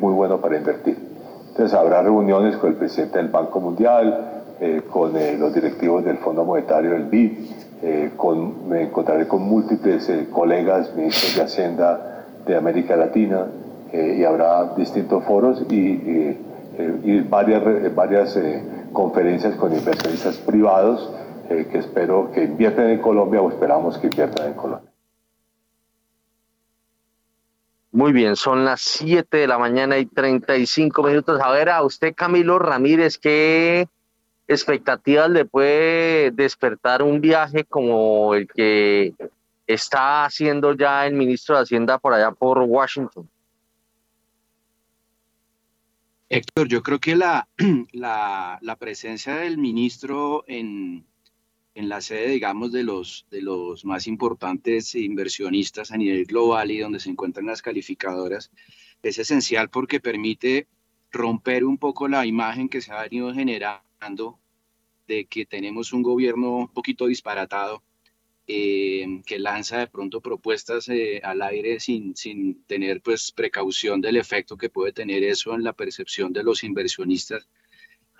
[0.00, 0.96] muy bueno para invertir.
[1.48, 4.42] Entonces habrá reuniones con el presidente del Banco Mundial,
[4.90, 7.32] con los directivos del Fondo Monetario del BID,
[8.68, 13.46] me encontraré con múltiples colegas, ministros de Hacienda de América Latina,
[13.92, 16.36] y habrá distintos foros y,
[16.74, 17.62] y varias,
[17.94, 18.36] varias
[18.94, 21.10] conferencias con inversionistas privados
[21.50, 24.90] eh, que espero que inviertan en Colombia o esperamos que inviertan en Colombia.
[27.92, 31.40] Muy bien, son las 7 de la mañana y 35 minutos.
[31.40, 33.86] A ver, a usted, Camilo Ramírez, ¿qué
[34.48, 39.14] expectativas le puede despertar un viaje como el que
[39.66, 43.28] está haciendo ya el ministro de Hacienda por allá por Washington?
[46.36, 47.48] Héctor, yo creo que la,
[47.92, 51.06] la, presencia del ministro en,
[51.76, 56.78] en la sede, digamos, de los, de los más importantes inversionistas a nivel global y
[56.78, 58.50] donde se encuentran las calificadoras,
[59.00, 60.66] es esencial porque permite
[61.12, 64.40] romper un poco la imagen que se ha venido generando
[65.06, 67.84] de que tenemos un gobierno un poquito disparatado,
[68.46, 74.16] eh, que lanza de pronto propuestas eh, al aire sin, sin tener pues precaución del
[74.16, 77.48] efecto que puede tener eso en la percepción de los inversionistas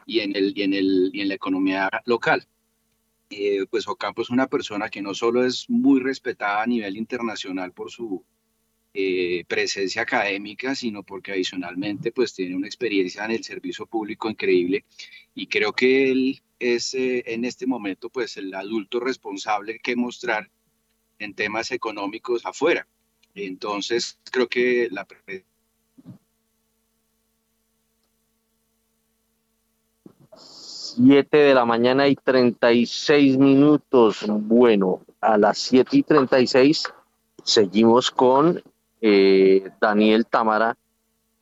[0.07, 2.47] y en, el, y en, el, y en la economía local.
[3.31, 7.73] Eh, pues Ocampo es una persona que no solo es muy respetada a nivel internacional
[7.73, 8.25] por su
[8.95, 14.85] eh, presencia académica, sino porque adicionalmente pues tiene una experiencia en el servicio público increíble
[15.35, 20.51] y creo que él es eh, en este momento pues el adulto responsable que mostrar
[21.19, 22.87] en temas económicos afuera.
[23.35, 25.07] Entonces creo que la
[30.97, 34.25] 7 de la mañana y 36 minutos.
[34.29, 36.85] Bueno, a las 7 y 36
[37.43, 38.63] seguimos con
[39.01, 40.77] eh, Daniel Tamara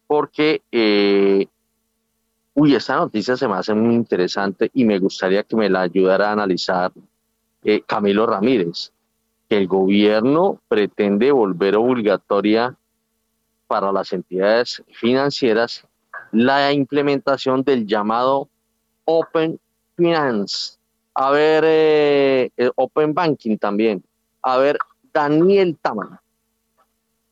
[0.07, 1.47] porque, eh,
[2.55, 6.29] uy, esta noticia se me hace muy interesante y me gustaría que me la ayudara
[6.29, 6.93] a analizar
[7.65, 8.93] eh, Camilo Ramírez,
[9.49, 12.75] el gobierno pretende volver obligatoria
[13.67, 15.87] para las entidades financieras
[16.33, 18.49] la implementación del llamado
[19.05, 19.61] Open
[19.97, 20.79] Finance,
[21.15, 24.03] a ver, eh, Open Banking también,
[24.43, 24.79] a ver,
[25.13, 26.22] Daniel Tamara.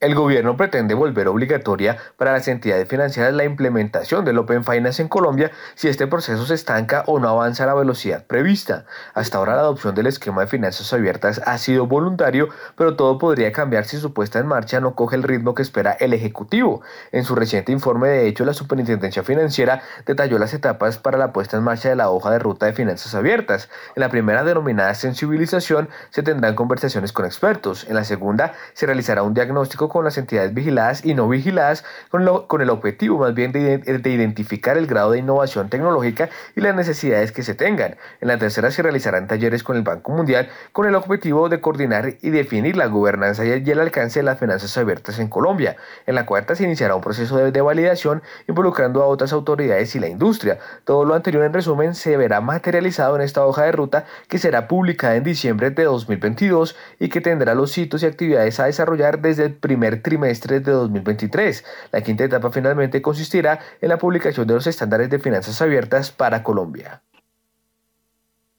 [0.01, 5.09] El gobierno pretende volver obligatoria para las entidades financieras la implementación del Open Finance en
[5.09, 8.87] Colombia si este proceso se estanca o no avanza a la velocidad prevista.
[9.13, 13.53] Hasta ahora la adopción del esquema de finanzas abiertas ha sido voluntario, pero todo podría
[13.53, 16.81] cambiar si su puesta en marcha no coge el ritmo que espera el Ejecutivo.
[17.13, 21.59] En su reciente informe, de hecho, la Superintendencia Financiera detalló las etapas para la puesta
[21.59, 23.69] en marcha de la hoja de ruta de finanzas abiertas.
[23.97, 27.85] En la primera, denominada sensibilización, se tendrán conversaciones con expertos.
[27.87, 32.47] En la segunda, se realizará un diagnóstico con las entidades vigiladas y no vigiladas con,
[32.47, 36.75] con el objetivo más bien de, de, identificar el grado de innovación tecnológica y las
[36.75, 37.97] necesidades que se tengan.
[38.21, 42.15] En la tercera se realizarán talleres con el Banco Mundial con el objetivo de coordinar
[42.23, 45.77] y definir la gobernanza y el alcance de las finanzas abiertas en Colombia.
[46.07, 50.01] En la cuarta se iniciará un proceso de, de validación involucrando a otras autoridades y
[50.01, 50.59] la industria.
[50.85, 54.69] Todo lo anterior en resumen se verá materializado en esta hoja de ruta que será
[54.69, 59.47] publicada en diciembre de 2022 y que tendrá los sitios y actividades a desarrollar desde
[59.47, 61.65] el primer primer trimestre de 2023.
[61.93, 66.43] La quinta etapa finalmente consistirá en la publicación de los estándares de finanzas abiertas para
[66.43, 67.01] Colombia.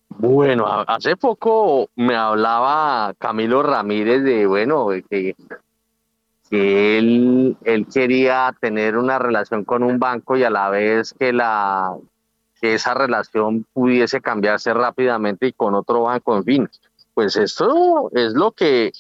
[0.09, 5.35] Bueno, hace poco me hablaba Camilo Ramírez de, bueno, que,
[6.49, 11.95] él, él quería tener una relación con un banco y a la vez que, la,
[12.59, 16.69] que esa relación pudiese cambiarse rápidamente y con otro banco, en fin.
[17.13, 18.91] Pues esto es lo que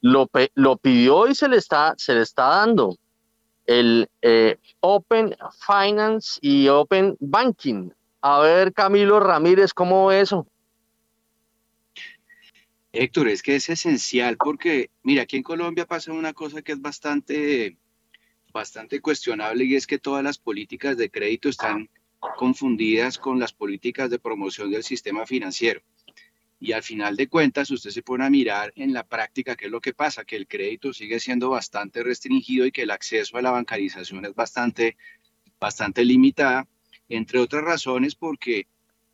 [0.00, 2.96] lo, lo pidió y se le está, se le está dando.
[3.66, 7.90] El eh, Open Finance y Open Banking.
[8.20, 10.46] A ver, Camilo Ramírez, ¿cómo eso?
[12.92, 16.80] Héctor, es que es esencial porque, mira, aquí en Colombia pasa una cosa que es
[16.80, 17.76] bastante,
[18.52, 21.90] bastante cuestionable y es que todas las políticas de crédito están
[22.36, 25.82] confundidas con las políticas de promoción del sistema financiero.
[26.60, 29.70] Y al final de cuentas, usted se pone a mirar en la práctica qué es
[29.70, 33.42] lo que pasa, que el crédito sigue siendo bastante restringido y que el acceso a
[33.42, 34.96] la bancarización es bastante,
[35.60, 36.66] bastante limitada,
[37.08, 38.66] entre otras razones porque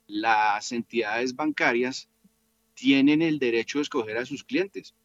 [0.07, 2.09] las entidades bancarias
[2.73, 4.95] tienen el derecho de escoger a sus clientes.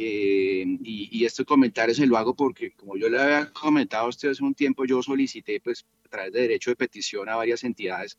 [0.00, 4.08] Eh, y, y, este comentario se lo hago porque, como yo le había comentado a
[4.08, 7.64] usted hace un tiempo, yo solicité, pues, a través de derecho de petición a varias
[7.64, 8.16] entidades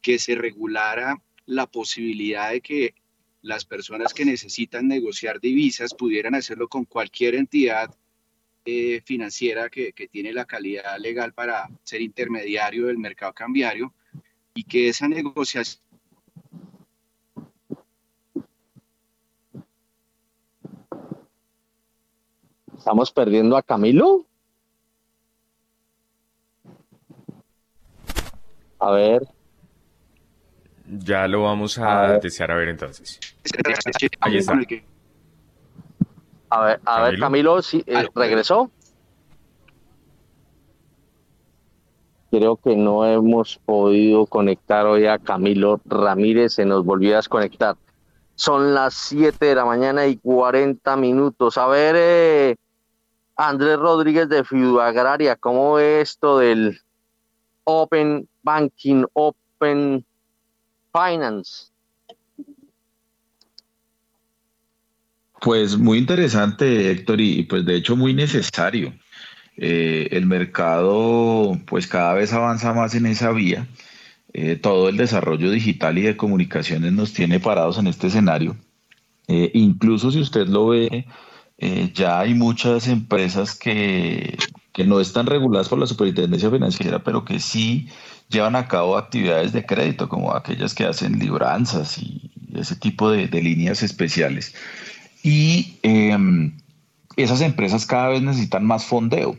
[0.00, 1.20] que se regulara
[1.52, 2.94] la posibilidad de que
[3.42, 7.94] las personas que necesitan negociar divisas pudieran hacerlo con cualquier entidad
[8.64, 13.92] eh, financiera que, tiene la calidad legal para ser intermediario del mercado cambiario
[14.54, 15.82] y que esa negociación
[22.76, 24.26] ¿Estamos perdiendo a Camilo?
[28.80, 29.22] A ver.
[30.98, 33.18] Ya lo vamos a, desear a ver entonces.
[34.20, 34.52] Ahí está.
[36.50, 38.70] A ver, a ver Camilo, si eh, regresó.
[42.30, 47.76] Creo que no hemos podido conectar hoy a Camilo Ramírez, se nos volvió a desconectar.
[48.34, 51.56] Son las 7 de la mañana y 40 minutos.
[51.56, 52.56] A ver, eh,
[53.36, 54.44] Andrés Rodríguez de
[54.82, 56.78] Agraria, ¿cómo ve esto del
[57.64, 60.04] Open Banking, Open
[60.92, 61.72] Finance.
[65.40, 68.94] Pues muy interesante, Héctor, y pues de hecho muy necesario.
[69.56, 73.66] Eh, el mercado pues cada vez avanza más en esa vía.
[74.34, 78.56] Eh, todo el desarrollo digital y de comunicaciones nos tiene parados en este escenario.
[79.28, 81.06] Eh, incluso si usted lo ve,
[81.94, 84.36] ya hay muchas empresas que
[84.72, 87.88] que no están reguladas por la superintendencia financiera, pero que sí
[88.28, 93.28] llevan a cabo actividades de crédito, como aquellas que hacen libranzas y ese tipo de,
[93.28, 94.54] líneas especiales.
[95.22, 96.56] Y em,
[97.16, 99.36] esas empresas cada vez necesitan más fondeo.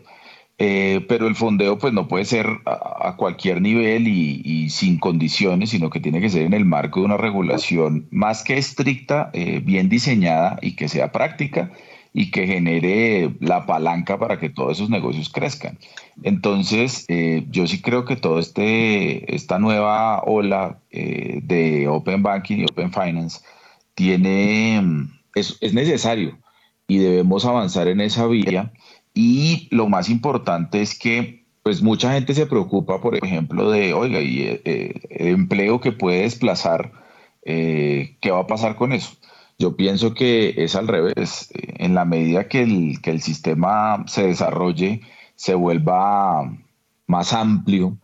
[0.60, 5.90] Eh, pero el fondeo pues no puede ser a, cualquier nivel y, sin condiciones, sino
[5.90, 9.90] que tiene que ser en el marco de una regulación más que estricta, eh, bien
[9.90, 11.72] diseñada y que sea práctica
[12.14, 15.80] y que genere la palanca para que todos esos negocios crezcan.
[16.22, 22.58] Entonces, eh, yo sí creo que toda este, esta nueva ola eh, de Open Banking
[22.58, 23.42] y Open Finance
[23.96, 26.38] tiene, es, es necesario
[26.88, 28.72] y debemos avanzar en esa vía.
[29.16, 34.20] Y lo más importante es que pues mucha gente se preocupa, por ejemplo, de, oiga,
[34.20, 36.92] y eh, el empleo que puede desplazar,
[37.42, 39.16] ¿qué va a pasar con eso?
[39.64, 41.50] Yo pienso que es al revés.
[41.54, 45.00] En la medida que el, que el sistema se desarrolle,
[45.36, 46.52] se vuelva
[47.08, 47.98] más amplio,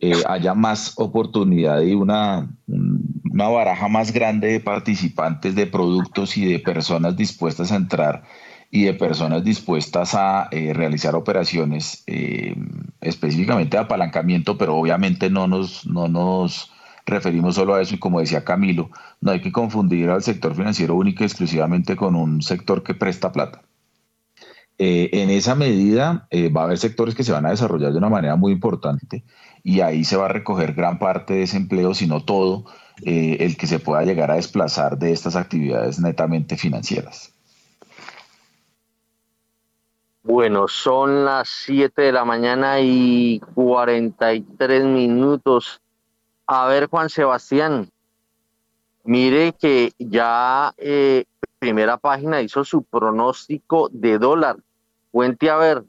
[0.00, 6.46] eh, haya más oportunidad y una, una baraja más grande de participantes, de productos y
[6.46, 8.24] de personas dispuestas a entrar
[8.72, 12.56] y de personas dispuestas a eh, realizar operaciones eh,
[13.00, 16.72] específicamente de apalancamiento, pero obviamente no nos, no nos
[17.06, 18.90] referimos solo a eso y como decía Camilo,
[19.20, 23.32] no hay que confundir al sector financiero único y exclusivamente con un sector que presta
[23.32, 23.62] plata.
[24.78, 27.98] Eh, en esa medida eh, va a haber sectores que se van a desarrollar de
[27.98, 29.22] una manera muy importante
[29.62, 32.64] y ahí se va a recoger gran parte de ese empleo, si no todo,
[33.04, 37.32] eh, el que se pueda llegar a desplazar de estas actividades netamente financieras.
[40.24, 45.82] Bueno, son las 7 de la mañana y 43 minutos.
[46.46, 47.90] A ver, Juan Sebastián,
[49.02, 51.24] mire que ya eh,
[51.58, 54.58] primera página hizo su pronóstico de dólar.
[55.10, 55.84] Cuente a ver,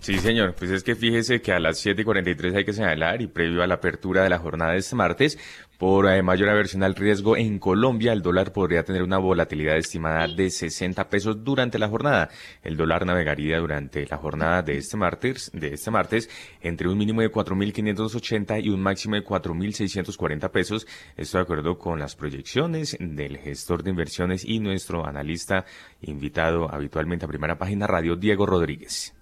[0.00, 0.54] Sí, señor.
[0.54, 3.74] Pues es que fíjese que a las 7:43 hay que señalar y previo a la
[3.74, 5.38] apertura de la jornada de este martes,
[5.76, 10.26] por eh, mayor aversión al riesgo en Colombia, el dólar podría tener una volatilidad estimada
[10.26, 12.30] de 60 pesos durante la jornada.
[12.62, 16.30] El dólar navegaría durante la jornada de este martes, de este martes
[16.62, 20.86] entre un mínimo de 4.580 y un máximo de 4.640 pesos.
[21.14, 25.66] Esto de acuerdo con las proyecciones del gestor de inversiones y nuestro analista
[26.00, 29.14] invitado habitualmente a primera página radio, Diego Rodríguez.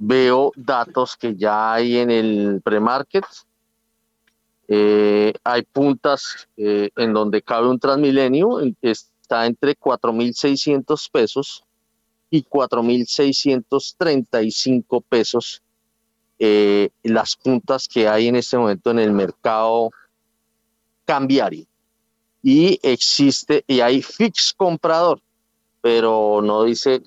[0.05, 3.25] veo datos que ya hay en el pre-market.
[4.67, 11.63] Eh, hay puntas eh, en donde cabe un Transmilenio, está entre 4.600 pesos
[12.31, 15.63] y 4.635 pesos
[16.39, 19.91] eh, las puntas que hay en este momento en el mercado
[21.05, 21.65] cambiario.
[22.43, 25.21] Y existe, y hay fix comprador,
[25.81, 27.05] pero no dice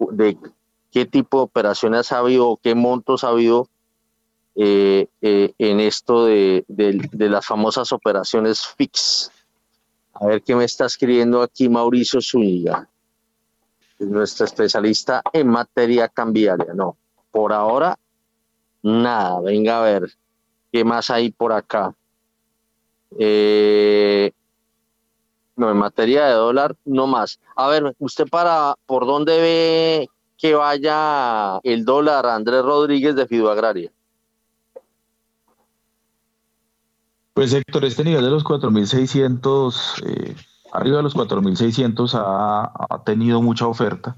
[0.00, 0.36] de
[0.90, 3.68] qué tipo de operaciones ha habido o qué montos ha habido
[4.54, 6.64] eh, eh, en esto de,
[7.12, 9.30] las famosas operaciones fix.
[10.14, 12.88] A ver qué me está escribiendo aquí Mauricio Zúñiga,
[14.00, 16.74] nuestro especialista en materia cambiaria.
[16.74, 16.96] No,
[17.30, 17.96] por ahora
[18.82, 19.40] nada.
[19.40, 20.10] Venga a ver
[20.72, 21.94] qué más hay por acá.
[23.16, 24.32] Eh,
[25.54, 27.38] no, en materia de dólar, no más.
[27.54, 30.08] A ver, usted para, ¿por dónde ve
[30.38, 33.90] que vaya el dólar Andrés Rodríguez de Fido Agraria?
[37.34, 40.34] Pues Héctor, este nivel de los 4.600, eh,
[40.72, 44.16] arriba de los 4.600 ha, ha tenido mucha oferta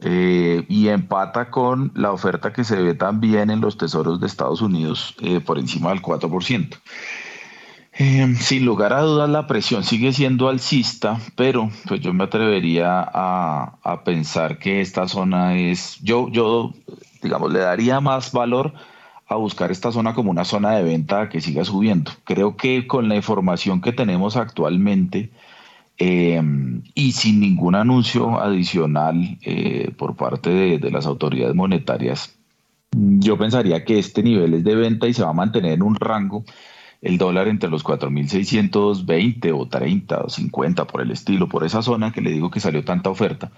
[0.00, 4.60] eh, y empata con la oferta que se ve también en los tesoros de Estados
[4.60, 6.78] Unidos eh, por encima del 4%.
[8.40, 14.02] Sin lugar a dudas la presión sigue siendo alcista, pero pues yo me atrevería a,
[14.04, 16.74] pensar que esta zona es, yo, yo
[17.22, 18.74] digamos, le daría más valor
[19.28, 22.12] a buscar esta zona como una zona de venta que siga subiendo.
[22.24, 25.30] Creo que con la información que tenemos actualmente
[25.98, 26.42] eh,
[26.94, 32.36] y sin ningún anuncio adicional eh, por parte de, las autoridades monetarias,
[32.92, 35.96] yo pensaría que este nivel es de venta y se va a mantener en un
[35.96, 36.44] rango
[37.06, 42.12] el dólar entre los 4.620 o 30 o 50 por el estilo, por esa zona
[42.12, 43.52] que le digo que salió tanta oferta.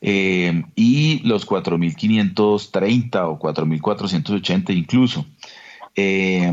[0.00, 5.26] Eh, y los 4.530 o 4.480 incluso.
[5.96, 6.50] Eh,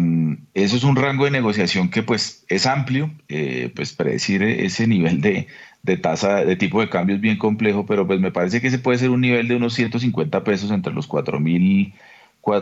[0.55, 5.21] eso es un rango de negociación que pues es amplio, eh, pues predecir ese nivel
[5.21, 5.47] de,
[5.83, 8.79] de, tasa de tipo de cambio es bien complejo, pero pues me parece que ese
[8.79, 11.93] puede ser un nivel de unos 150 pesos entre los 4.000,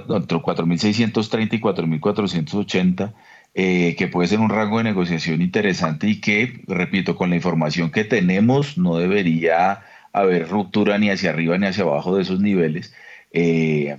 [0.10, 3.14] entre 4.630 y 4.480.
[3.60, 7.90] Eh, que puede ser un rango de negociación interesante y que, repito, con la información
[7.90, 9.82] que tenemos no debería
[10.14, 12.94] haber ruptura ni hacia arriba ni hacia abajo de esos niveles.
[13.32, 13.98] Eh,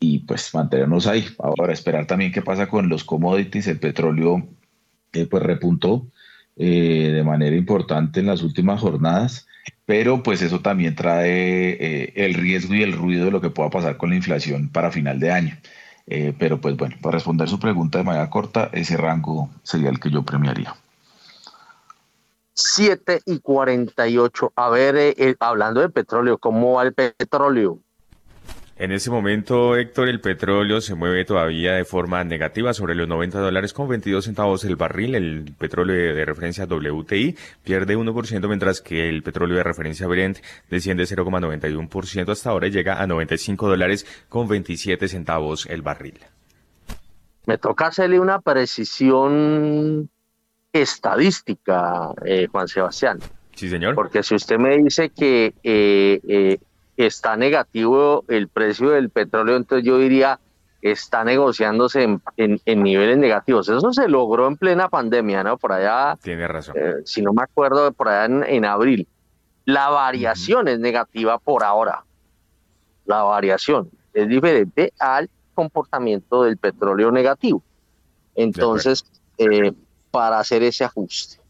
[0.00, 1.24] y pues mantenernos ahí.
[1.38, 3.66] Ahora, esperar también qué pasa con los commodities.
[3.68, 4.46] El petróleo
[5.12, 6.06] eh, pues repuntó
[6.56, 9.46] eh, de manera importante en las últimas jornadas,
[9.86, 13.96] pero pues eso también trae el riesgo y el ruido de lo que pueda pasar
[13.96, 15.56] con la inflación para final de año.
[16.06, 20.10] Pero pues bueno, para responder su pregunta de manera corta, ese rango sería el que
[20.10, 20.74] yo premiaría.
[22.54, 24.52] 7 y 48.
[24.56, 27.80] A ver, eh, eh, hablando de petróleo, ¿cómo va el petróleo?
[28.76, 33.38] En ese momento, Héctor, el petróleo se mueve todavía de forma negativa sobre los 90
[33.38, 35.14] dólares con 22 centavos el barril.
[35.14, 40.38] El petróleo de referencia WTI pierde 1%, mientras que el petróleo de referencia Brent
[40.68, 46.18] desciende 0,91% hasta ahora y llega a 95 dólares con 27 centavos el barril.
[47.46, 50.10] Me toca hacerle una precisión
[50.72, 53.20] estadística, eh, Juan Sebastián.
[53.54, 53.94] Sí, señor.
[53.94, 56.58] Porque si usted me dice que eh, eh,
[56.96, 60.38] está negativo el precio del petróleo, entonces yo diría
[60.84, 63.68] está negociándose en, niveles negativos.
[63.70, 65.56] Eso se logró en plena pandemia, ¿no?
[65.56, 66.18] Por allá.
[66.22, 66.74] Tiene razón.
[67.06, 69.08] si no me acuerdo, por allá en, abril.
[69.64, 72.04] La variación es negativa por ahora.
[73.06, 77.62] La variación es diferente al comportamiento del petróleo negativo.
[78.34, 79.06] Entonces,
[79.38, 79.72] eh,
[80.10, 81.40] para hacer ese ajuste.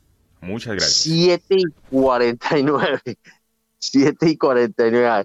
[0.40, 0.94] Muchas gracias.
[0.94, 3.00] 7 y 49.
[3.90, 5.24] 7 y 49.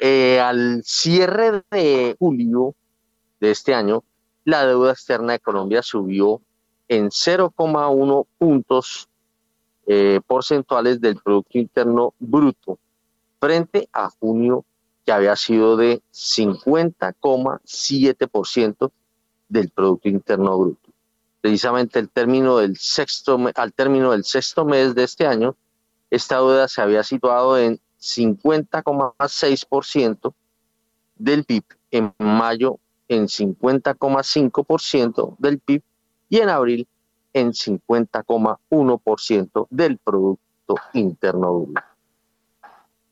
[0.00, 2.74] Eh, al cierre de julio
[3.40, 4.02] de este año,
[4.44, 6.40] la deuda externa de Colombia subió
[6.88, 9.08] en 0,1 puntos
[9.86, 12.78] eh, porcentuales del Producto Interno Bruto
[13.40, 14.64] frente a junio
[15.04, 18.90] que había sido de 50,7%
[19.48, 20.94] del Producto Interno Bruto
[21.44, 25.54] precisamente el término del sexto, al término del sexto mes de este año,
[26.14, 30.32] esta deuda se había situado en 50,6%
[31.16, 32.78] del PIB, en mayo
[33.08, 35.82] en 50,5% del PIB
[36.28, 36.86] y en abril
[37.32, 41.80] en 50,1% del Producto Interno Bruto.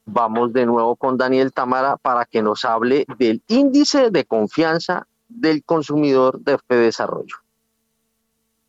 [0.05, 5.63] Vamos de nuevo con Daniel Tamara para que nos hable del índice de confianza del
[5.65, 7.37] consumidor de Desarrollo.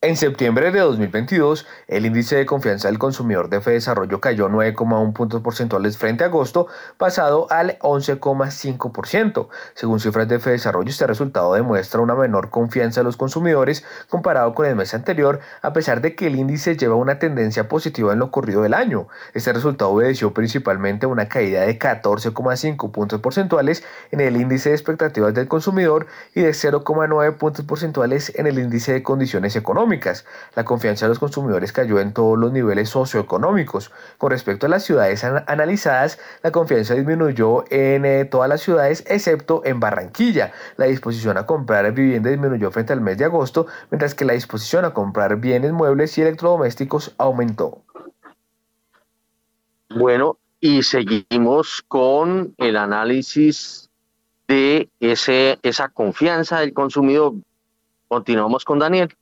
[0.03, 5.41] En septiembre de 2022, el índice de confianza del consumidor de Desarrollo cayó 9,1 puntos
[5.41, 6.67] porcentuales frente a agosto,
[6.97, 9.47] pasado al 11,5%.
[9.75, 14.65] Según cifras de Desarrollo, este resultado demuestra una menor confianza de los consumidores comparado con
[14.65, 18.29] el mes anterior, a pesar de que el índice lleva una tendencia positiva en lo
[18.29, 19.07] corrido del año.
[19.33, 24.75] Este resultado obedeció principalmente a una caída de 14,5 puntos porcentuales en el índice de
[24.75, 29.92] expectativas del consumidor y de 0,9 puntos porcentuales en el índice de condiciones económicas.
[30.55, 33.91] La confianza de los consumidores cayó en todos los niveles socioeconómicos.
[34.17, 39.61] Con respecto a las ciudades analizadas, la confianza disminuyó en eh, todas las ciudades excepto
[39.65, 40.53] en Barranquilla.
[40.77, 44.85] La disposición a comprar vivienda disminuyó frente al mes de agosto, mientras que la disposición
[44.85, 47.81] a comprar bienes muebles y electrodomésticos aumentó.
[49.89, 53.89] Bueno, y seguimos con el análisis
[54.47, 57.33] de ese, esa confianza del consumidor.
[58.07, 59.13] Continuamos con Daniel.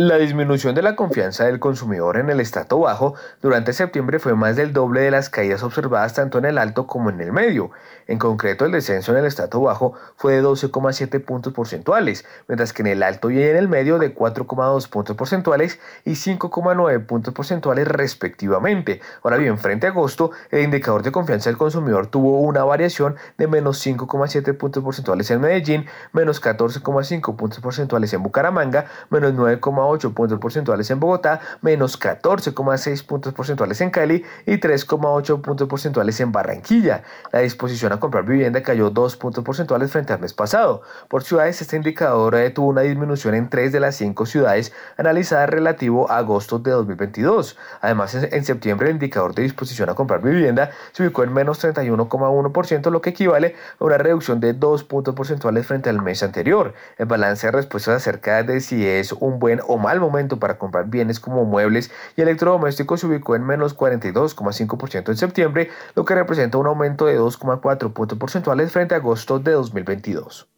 [0.00, 4.54] La disminución de la confianza del consumidor en el estrato bajo durante septiembre fue más
[4.54, 7.72] del doble de las caídas observadas tanto en el alto como en el medio.
[8.06, 12.82] En concreto, el descenso en el estrato bajo fue de 12,7 puntos porcentuales, mientras que
[12.82, 17.88] en el alto y en el medio de 4,2 puntos porcentuales y 5,9 puntos porcentuales
[17.88, 19.00] respectivamente.
[19.24, 23.48] Ahora bien, frente a agosto, el indicador de confianza del consumidor tuvo una variación de
[23.48, 30.12] menos 5,7 puntos porcentuales en Medellín, menos 14,5 puntos porcentuales en Bucaramanga, menos 9,8 8
[30.12, 36.32] puntos porcentuales en Bogotá, menos 14,6 puntos porcentuales en Cali y 3,8 puntos porcentuales en
[36.32, 37.02] Barranquilla.
[37.32, 40.82] La disposición a comprar vivienda cayó 2 puntos porcentuales frente al mes pasado.
[41.08, 45.50] Por ciudades, este indicador eh, tuvo una disminución en 3 de las 5 ciudades analizadas
[45.50, 47.56] relativo a agosto de 2022.
[47.80, 52.90] Además, en septiembre el indicador de disposición a comprar vivienda se ubicó en menos 31,1%,
[52.90, 56.74] lo que equivale a una reducción de 2 puntos porcentuales frente al mes anterior.
[56.98, 60.88] El balance de respuestas acerca de si es un buen o mal momento para comprar
[60.88, 66.58] bienes como muebles y electrodomésticos se ubicó en menos 42,5% en septiembre, lo que representa
[66.58, 70.48] un aumento de 2,4 puntos porcentuales frente a agosto de 2022.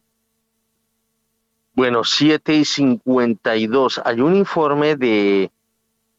[1.75, 4.03] Bueno, 7 y 52.
[4.05, 5.51] Hay un informe de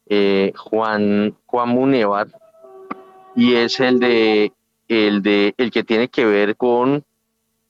[0.08, 2.28] eh, Juan, Juan Munevar
[3.36, 4.54] y es el de
[4.88, 7.04] el de el que tiene que ver con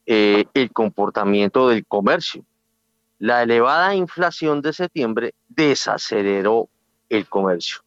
[0.06, 2.44] eh, el comportamiento del comercio.
[3.22, 6.70] La elevada inflación de septiembre desaceleró
[7.08, 7.82] el comercio.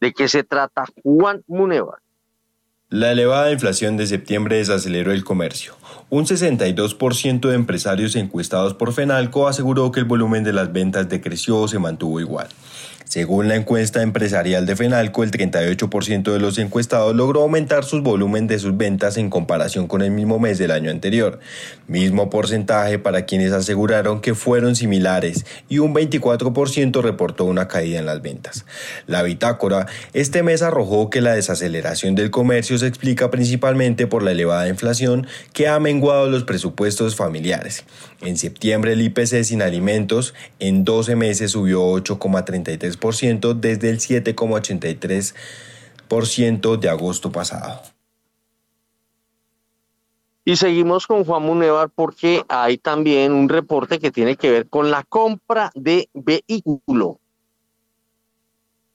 [0.00, 2.00] ¿De qué se trata Juan Munevar?
[2.88, 5.76] La elevada inflación de septiembre desaceleró el comercio.
[6.08, 11.60] Un 62% de empresarios encuestados por Fenalco aseguró que el volumen de las ventas decreció
[11.60, 12.48] o se mantuvo igual.
[13.10, 18.46] Según la encuesta empresarial de Fenalco, el 38% de los encuestados logró aumentar sus volumen
[18.46, 21.40] de sus ventas en comparación con el mismo mes del año anterior.
[21.88, 28.06] Mismo porcentaje para quienes aseguraron que fueron similares y un 24% reportó una caída en
[28.06, 28.64] las ventas.
[29.08, 34.30] La bitácora este mes arrojó que la desaceleración del comercio se explica principalmente por la
[34.30, 37.82] elevada inflación que ha menguado los presupuestos familiares.
[38.20, 46.90] En septiembre el IPC sin alimentos en 12 meses subió 8,33% desde el 7,83% de
[46.90, 47.80] agosto pasado.
[50.44, 54.90] Y seguimos con Juan Munevar porque hay también un reporte que tiene que ver con
[54.90, 57.19] la compra de vehículo.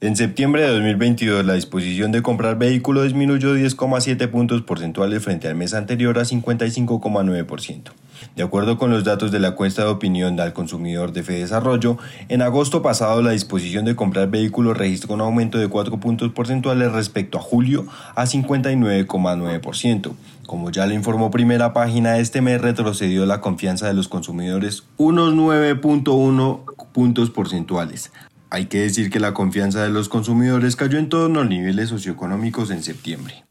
[0.05, 5.55] En septiembre de 2022, la disposición de comprar vehículo disminuyó 10,7 puntos porcentuales frente al
[5.55, 7.91] mes anterior a 55,9%.
[8.35, 11.97] De acuerdo con los datos de la encuesta de opinión al consumidor de Desarrollo,
[12.29, 16.91] en agosto pasado la disposición de comprar vehículos registró un aumento de 4 puntos porcentuales
[16.91, 20.11] respecto a julio a 59,9%.
[20.45, 25.33] Como ya le informó primera página, este mes retrocedió la confianza de los consumidores unos
[25.33, 28.11] 9.1 puntos porcentuales.
[28.55, 32.71] Hay que decir que la confianza de los consumidores cayó en todos los niveles socioeconómicos
[32.71, 33.43] en septiembre.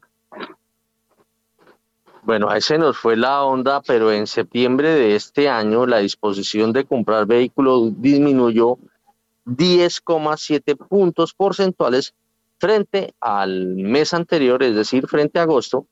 [2.23, 6.73] Bueno, a ese nos fue la onda, pero en septiembre de este año la disposición
[6.73, 8.79] de comprar vehículos disminuyó
[9.45, 12.15] 10,7 puntos porcentuales
[12.57, 15.85] frente al mes anterior, es decir, frente a agosto,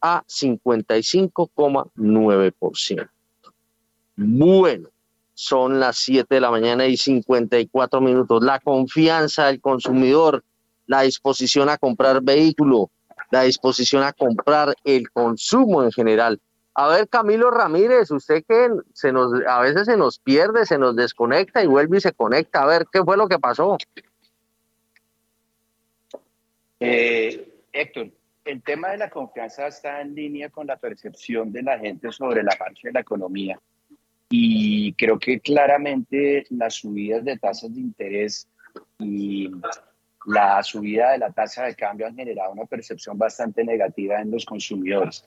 [0.00, 3.08] a 55,9%.
[4.16, 4.88] Bueno,
[5.38, 8.42] son las 7 de la mañana y 54 minutos.
[8.42, 10.42] La confianza del consumidor,
[10.88, 12.90] la disposición a comprar vehículo,
[13.30, 16.40] la disposición a comprar el consumo en general.
[16.74, 20.96] A ver, Camilo Ramírez, usted que se nos, a veces se nos pierde, se nos
[20.96, 22.64] desconecta y vuelve y se conecta.
[22.64, 23.78] A ver, ¿qué fue lo que pasó?
[26.80, 28.08] Eh, Héctor,
[28.44, 32.42] el tema de la confianza está en línea con la percepción de la gente sobre
[32.42, 33.60] la marcha de la economía.
[34.30, 38.46] Y creo que claramente las subidas de tasas de interés
[38.98, 39.50] y
[40.26, 44.44] la subida de la tasa de cambio han generado una percepción bastante negativa en los
[44.44, 45.24] consumidores.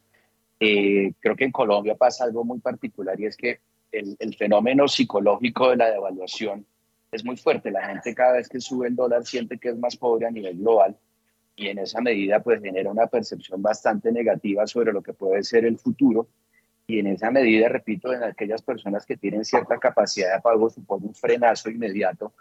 [0.59, 3.59] Eh, creo que en Colombia pasa algo muy particular y es que
[3.91, 6.65] el, el, fenómeno psicológico de la devaluación
[7.11, 7.71] es muy fuerte.
[7.71, 10.57] La gente cada vez que sube el dólar siente que es más pobre a nivel
[10.59, 10.95] global
[11.55, 15.65] y en esa medida pues genera una percepción bastante negativa sobre lo que puede ser
[15.65, 16.27] el futuro
[16.91, 21.05] y en esa medida, repito, en aquellas personas que tienen cierta capacidad de pago supone
[21.05, 22.33] un frenazo inmediato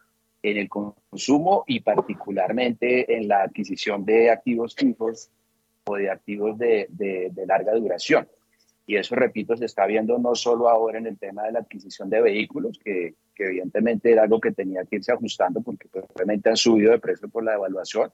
[0.42, 5.30] en el consumo y particularmente en la adquisición de activos fijos
[5.84, 8.26] o de activos de, de, larga duración.
[8.86, 12.10] Y eso, repito, se está viendo no solo ahora en el tema de la adquisición
[12.10, 16.56] de vehículos, que, que evidentemente era algo que tenía que irse ajustando porque probablemente han
[16.56, 18.10] subido de precio por la devaluación,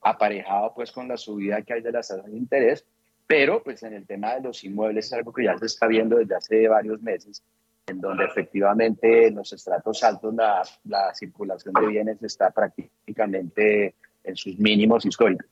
[0.00, 2.84] aparejado pues con la subida que hay de las tasas de interés,
[3.26, 6.16] pero pues en el tema de los inmuebles es algo que ya se está viendo
[6.16, 7.42] desde hace varios meses
[7.86, 13.94] en donde efectivamente en los estratos altos la, la circulación de bienes está prácticamente
[14.24, 15.46] en sus mínimos históricos.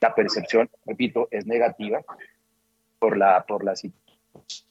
[0.00, 2.02] La percepción, repito, es negativa
[2.98, 4.06] por la, por la situación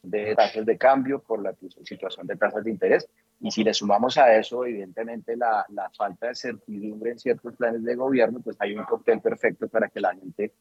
[0.04, 1.54] de tasas de cambio, por la
[1.84, 3.08] situación de tasas de interés.
[3.42, 7.84] Y si le sumamos a eso, evidentemente, la, la falta de certidumbre en ciertos planes
[7.84, 10.54] de gobierno, pues hay un cóctel perfecto para que la gente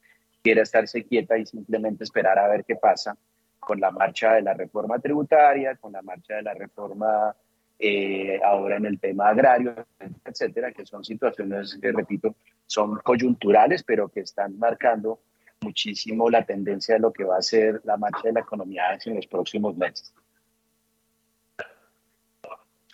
[0.44, 3.16] quiera estarse quieta y simplemente esperar a ver qué pasa
[3.58, 7.34] con la marcha de la reforma tributaria, con la marcha de la reforma
[7.78, 9.74] eh, ahora en el tema agrario,
[10.22, 15.20] etcétera, que son situaciones que, repito, son coyunturales, pero que están marcando
[15.62, 19.16] muchísimo la tendencia de lo que va a ser la marcha de la economía en
[19.16, 20.12] los próximos meses.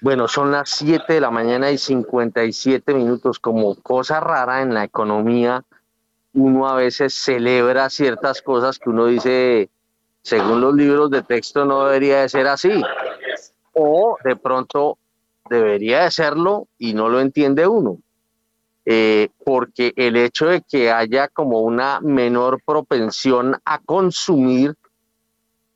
[0.02, 3.40] Bueno, son las 7 de la mañana y 57 minutos.
[3.40, 5.64] Como cosa rara en la economía,
[6.34, 9.68] uno a veces celebra ciertas cosas que uno dice,
[10.22, 12.82] según los libros de texto no debería de ser así.
[13.72, 14.98] O de pronto
[15.48, 17.98] debería de serlo y no lo entiende uno.
[18.86, 24.74] Eh, porque el hecho de que haya como una menor propensión a consumir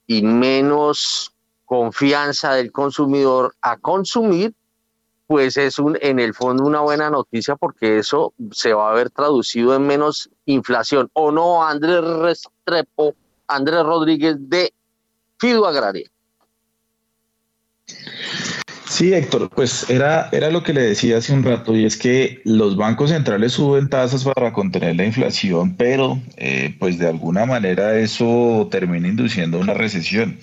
[0.06, 1.32] y menos
[1.64, 4.55] confianza del consumidor a consumir,
[5.26, 9.10] pues es un, en el fondo una buena noticia porque eso se va a ver
[9.10, 11.10] traducido en menos inflación.
[11.14, 13.14] ¿O no, Andrés Restrepo,
[13.48, 14.72] Andrés Rodríguez de
[15.38, 16.09] Fido Agraria?
[18.88, 22.40] Sí, Héctor, pues era, era lo que le decía hace un rato, y es que
[22.44, 27.98] los bancos centrales suben tasas para contener la inflación, pero eh, pues de alguna manera
[27.98, 30.38] eso termina induciendo una recesión.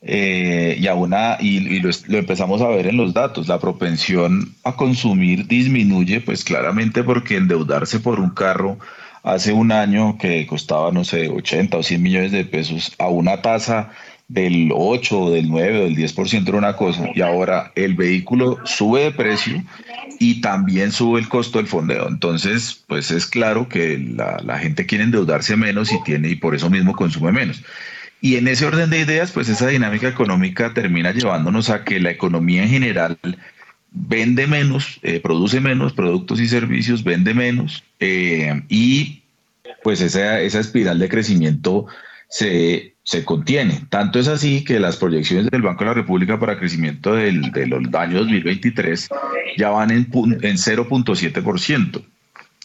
[0.00, 5.46] Eh, y, una, y, lo, empezamos a ver en los datos, la propensión a consumir
[5.48, 8.78] disminuye pues claramente porque endeudarse por un carro
[9.24, 13.42] hace un año que costaba, no sé, 80 o 100 millones de pesos a una
[13.42, 13.90] tasa
[14.28, 19.04] del 8, del 9 o del 10% era una cosa y ahora el vehículo sube
[19.04, 19.62] de precio
[20.20, 22.06] y también sube el costo del fondeo.
[22.08, 26.54] Entonces, pues es claro que la, la gente quiere endeudarse menos y tiene y por
[26.54, 27.62] eso mismo consume menos.
[28.20, 32.10] Y en ese orden de ideas, pues esa dinámica económica termina llevándonos a que la
[32.10, 33.18] economía en general
[33.90, 39.22] vende menos, eh, produce menos productos y servicios, vende menos eh, y
[39.82, 41.86] pues esa, esa espiral de crecimiento
[42.28, 43.86] se, se, contiene.
[43.88, 47.72] Tanto es así que las proyecciones del Banco de la República para crecimiento del, del
[47.94, 49.08] año 2023
[49.56, 52.02] ya van en, en 0.7%.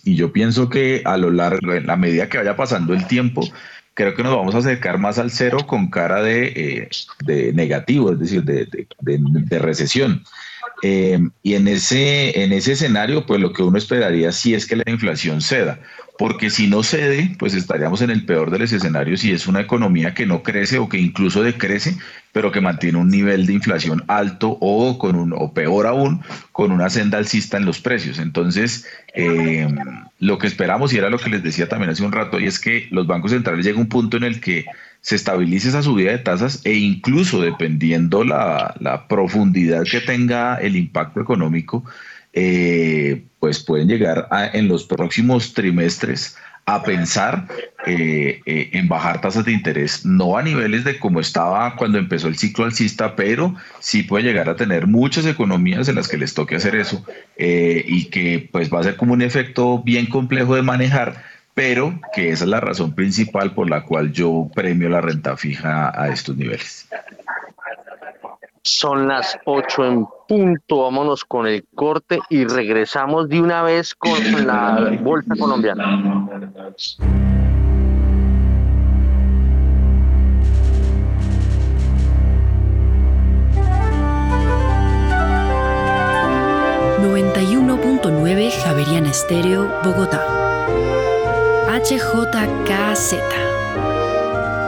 [0.05, 3.47] Y yo pienso que a lo largo, en la medida que vaya pasando el tiempo,
[3.93, 6.89] creo que nos vamos a acercar más al cero con cara de,
[7.27, 10.23] eh, negativo, es decir, de, recesión.
[10.81, 14.75] Eh, y en ese, en ese escenario, pues lo que uno esperaría sí es que
[14.75, 15.79] la inflación ceda
[16.17, 19.61] porque si no cede, pues estaríamos en el peor de los escenarios y es una
[19.61, 21.97] economía que no crece o que incluso decrece,
[22.31, 26.21] pero que mantiene un nivel de inflación alto o, con un, o peor aún,
[26.51, 28.19] con una senda alcista en los precios.
[28.19, 28.85] Entonces,
[29.15, 29.67] eh,
[30.19, 32.59] lo que esperamos, y era lo que les decía también hace un rato, y es
[32.59, 34.65] que los bancos centrales lleguen a un punto en el que
[35.01, 41.19] se estabilice esa subida de tasas e incluso dependiendo la profundidad que tenga el impacto
[41.19, 41.83] económico,
[42.33, 46.35] eh, pues pueden llegar en los próximos trimestres
[46.65, 47.47] a pensar
[47.85, 52.27] eh, eh, en bajar tasas de interés, no a niveles de como estaba cuando empezó
[52.27, 56.33] el ciclo alcista, pero sí puede llegar a tener muchas economías en las que les
[56.33, 57.05] toque hacer eso
[57.37, 61.21] y que pues va a ser como un efecto bien complejo de manejar,
[61.53, 65.91] pero que esa es la razón principal por la cual yo premio la renta fija
[66.01, 66.87] a estos niveles.
[68.65, 70.83] Son las 8 en punto.
[70.83, 74.13] Vámonos con el corte y regresamos de una vez con
[74.47, 75.99] la Bolsa Colombiana.
[87.03, 90.25] 91.9 Javeriana Estéreo, Bogotá.
[91.67, 93.15] HJKZ.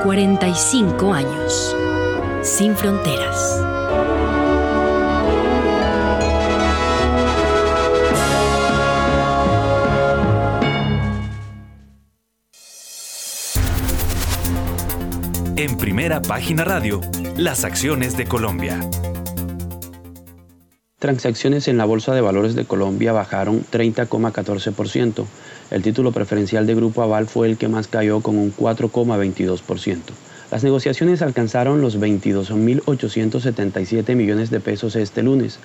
[0.03, 1.75] 45 años.
[2.41, 3.64] Sin fronteras.
[15.65, 17.01] En primera página radio,
[17.37, 18.79] las acciones de Colombia.
[20.99, 25.25] Transacciones en la Bolsa de Valores de Colombia bajaron 30,14%.
[25.71, 30.01] El título preferencial de Grupo Aval fue el que más cayó con un 4,22%.
[30.51, 35.57] Las negociaciones alcanzaron los 22.877 millones de pesos este lunes.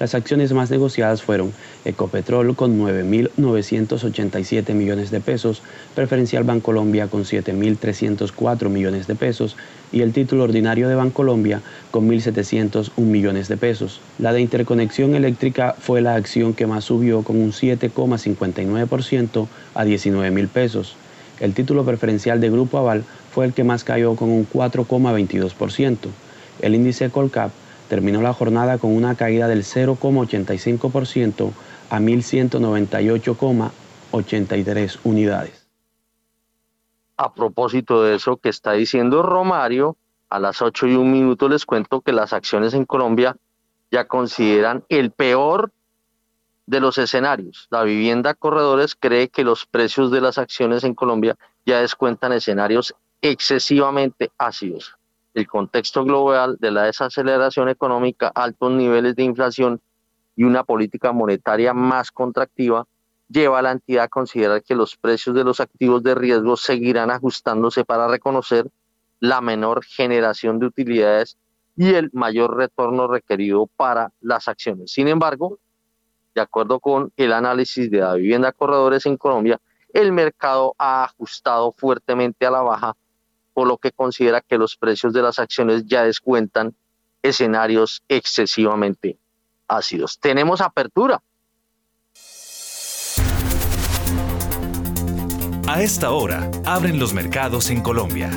[0.00, 1.52] Las acciones más negociadas fueron
[1.84, 5.62] Ecopetrol con 9.987 millones de pesos,
[5.94, 9.54] Preferencial Bancolombia con 7.304 millones de pesos
[9.92, 11.62] y el título ordinario de Bancolombia
[11.92, 14.00] con 1.701 millones de pesos.
[14.18, 20.30] La de Interconexión Eléctrica fue la acción que más subió con un 7,59% a 19
[20.32, 20.96] mil pesos.
[21.38, 25.96] El título preferencial de Grupo Aval fue el que más cayó con un 4,22%.
[26.60, 27.52] El índice Colcap
[27.94, 31.52] terminó la jornada con una caída del 0,85%
[31.90, 35.68] a 1.198,83 unidades.
[37.16, 39.96] A propósito de eso que está diciendo Romario,
[40.28, 43.36] a las 8 y un minuto les cuento que las acciones en Colombia
[43.92, 45.70] ya consideran el peor
[46.66, 47.68] de los escenarios.
[47.70, 52.92] La vivienda Corredores cree que los precios de las acciones en Colombia ya descuentan escenarios
[53.22, 54.96] excesivamente ácidos
[55.34, 59.80] el contexto global de la desaceleración económica, altos niveles de inflación
[60.36, 62.86] y una política monetaria más contractiva,
[63.28, 67.10] lleva a la entidad a considerar que los precios de los activos de riesgo seguirán
[67.10, 68.70] ajustándose para reconocer
[69.18, 71.36] la menor generación de utilidades
[71.76, 74.92] y el mayor retorno requerido para las acciones.
[74.92, 75.58] Sin embargo,
[76.34, 79.60] de acuerdo con el análisis de la vivienda corredores en Colombia,
[79.92, 82.96] el mercado ha ajustado fuertemente a la baja
[83.54, 86.74] por lo que considera que los precios de las acciones ya descuentan
[87.22, 89.16] escenarios excesivamente
[89.68, 90.18] ácidos.
[90.18, 91.22] Tenemos apertura.
[95.66, 98.30] A esta hora, abren los mercados en Colombia.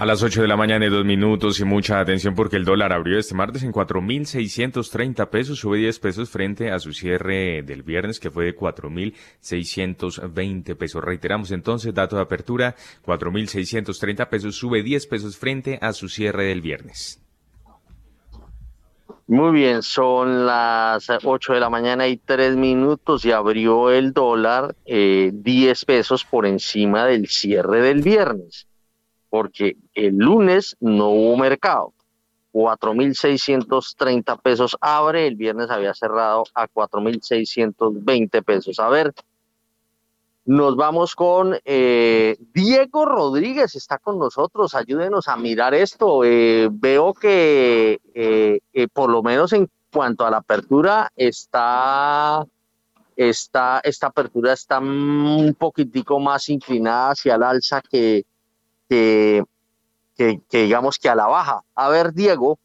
[0.00, 2.90] A las 8 de la mañana y dos minutos y mucha atención porque el dólar
[2.90, 8.18] abrió este martes en 4.630 pesos, sube 10 pesos frente a su cierre del viernes
[8.18, 11.04] que fue de 4.620 pesos.
[11.04, 16.62] Reiteramos entonces, dato de apertura, 4.630 pesos, sube 10 pesos frente a su cierre del
[16.62, 17.20] viernes.
[19.26, 24.74] Muy bien, son las 8 de la mañana y 3 minutos y abrió el dólar
[24.86, 28.66] eh, 10 pesos por encima del cierre del viernes
[29.30, 31.94] porque el lunes no hubo mercado.
[32.52, 38.78] 4.630 pesos abre, el viernes había cerrado a 4.620 pesos.
[38.80, 39.14] A ver,
[40.46, 46.24] nos vamos con eh, Diego Rodríguez, está con nosotros, ayúdenos a mirar esto.
[46.24, 52.44] Eh, veo que eh, por lo menos en cuanto a la apertura está,
[53.14, 58.24] está, esta apertura está un poquitico más inclinada hacia el alza que,
[58.90, 61.62] que, digamos que a la baja.
[61.74, 62.58] A ver, Diego.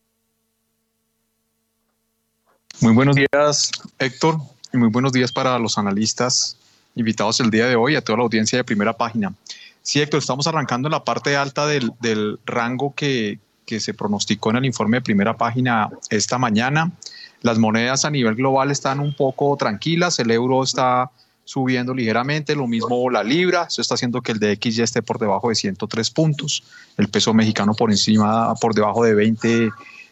[2.82, 4.38] Muy buenos días, Héctor,
[4.74, 6.58] y muy buenos días para los analistas
[6.96, 9.34] invitados el día de hoy, a toda la audiencia de primera página.
[9.82, 14.50] Sí, Héctor, estamos arrancando en la parte alta del, del rango que, que se pronosticó
[14.50, 16.92] en el informe de primera página esta mañana.
[17.42, 21.12] Las monedas a nivel global están un poco tranquilas, el euro está
[21.46, 25.20] subiendo ligeramente, lo mismo la libra, eso está haciendo que el DX ya esté por
[25.20, 26.64] debajo de 103 puntos,
[26.98, 29.70] el peso mexicano por encima, por debajo de 20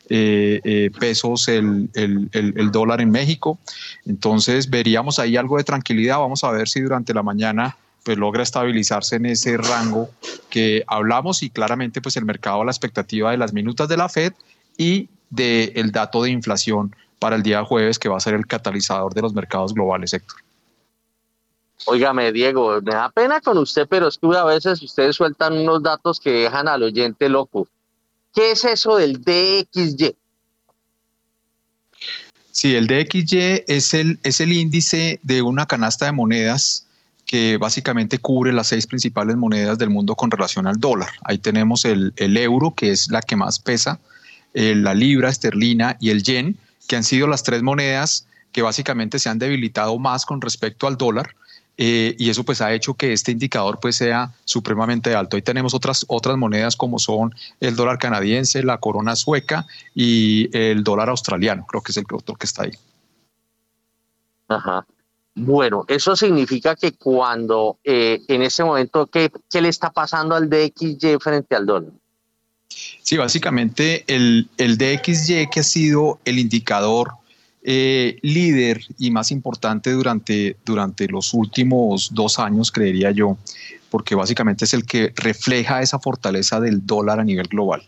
[0.09, 3.57] eh, eh, pesos el, el, dólar en México.
[4.05, 8.43] Entonces veríamos ahí algo de tranquilidad, vamos a ver si durante la mañana pues logra
[8.43, 10.09] estabilizarse en ese rango
[10.49, 14.09] que hablamos y claramente pues el mercado a la expectativa de las minutas de la
[14.09, 14.33] Fed
[14.77, 19.13] y del dato de inflación para el día jueves que va a ser el catalizador
[19.13, 20.37] de los mercados globales, Héctor.
[21.85, 25.83] Óigame, Diego, me da pena con usted, pero es que a veces ustedes sueltan unos
[25.83, 27.67] datos que dejan al oyente loco.
[28.33, 30.15] ¿Qué es eso del DXY?
[32.51, 36.87] Sí, el DXY es el, es el índice de una canasta de monedas
[37.25, 41.09] que básicamente cubre las seis principales monedas del mundo con relación al dólar.
[41.23, 43.99] Ahí tenemos el, el euro, que es la que más pesa,
[44.53, 46.57] la libra esterlina y el yen,
[46.87, 50.97] que han sido las tres monedas que básicamente se han debilitado más con respecto al
[50.97, 51.35] dólar.
[51.77, 55.35] Eh, y eso pues ha hecho que este indicador pues sea supremamente alto.
[55.35, 60.83] Ahí tenemos otras, otras monedas como son el dólar canadiense, la corona sueca y el
[60.83, 62.73] dólar australiano, creo que es el otro que está ahí.
[64.47, 64.85] Ajá.
[65.35, 70.47] Bueno, eso significa que cuando eh, en ese momento, ¿qué, ¿qué, le está pasando al
[70.47, 71.91] DXY frente al dólar?
[73.01, 77.13] Sí, básicamente el, el DXY que ha sido el indicador
[77.65, 83.37] eh, líder y más importante durante, durante los últimos dos años, creería yo,
[83.89, 87.83] porque básicamente es el que refleja esa fortaleza del dólar a nivel global.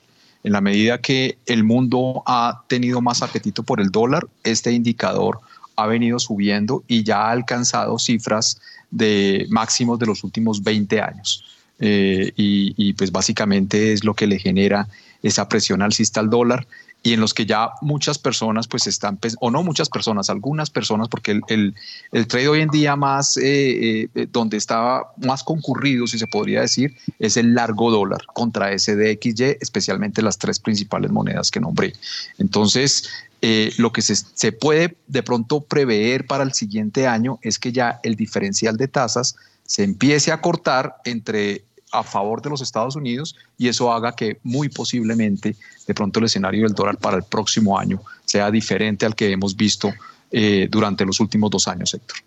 [0.45, 5.39] En la medida que el mundo ha tenido más apetito por el dólar, este indicador
[5.75, 8.61] ha venido subiendo y ya ha alcanzado cifras
[8.91, 11.43] de máximos de los últimos 20 años.
[11.79, 14.87] Eh, y, y, pues básicamente es lo que le genera
[15.21, 16.65] esa presión alcista al dólar
[17.05, 21.07] y en los que ya muchas personas pues están, o no muchas personas, algunas personas,
[21.07, 21.75] porque el,
[22.11, 26.61] el, trade hoy en día más, eh, eh, donde estaba más concurrido, si se podría
[26.61, 31.93] decir, es el largo dólar contra ese DXY, especialmente las tres principales monedas que nombré.
[32.39, 33.07] Entonces,
[33.43, 37.71] eh, lo que se, se puede de pronto prever para el siguiente año es que
[37.71, 39.35] ya el diferencial de tasas
[39.67, 41.61] se empiece a cortar entre
[41.99, 45.55] a favor de los Estados Unidos y eso haga que muy posiblemente
[45.87, 49.55] de pronto el escenario del dólar para el próximo año sea diferente al que hemos
[49.55, 49.91] visto
[50.31, 52.17] eh, durante los últimos dos años, Héctor.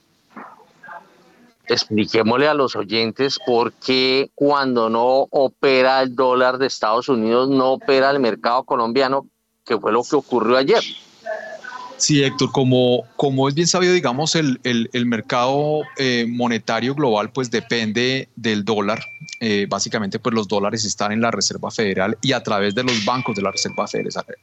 [1.67, 7.73] Expliquémosle a los oyentes por qué cuando no opera el dólar de Estados Unidos no
[7.73, 9.27] opera el mercado colombiano,
[9.67, 10.83] que fue lo que ocurrió ayer.
[11.99, 17.51] Sí, Héctor, como, como es bien sabido, digamos, el, el, mercado eh, monetario global pues
[17.51, 19.05] depende del dólar.
[19.41, 23.05] Eh, básicamente, pues los dólares están en la Reserva Federal y a través de los
[23.05, 23.87] bancos de la Reserva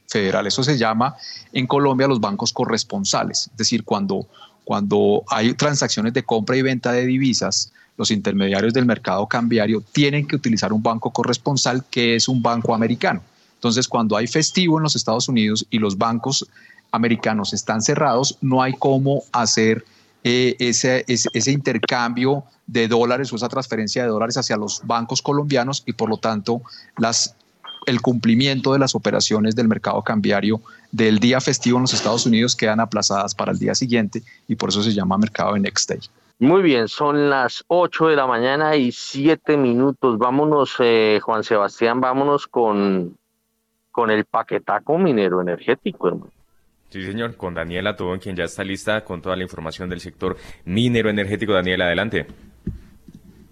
[0.06, 0.46] Federal.
[0.46, 1.16] Eso se llama
[1.52, 3.48] en Colombia los bancos corresponsales.
[3.50, 4.26] Es decir, cuando,
[4.64, 10.26] cuando hay transacciones de compra y venta de divisas, los intermediarios del mercado cambiario tienen
[10.26, 13.22] que utilizar un banco corresponsal que es un banco americano.
[13.54, 16.46] Entonces, cuando hay festivo en los Estados Unidos y los bancos
[16.96, 19.84] americanos están cerrados, no hay cómo hacer
[20.24, 25.84] eh, ese, ese, intercambio de dólares o esa transferencia de dólares hacia los bancos colombianos
[25.86, 26.62] y por lo tanto
[26.98, 27.36] las,
[27.86, 30.60] el cumplimiento de las operaciones del mercado cambiario
[30.90, 34.70] del día festivo en los Estados Unidos quedan aplazadas para el día siguiente y por
[34.70, 36.00] eso se llama mercado de next day.
[36.38, 40.18] Muy bien, son las 8 de la mañana y 7 minutos.
[40.18, 43.16] Vámonos, eh, Juan Sebastián, vámonos con,
[43.90, 46.35] con el paquetaco minero energético, hermano.
[46.90, 50.36] Sí, señor, con Daniela Tobón, quien ya está lista con toda la información del sector
[50.64, 51.52] minero energético.
[51.52, 52.26] Daniela, adelante.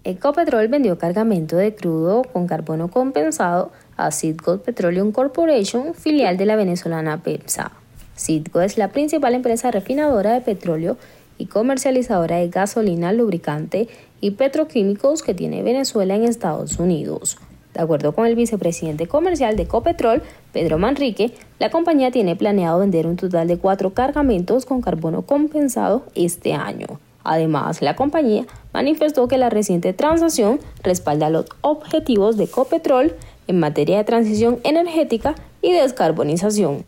[0.05, 6.55] Ecopetrol vendió cargamento de crudo con carbono compensado a Citgo Petroleum Corporation, filial de la
[6.55, 7.71] venezolana PEPSA.
[8.15, 10.97] Citgo es la principal empresa refinadora de petróleo
[11.37, 13.89] y comercializadora de gasolina, lubricante
[14.21, 17.37] y petroquímicos que tiene Venezuela en Estados Unidos.
[17.75, 20.23] De acuerdo con el vicepresidente comercial de Ecopetrol,
[20.53, 26.05] Pedro Manrique, la compañía tiene planeado vender un total de cuatro cargamentos con carbono compensado
[26.15, 26.87] este año.
[27.25, 33.13] Además, la compañía manifestó que la reciente transacción respalda los objetivos de Ecopetrol
[33.47, 36.85] en materia de transición energética y descarbonización.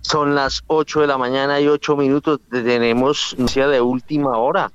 [0.00, 2.40] Son las 8 de la mañana y 8 minutos.
[2.50, 4.72] Tenemos noticia de última hora.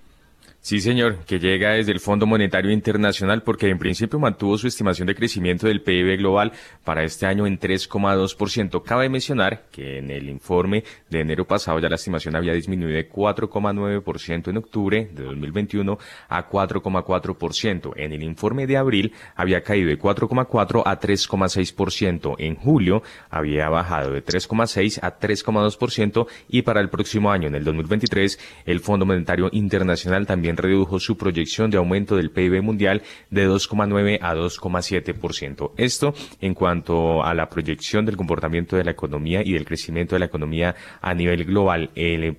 [0.67, 5.07] Sí, señor, que llega desde el Fondo Monetario Internacional porque en principio mantuvo su estimación
[5.07, 6.51] de crecimiento del PIB global
[6.83, 8.83] para este año en 3,2%.
[8.83, 13.09] Cabe mencionar que en el informe de enero pasado ya la estimación había disminuido de
[13.09, 17.93] 4,9% en octubre de 2021 a 4,4%.
[17.95, 22.35] En el informe de abril había caído de 4,4 a 3,6%.
[22.39, 27.63] En julio había bajado de 3,6 a 3,2% y para el próximo año, en el
[27.63, 33.47] 2023, el Fondo Monetario Internacional también redujo su proyección de aumento del PIB mundial de
[33.47, 35.71] 2,9 a 2,7%.
[35.77, 40.19] Esto en cuanto a la proyección del comportamiento de la economía y del crecimiento de
[40.19, 41.89] la economía a nivel global.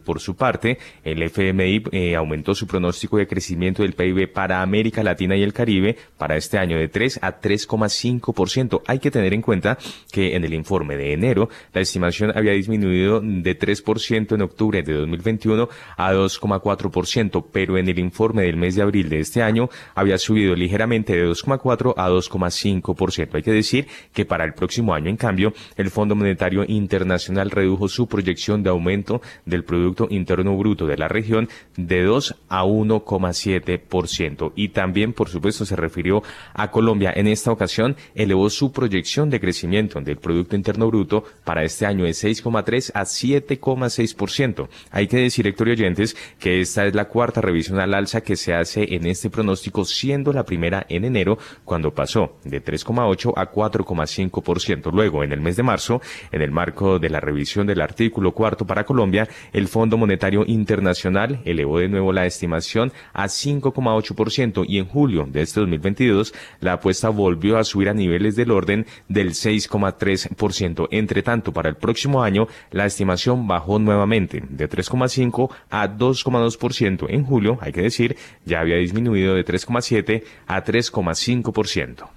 [0.04, 5.02] por su parte, el FMI eh, aumentó su pronóstico de crecimiento del PIB para América
[5.02, 8.82] Latina y el Caribe para este año de 3 a 3,5%.
[8.86, 9.78] Hay que tener en cuenta
[10.12, 14.92] que en el informe de enero la estimación había disminuido de 3% en octubre de
[14.94, 20.18] 2021 a 2,4%, pero en el informe del mes de abril de este año había
[20.18, 23.34] subido ligeramente de 2,4 a 2,5%.
[23.34, 27.88] Hay que decir que para el próximo año, en cambio, el Fondo Monetario Internacional redujo
[27.88, 34.52] su proyección de aumento del Producto Interno Bruto de la región de 2 a 1,7%.
[34.56, 36.22] Y también, por supuesto, se refirió
[36.54, 37.12] a Colombia.
[37.14, 42.04] En esta ocasión, elevó su proyección de crecimiento del Producto Interno Bruto para este año
[42.04, 44.68] de 6,3 a 7,6%.
[44.90, 48.36] Hay que decir, Héctor y oyentes, que esta es la cuarta revisión al alza que
[48.36, 53.50] se hace en este pronóstico, siendo la primera en enero, cuando pasó de 3,8 a
[53.50, 54.92] 4,5%.
[54.92, 56.00] Luego, en el mes de marzo,
[56.32, 61.40] en el marco de la revisión del artículo cuarto para Colombia, el Fondo Monetario Internacional
[61.44, 67.08] elevó de nuevo la estimación a 5,8% y en julio de este 2022 la apuesta
[67.08, 70.88] volvió a subir a niveles del orden del 6,3%.
[70.90, 77.06] Entre tanto, para el próximo año, la estimación bajó nuevamente de 3,5 a 2,2%.
[77.08, 82.08] En julio, hay que decir, ya había disminuido de 3,7 a 3,5%.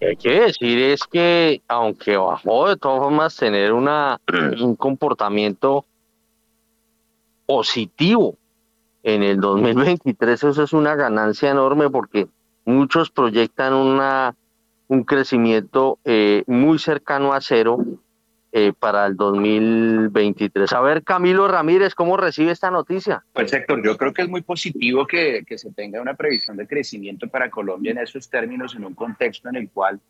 [0.00, 4.20] Hay que decir es que, aunque bajó, de todas formas, tener una,
[4.60, 5.84] un comportamiento
[7.46, 8.36] positivo
[9.02, 12.28] en el 2023, eso es una ganancia enorme porque
[12.64, 14.34] muchos proyectan una,
[14.88, 17.78] un crecimiento eh, muy cercano a cero
[18.52, 20.72] eh, para el 2023.
[20.72, 23.24] A ver, Camilo Ramírez, ¿cómo recibe esta noticia?
[23.32, 26.66] Pues Héctor, yo creo que es muy positivo que, que, se tenga una previsión de
[26.66, 30.00] crecimiento para Colombia en esos términos, en un contexto en el cual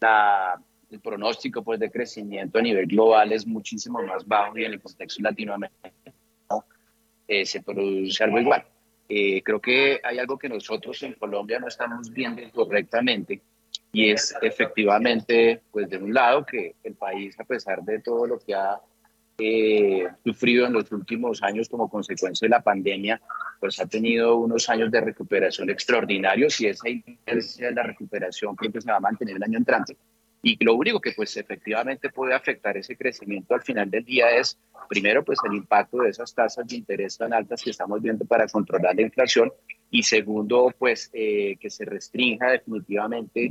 [0.00, 0.60] la,
[0.90, 4.80] el pronóstico pues, de crecimiento a nivel global es muchísimo más bajo y en el
[4.80, 6.64] contexto latinoamericano
[7.26, 8.64] eh, se produce algo igual.
[9.08, 13.40] Eh, creo que hay algo que nosotros en Colombia no estamos viendo correctamente
[13.92, 18.38] y es efectivamente, pues de un lado, que el país, a pesar de todo lo
[18.38, 18.80] que ha
[19.38, 23.20] eh, sufrido en los últimos años como consecuencia de la pandemia,
[23.60, 28.72] pues ha tenido unos años de recuperación extraordinarios y esa inercia de la recuperación creo
[28.72, 29.96] que se va a mantener el año entrante.
[30.42, 34.58] Y lo único que pues efectivamente puede afectar ese crecimiento al final del día es,
[34.88, 38.46] primero, pues el impacto de esas tasas de interés tan altas que estamos viendo para
[38.46, 39.52] controlar la inflación
[39.90, 43.50] y segundo, pues eh, que se restrinja definitivamente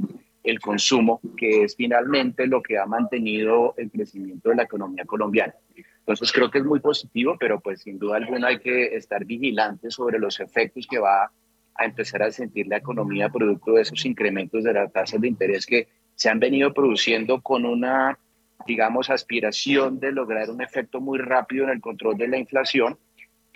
[0.50, 5.54] el consumo, que es finalmente lo que ha mantenido el crecimiento de la economía colombiana.
[6.00, 9.94] Entonces creo que es muy positivo, pero pues sin duda alguna hay que estar vigilantes
[9.94, 11.30] sobre los efectos que va
[11.76, 15.66] a empezar a sentir la economía producto de esos incrementos de las tasas de interés
[15.66, 18.18] que se han venido produciendo con una,
[18.66, 22.98] digamos, aspiración de lograr un efecto muy rápido en el control de la inflación,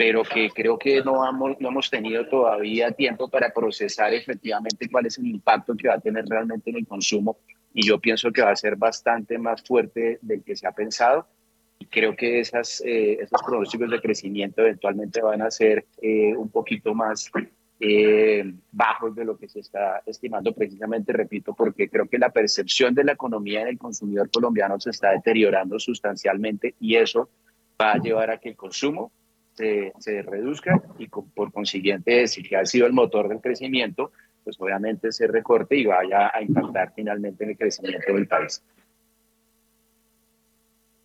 [0.02, 5.06] pero que creo que no, hemos, no hemos tenido todavía tiempo para procesar efectivamente cuál
[5.06, 7.38] es el impacto que va a tener realmente en el consumo.
[7.72, 11.28] Y yo pienso que va a ser bastante más fuerte del que se ha pensado.
[11.78, 16.50] Y creo que esas, eh, esos pronósticos de crecimiento eventualmente van a ser eh, un
[16.50, 17.30] poquito más
[17.80, 22.96] eh, bajos de lo que se está estimando, precisamente, repito, porque creo que la percepción
[22.96, 27.30] de la economía en el consumidor colombiano se está deteriorando sustancialmente y eso
[27.80, 29.12] va a llevar a que el consumo
[29.54, 34.12] se, reduzca y por consiguiente, si que ha sido el motor del crecimiento,
[34.44, 38.64] pues obviamente se recorte y vaya a impactar finalmente en el crecimiento del país.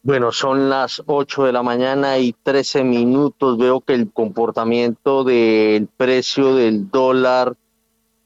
[0.03, 3.59] Bueno, son las 8 de la mañana y 13 minutos.
[3.59, 7.57] Veo que el comportamiento del precio del dólar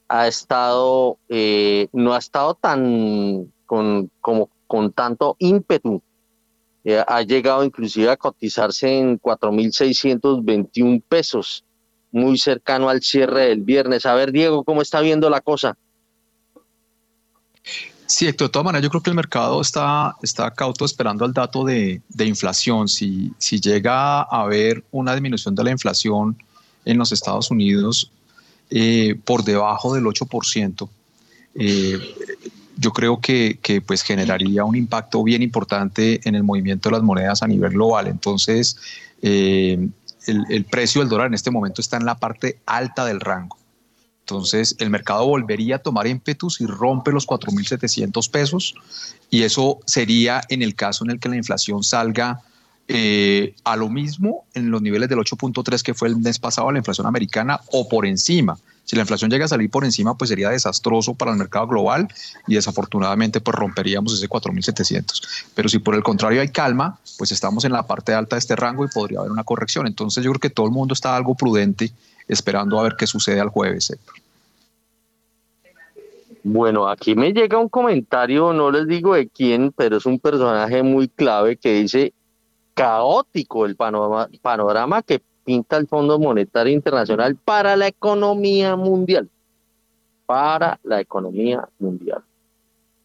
[0.06, 6.02] ha estado, eh, no ha estado tan con, como con tanto ímpetu.
[6.84, 11.64] Eh, ha llegado inclusive a cotizarse en 4.621 pesos,
[12.10, 14.06] muy cercano al cierre del viernes.
[14.06, 15.76] A ver, Diego, ¿cómo está viendo la cosa?
[18.06, 21.64] Sí, de todas maneras, yo creo que el mercado está, está cauto esperando el dato
[21.64, 22.88] de, de inflación.
[22.88, 26.36] Si, si llega a haber una disminución de la inflación
[26.84, 28.10] en los Estados Unidos
[28.70, 30.88] eh, por debajo del 8%,
[31.54, 31.98] eh,
[32.80, 37.02] yo creo que, que, pues generaría un impacto bien importante en el movimiento de las
[37.02, 38.06] monedas a nivel global.
[38.06, 38.76] Entonces,
[39.22, 39.88] eh,
[40.26, 43.58] el, el precio del dólar en este momento está en la parte alta del rango.
[44.20, 48.74] Entonces, el mercado volvería a tomar ímpetus y rompe los 4.700 pesos
[49.28, 52.40] y eso sería en el caso en el que la inflación salga
[52.86, 56.78] eh, a lo mismo en los niveles del 8.3 que fue el mes pasado la
[56.78, 58.56] inflación americana o por encima.
[58.90, 62.08] Si la inflación llega a salir por encima, pues sería desastroso para el mercado global
[62.48, 65.46] y desafortunadamente pues romperíamos ese 4.700.
[65.54, 68.56] Pero si por el contrario hay calma, pues estamos en la parte alta de este
[68.56, 69.86] rango y podría haber una corrección.
[69.86, 71.92] Entonces yo creo que todo el mundo está algo prudente
[72.26, 73.96] esperando a ver qué sucede al jueves.
[76.42, 80.82] Bueno, aquí me llega un comentario, no les digo de quién, pero es un personaje
[80.82, 82.12] muy clave que dice
[82.74, 89.28] caótico el panorama, panorama que pinta el Fondo Monetario Internacional para la economía mundial.
[90.26, 92.22] Para la economía mundial.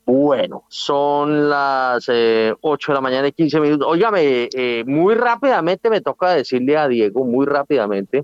[0.05, 3.87] Bueno, son las eh, 8 de la mañana y 15 minutos.
[3.89, 8.23] Óigame, eh, muy rápidamente me toca decirle a Diego, muy rápidamente,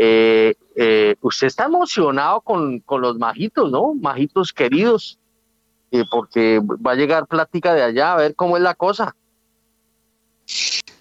[0.00, 3.94] eh, eh, usted está emocionado con, con, los majitos, ¿no?
[3.94, 5.18] Majitos queridos,
[6.10, 9.16] porque va a llegar plática de allá a ver cómo es la cosa.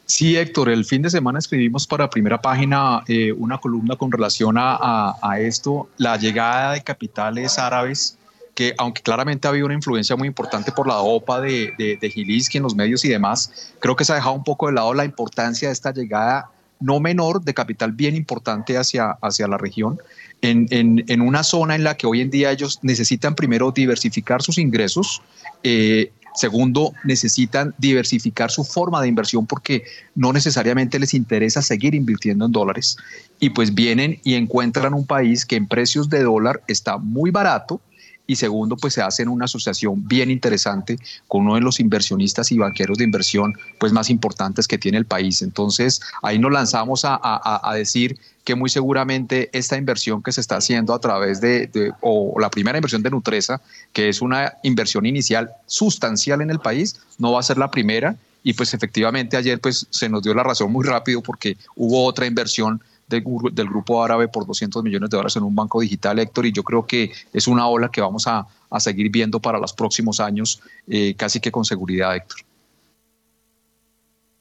[0.05, 3.03] Sí, Héctor, el fin de semana escribimos para primera página
[3.37, 8.17] una columna con relación a, a, a esto, la llegada de capitales árabes
[8.57, 12.09] que aunque claramente ha habido una influencia muy importante por la OPA de, de, de
[12.09, 14.95] Gilinski en los medios y demás, creo que se ha dejado un poco de lado
[14.95, 16.49] la importancia de esta llegada
[16.79, 19.99] no menor de capital bien importante hacia, hacia la región,
[20.41, 24.41] en, en, en una zona en la que hoy en día ellos necesitan primero diversificar
[24.41, 25.21] sus ingresos,
[25.63, 32.45] eh, Segundo, necesitan diversificar su forma de inversión porque no necesariamente les interesa seguir invirtiendo
[32.45, 32.95] en dólares.
[33.39, 37.81] Y pues vienen y encuentran un país que en precios de dólar está muy barato,
[38.27, 40.99] y segundo, pues se hace en una asociación bien interesante
[41.29, 45.05] con uno de los inversionistas y banqueros de inversión pues más importantes que tiene el
[45.05, 45.41] país.
[45.41, 50.39] Entonces, ahí nos lanzamos a, a, a decir que muy seguramente esta inversión que se
[50.39, 53.59] está haciendo a través de, o la primera inversión de Nutresa,
[53.91, 58.15] que es una inversión inicial sustancial en el país, no va a ser la primera.
[58.43, 62.25] Y pues efectivamente ayer pues se nos dio la razón muy rápido porque hubo otra
[62.25, 66.45] inversión del, del, grupo árabe por 200 millones de dólares en un banco digital, Héctor,
[66.45, 69.73] y yo creo que es una ola que vamos a, a seguir viendo para los
[69.73, 72.46] próximos años, eh, casi que con seguridad, Héctor.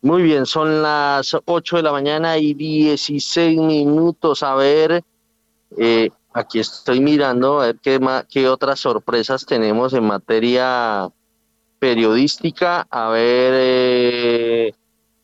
[0.07, 4.45] Muy bien, son las 8 de la mañana y 16 minutos.
[4.45, 5.03] A ver,
[5.77, 7.99] eh, aquí estoy mirando a ver qué,
[8.31, 11.11] qué otras sorpresas tenemos en materia
[11.81, 12.87] periodística.
[12.89, 14.74] A ver, eh,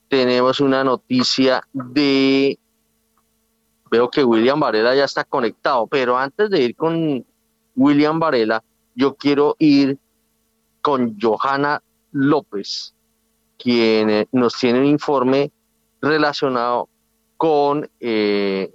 [0.09, 2.59] tenemos una noticia de
[3.89, 7.25] veo que William Varela ya está conectado, pero antes de ir con
[7.77, 8.61] William Varela,
[8.95, 9.97] yo quiero ir
[10.81, 11.81] con Johanna
[12.11, 12.93] López,
[13.63, 15.51] quien nos tiene un informe
[16.01, 16.89] relacionado
[17.37, 18.73] con, eh,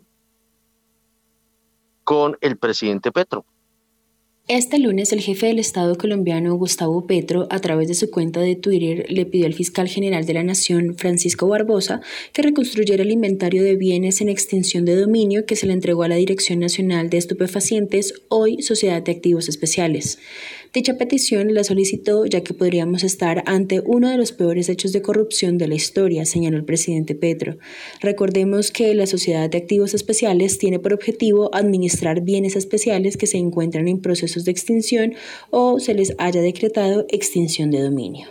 [2.04, 3.44] con el presidente Petro.
[4.48, 8.56] Este lunes, el jefe del Estado colombiano, Gustavo Petro, a través de su cuenta de
[8.56, 12.00] Twitter, le pidió al fiscal general de la Nación, Francisco Barbosa,
[12.32, 16.08] que reconstruyera el inventario de bienes en extinción de dominio que se le entregó a
[16.08, 20.18] la Dirección Nacional de Estupefacientes, hoy Sociedad de Activos Especiales.
[20.78, 25.02] Dicha petición la solicitó ya que podríamos estar ante uno de los peores hechos de
[25.02, 27.56] corrupción de la historia, señaló el presidente Petro.
[28.00, 33.38] Recordemos que la Sociedad de Activos Especiales tiene por objetivo administrar bienes especiales que se
[33.38, 35.14] encuentran en procesos de extinción
[35.50, 38.28] o se les haya decretado extinción de dominio.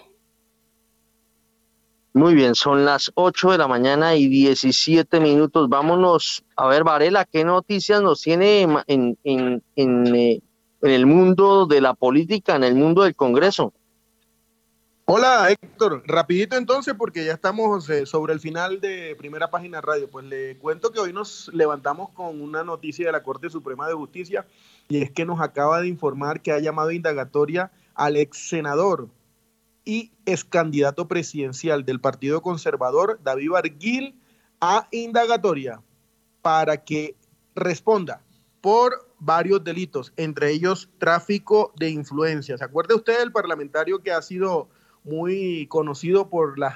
[2.13, 5.67] Muy bien, son las 8 de la mañana y 17 minutos.
[5.69, 10.41] Vámonos a ver, Varela, ¿qué noticias nos tiene en, en, en, eh,
[10.81, 13.73] en el mundo de la política, en el mundo del Congreso.
[15.09, 20.09] Hola Héctor, rapidito entonces porque ya estamos eh, sobre el final de primera página radio.
[20.09, 23.93] Pues le cuento que hoy nos levantamos con una noticia de la Corte Suprema de
[23.93, 24.45] Justicia
[24.89, 29.07] y es que nos acaba de informar que ha llamado indagatoria al ex senador
[29.85, 34.19] y ex candidato presidencial del Partido Conservador, David Barguil,
[34.59, 35.81] a indagatoria
[36.41, 37.15] para que
[37.55, 38.21] responda
[38.59, 42.59] por varios delitos, entre ellos tráfico de influencias.
[42.59, 44.69] ¿Se acuerda usted del parlamentario que ha sido
[45.03, 46.75] muy conocido por las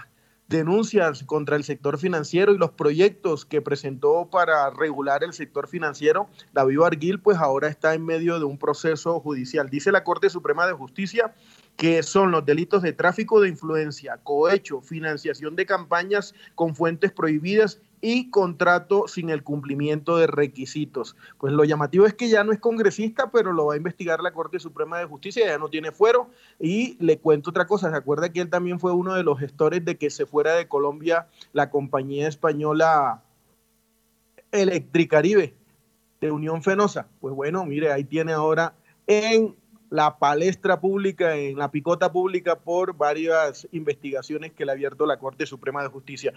[0.51, 6.27] denuncias contra el sector financiero y los proyectos que presentó para regular el sector financiero,
[6.51, 9.69] David Arguil, pues ahora está en medio de un proceso judicial.
[9.69, 11.33] Dice la Corte Suprema de Justicia
[11.77, 17.79] que son los delitos de tráfico de influencia, cohecho, financiación de campañas con fuentes prohibidas
[18.01, 21.15] y contrato sin el cumplimiento de requisitos.
[21.37, 24.33] Pues lo llamativo es que ya no es congresista, pero lo va a investigar la
[24.33, 26.29] Corte Suprema de Justicia, ya no tiene fuero.
[26.59, 29.85] Y le cuento otra cosa, ¿se acuerda que él también fue uno de los gestores
[29.85, 33.21] de que se fuera de Colombia la compañía española
[34.51, 35.53] Electricaribe
[36.19, 37.07] de Unión Fenosa?
[37.19, 38.73] Pues bueno, mire, ahí tiene ahora
[39.05, 39.55] en
[39.91, 45.19] la palestra pública, en la picota pública por varias investigaciones que le ha abierto la
[45.19, 46.33] Corte Suprema de Justicia.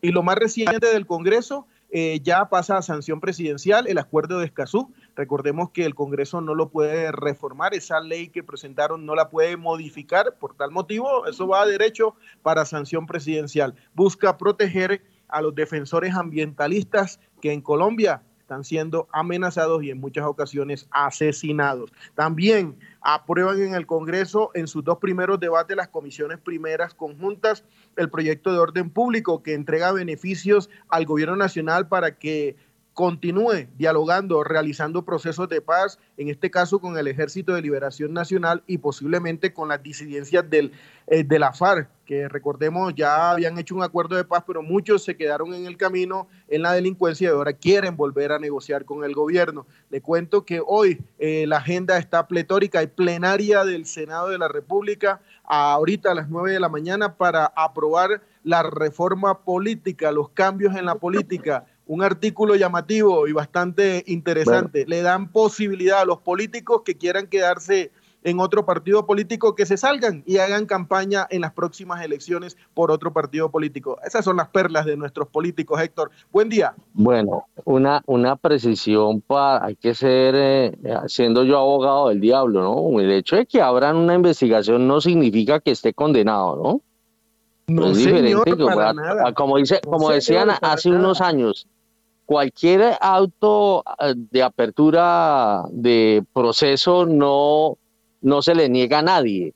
[0.00, 4.46] Y, lo más reciente del Congreso eh, ya pasa a sanción presidencial el acuerdo de
[4.46, 4.90] Escazú.
[5.16, 9.58] Recordemos que el Congreso no lo puede reformar, esa ley que presentaron no la puede
[9.58, 13.74] modificar, por tal motivo eso va a derecho para sanción presidencial.
[13.92, 18.22] Busca proteger a los defensores ambientalistas que en Colombia
[18.54, 21.92] están siendo amenazados y en muchas ocasiones asesinados.
[22.14, 27.64] También aprueban en el Congreso en sus dos primeros debates las comisiones primeras conjuntas
[27.96, 32.56] el proyecto de orden público que entrega beneficios al gobierno nacional para que
[32.94, 38.62] continúe dialogando, realizando procesos de paz, en este caso con el Ejército de Liberación Nacional
[38.68, 40.72] y posiblemente con las disidencias del,
[41.08, 45.02] eh, de la FARC, que recordemos ya habían hecho un acuerdo de paz, pero muchos
[45.02, 49.04] se quedaron en el camino en la delincuencia y ahora quieren volver a negociar con
[49.04, 49.66] el gobierno.
[49.90, 54.48] Le cuento que hoy eh, la agenda está pletórica, hay plenaria del Senado de la
[54.48, 60.76] República ahorita a las 9 de la mañana para aprobar la reforma política, los cambios
[60.76, 64.84] en la política un artículo llamativo y bastante interesante.
[64.86, 67.90] Le dan posibilidad a los políticos que quieran quedarse
[68.24, 72.90] en otro partido político que se salgan y hagan campaña en las próximas elecciones por
[72.90, 73.98] otro partido político.
[74.04, 76.10] Esas son las perlas de nuestros políticos, Héctor.
[76.32, 76.74] Buen día.
[76.94, 80.72] Bueno, una, una precisión para, hay que ser, eh,
[81.06, 82.98] siendo yo abogado del diablo, ¿no?
[82.98, 86.80] El hecho de que abran una investigación no significa que esté condenado, ¿no?
[87.66, 88.34] No, es diferente
[89.34, 91.66] como dice, como decían hace unos años,
[92.26, 97.78] cualquier auto eh, de apertura de proceso no,
[98.20, 99.54] no se le niega a nadie.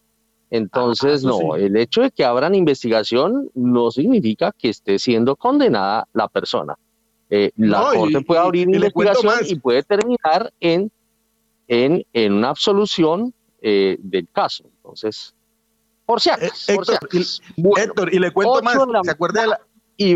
[0.51, 6.09] Entonces, ah, no, el hecho de que abran investigación no significa que esté siendo condenada
[6.15, 6.75] la persona.
[7.31, 10.91] Eh, la Corte puede abrir investigación y puede terminar en,
[11.67, 14.65] en, en una absolución eh, del caso.
[14.77, 15.35] Entonces,
[16.09, 16.73] por si acaso.
[17.77, 19.61] Héctor, y, le cuento más, ¿se acuerda de la,
[19.99, 20.15] y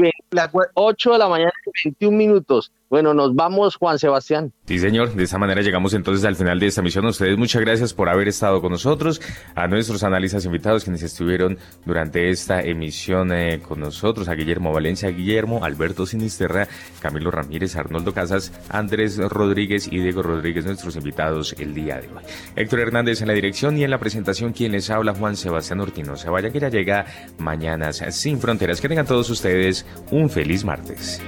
[0.74, 2.72] 8 de la mañana y 21 minutos.
[2.92, 4.52] Bueno, nos vamos, Juan Sebastián.
[4.66, 5.14] Sí, señor.
[5.14, 7.06] De esta manera llegamos entonces al final de esta misión.
[7.06, 9.22] A ustedes muchas gracias por haber estado con nosotros.
[9.54, 14.28] A nuestros analistas invitados quienes estuvieron durante esta emisión eh, con nosotros.
[14.28, 16.68] A Guillermo Valencia, Guillermo, Alberto Sinisterra,
[17.00, 22.22] Camilo Ramírez, Arnoldo Casas, Andrés Rodríguez y Diego Rodríguez, nuestros invitados el día de hoy.
[22.56, 26.16] Héctor Hernández en la dirección y en la presentación quien les habla Juan Sebastián Ortino.
[26.18, 27.06] Se vaya que ya llega
[27.38, 28.82] Mañanas Sin Fronteras.
[28.82, 31.20] Que tengan todos ustedes un feliz martes.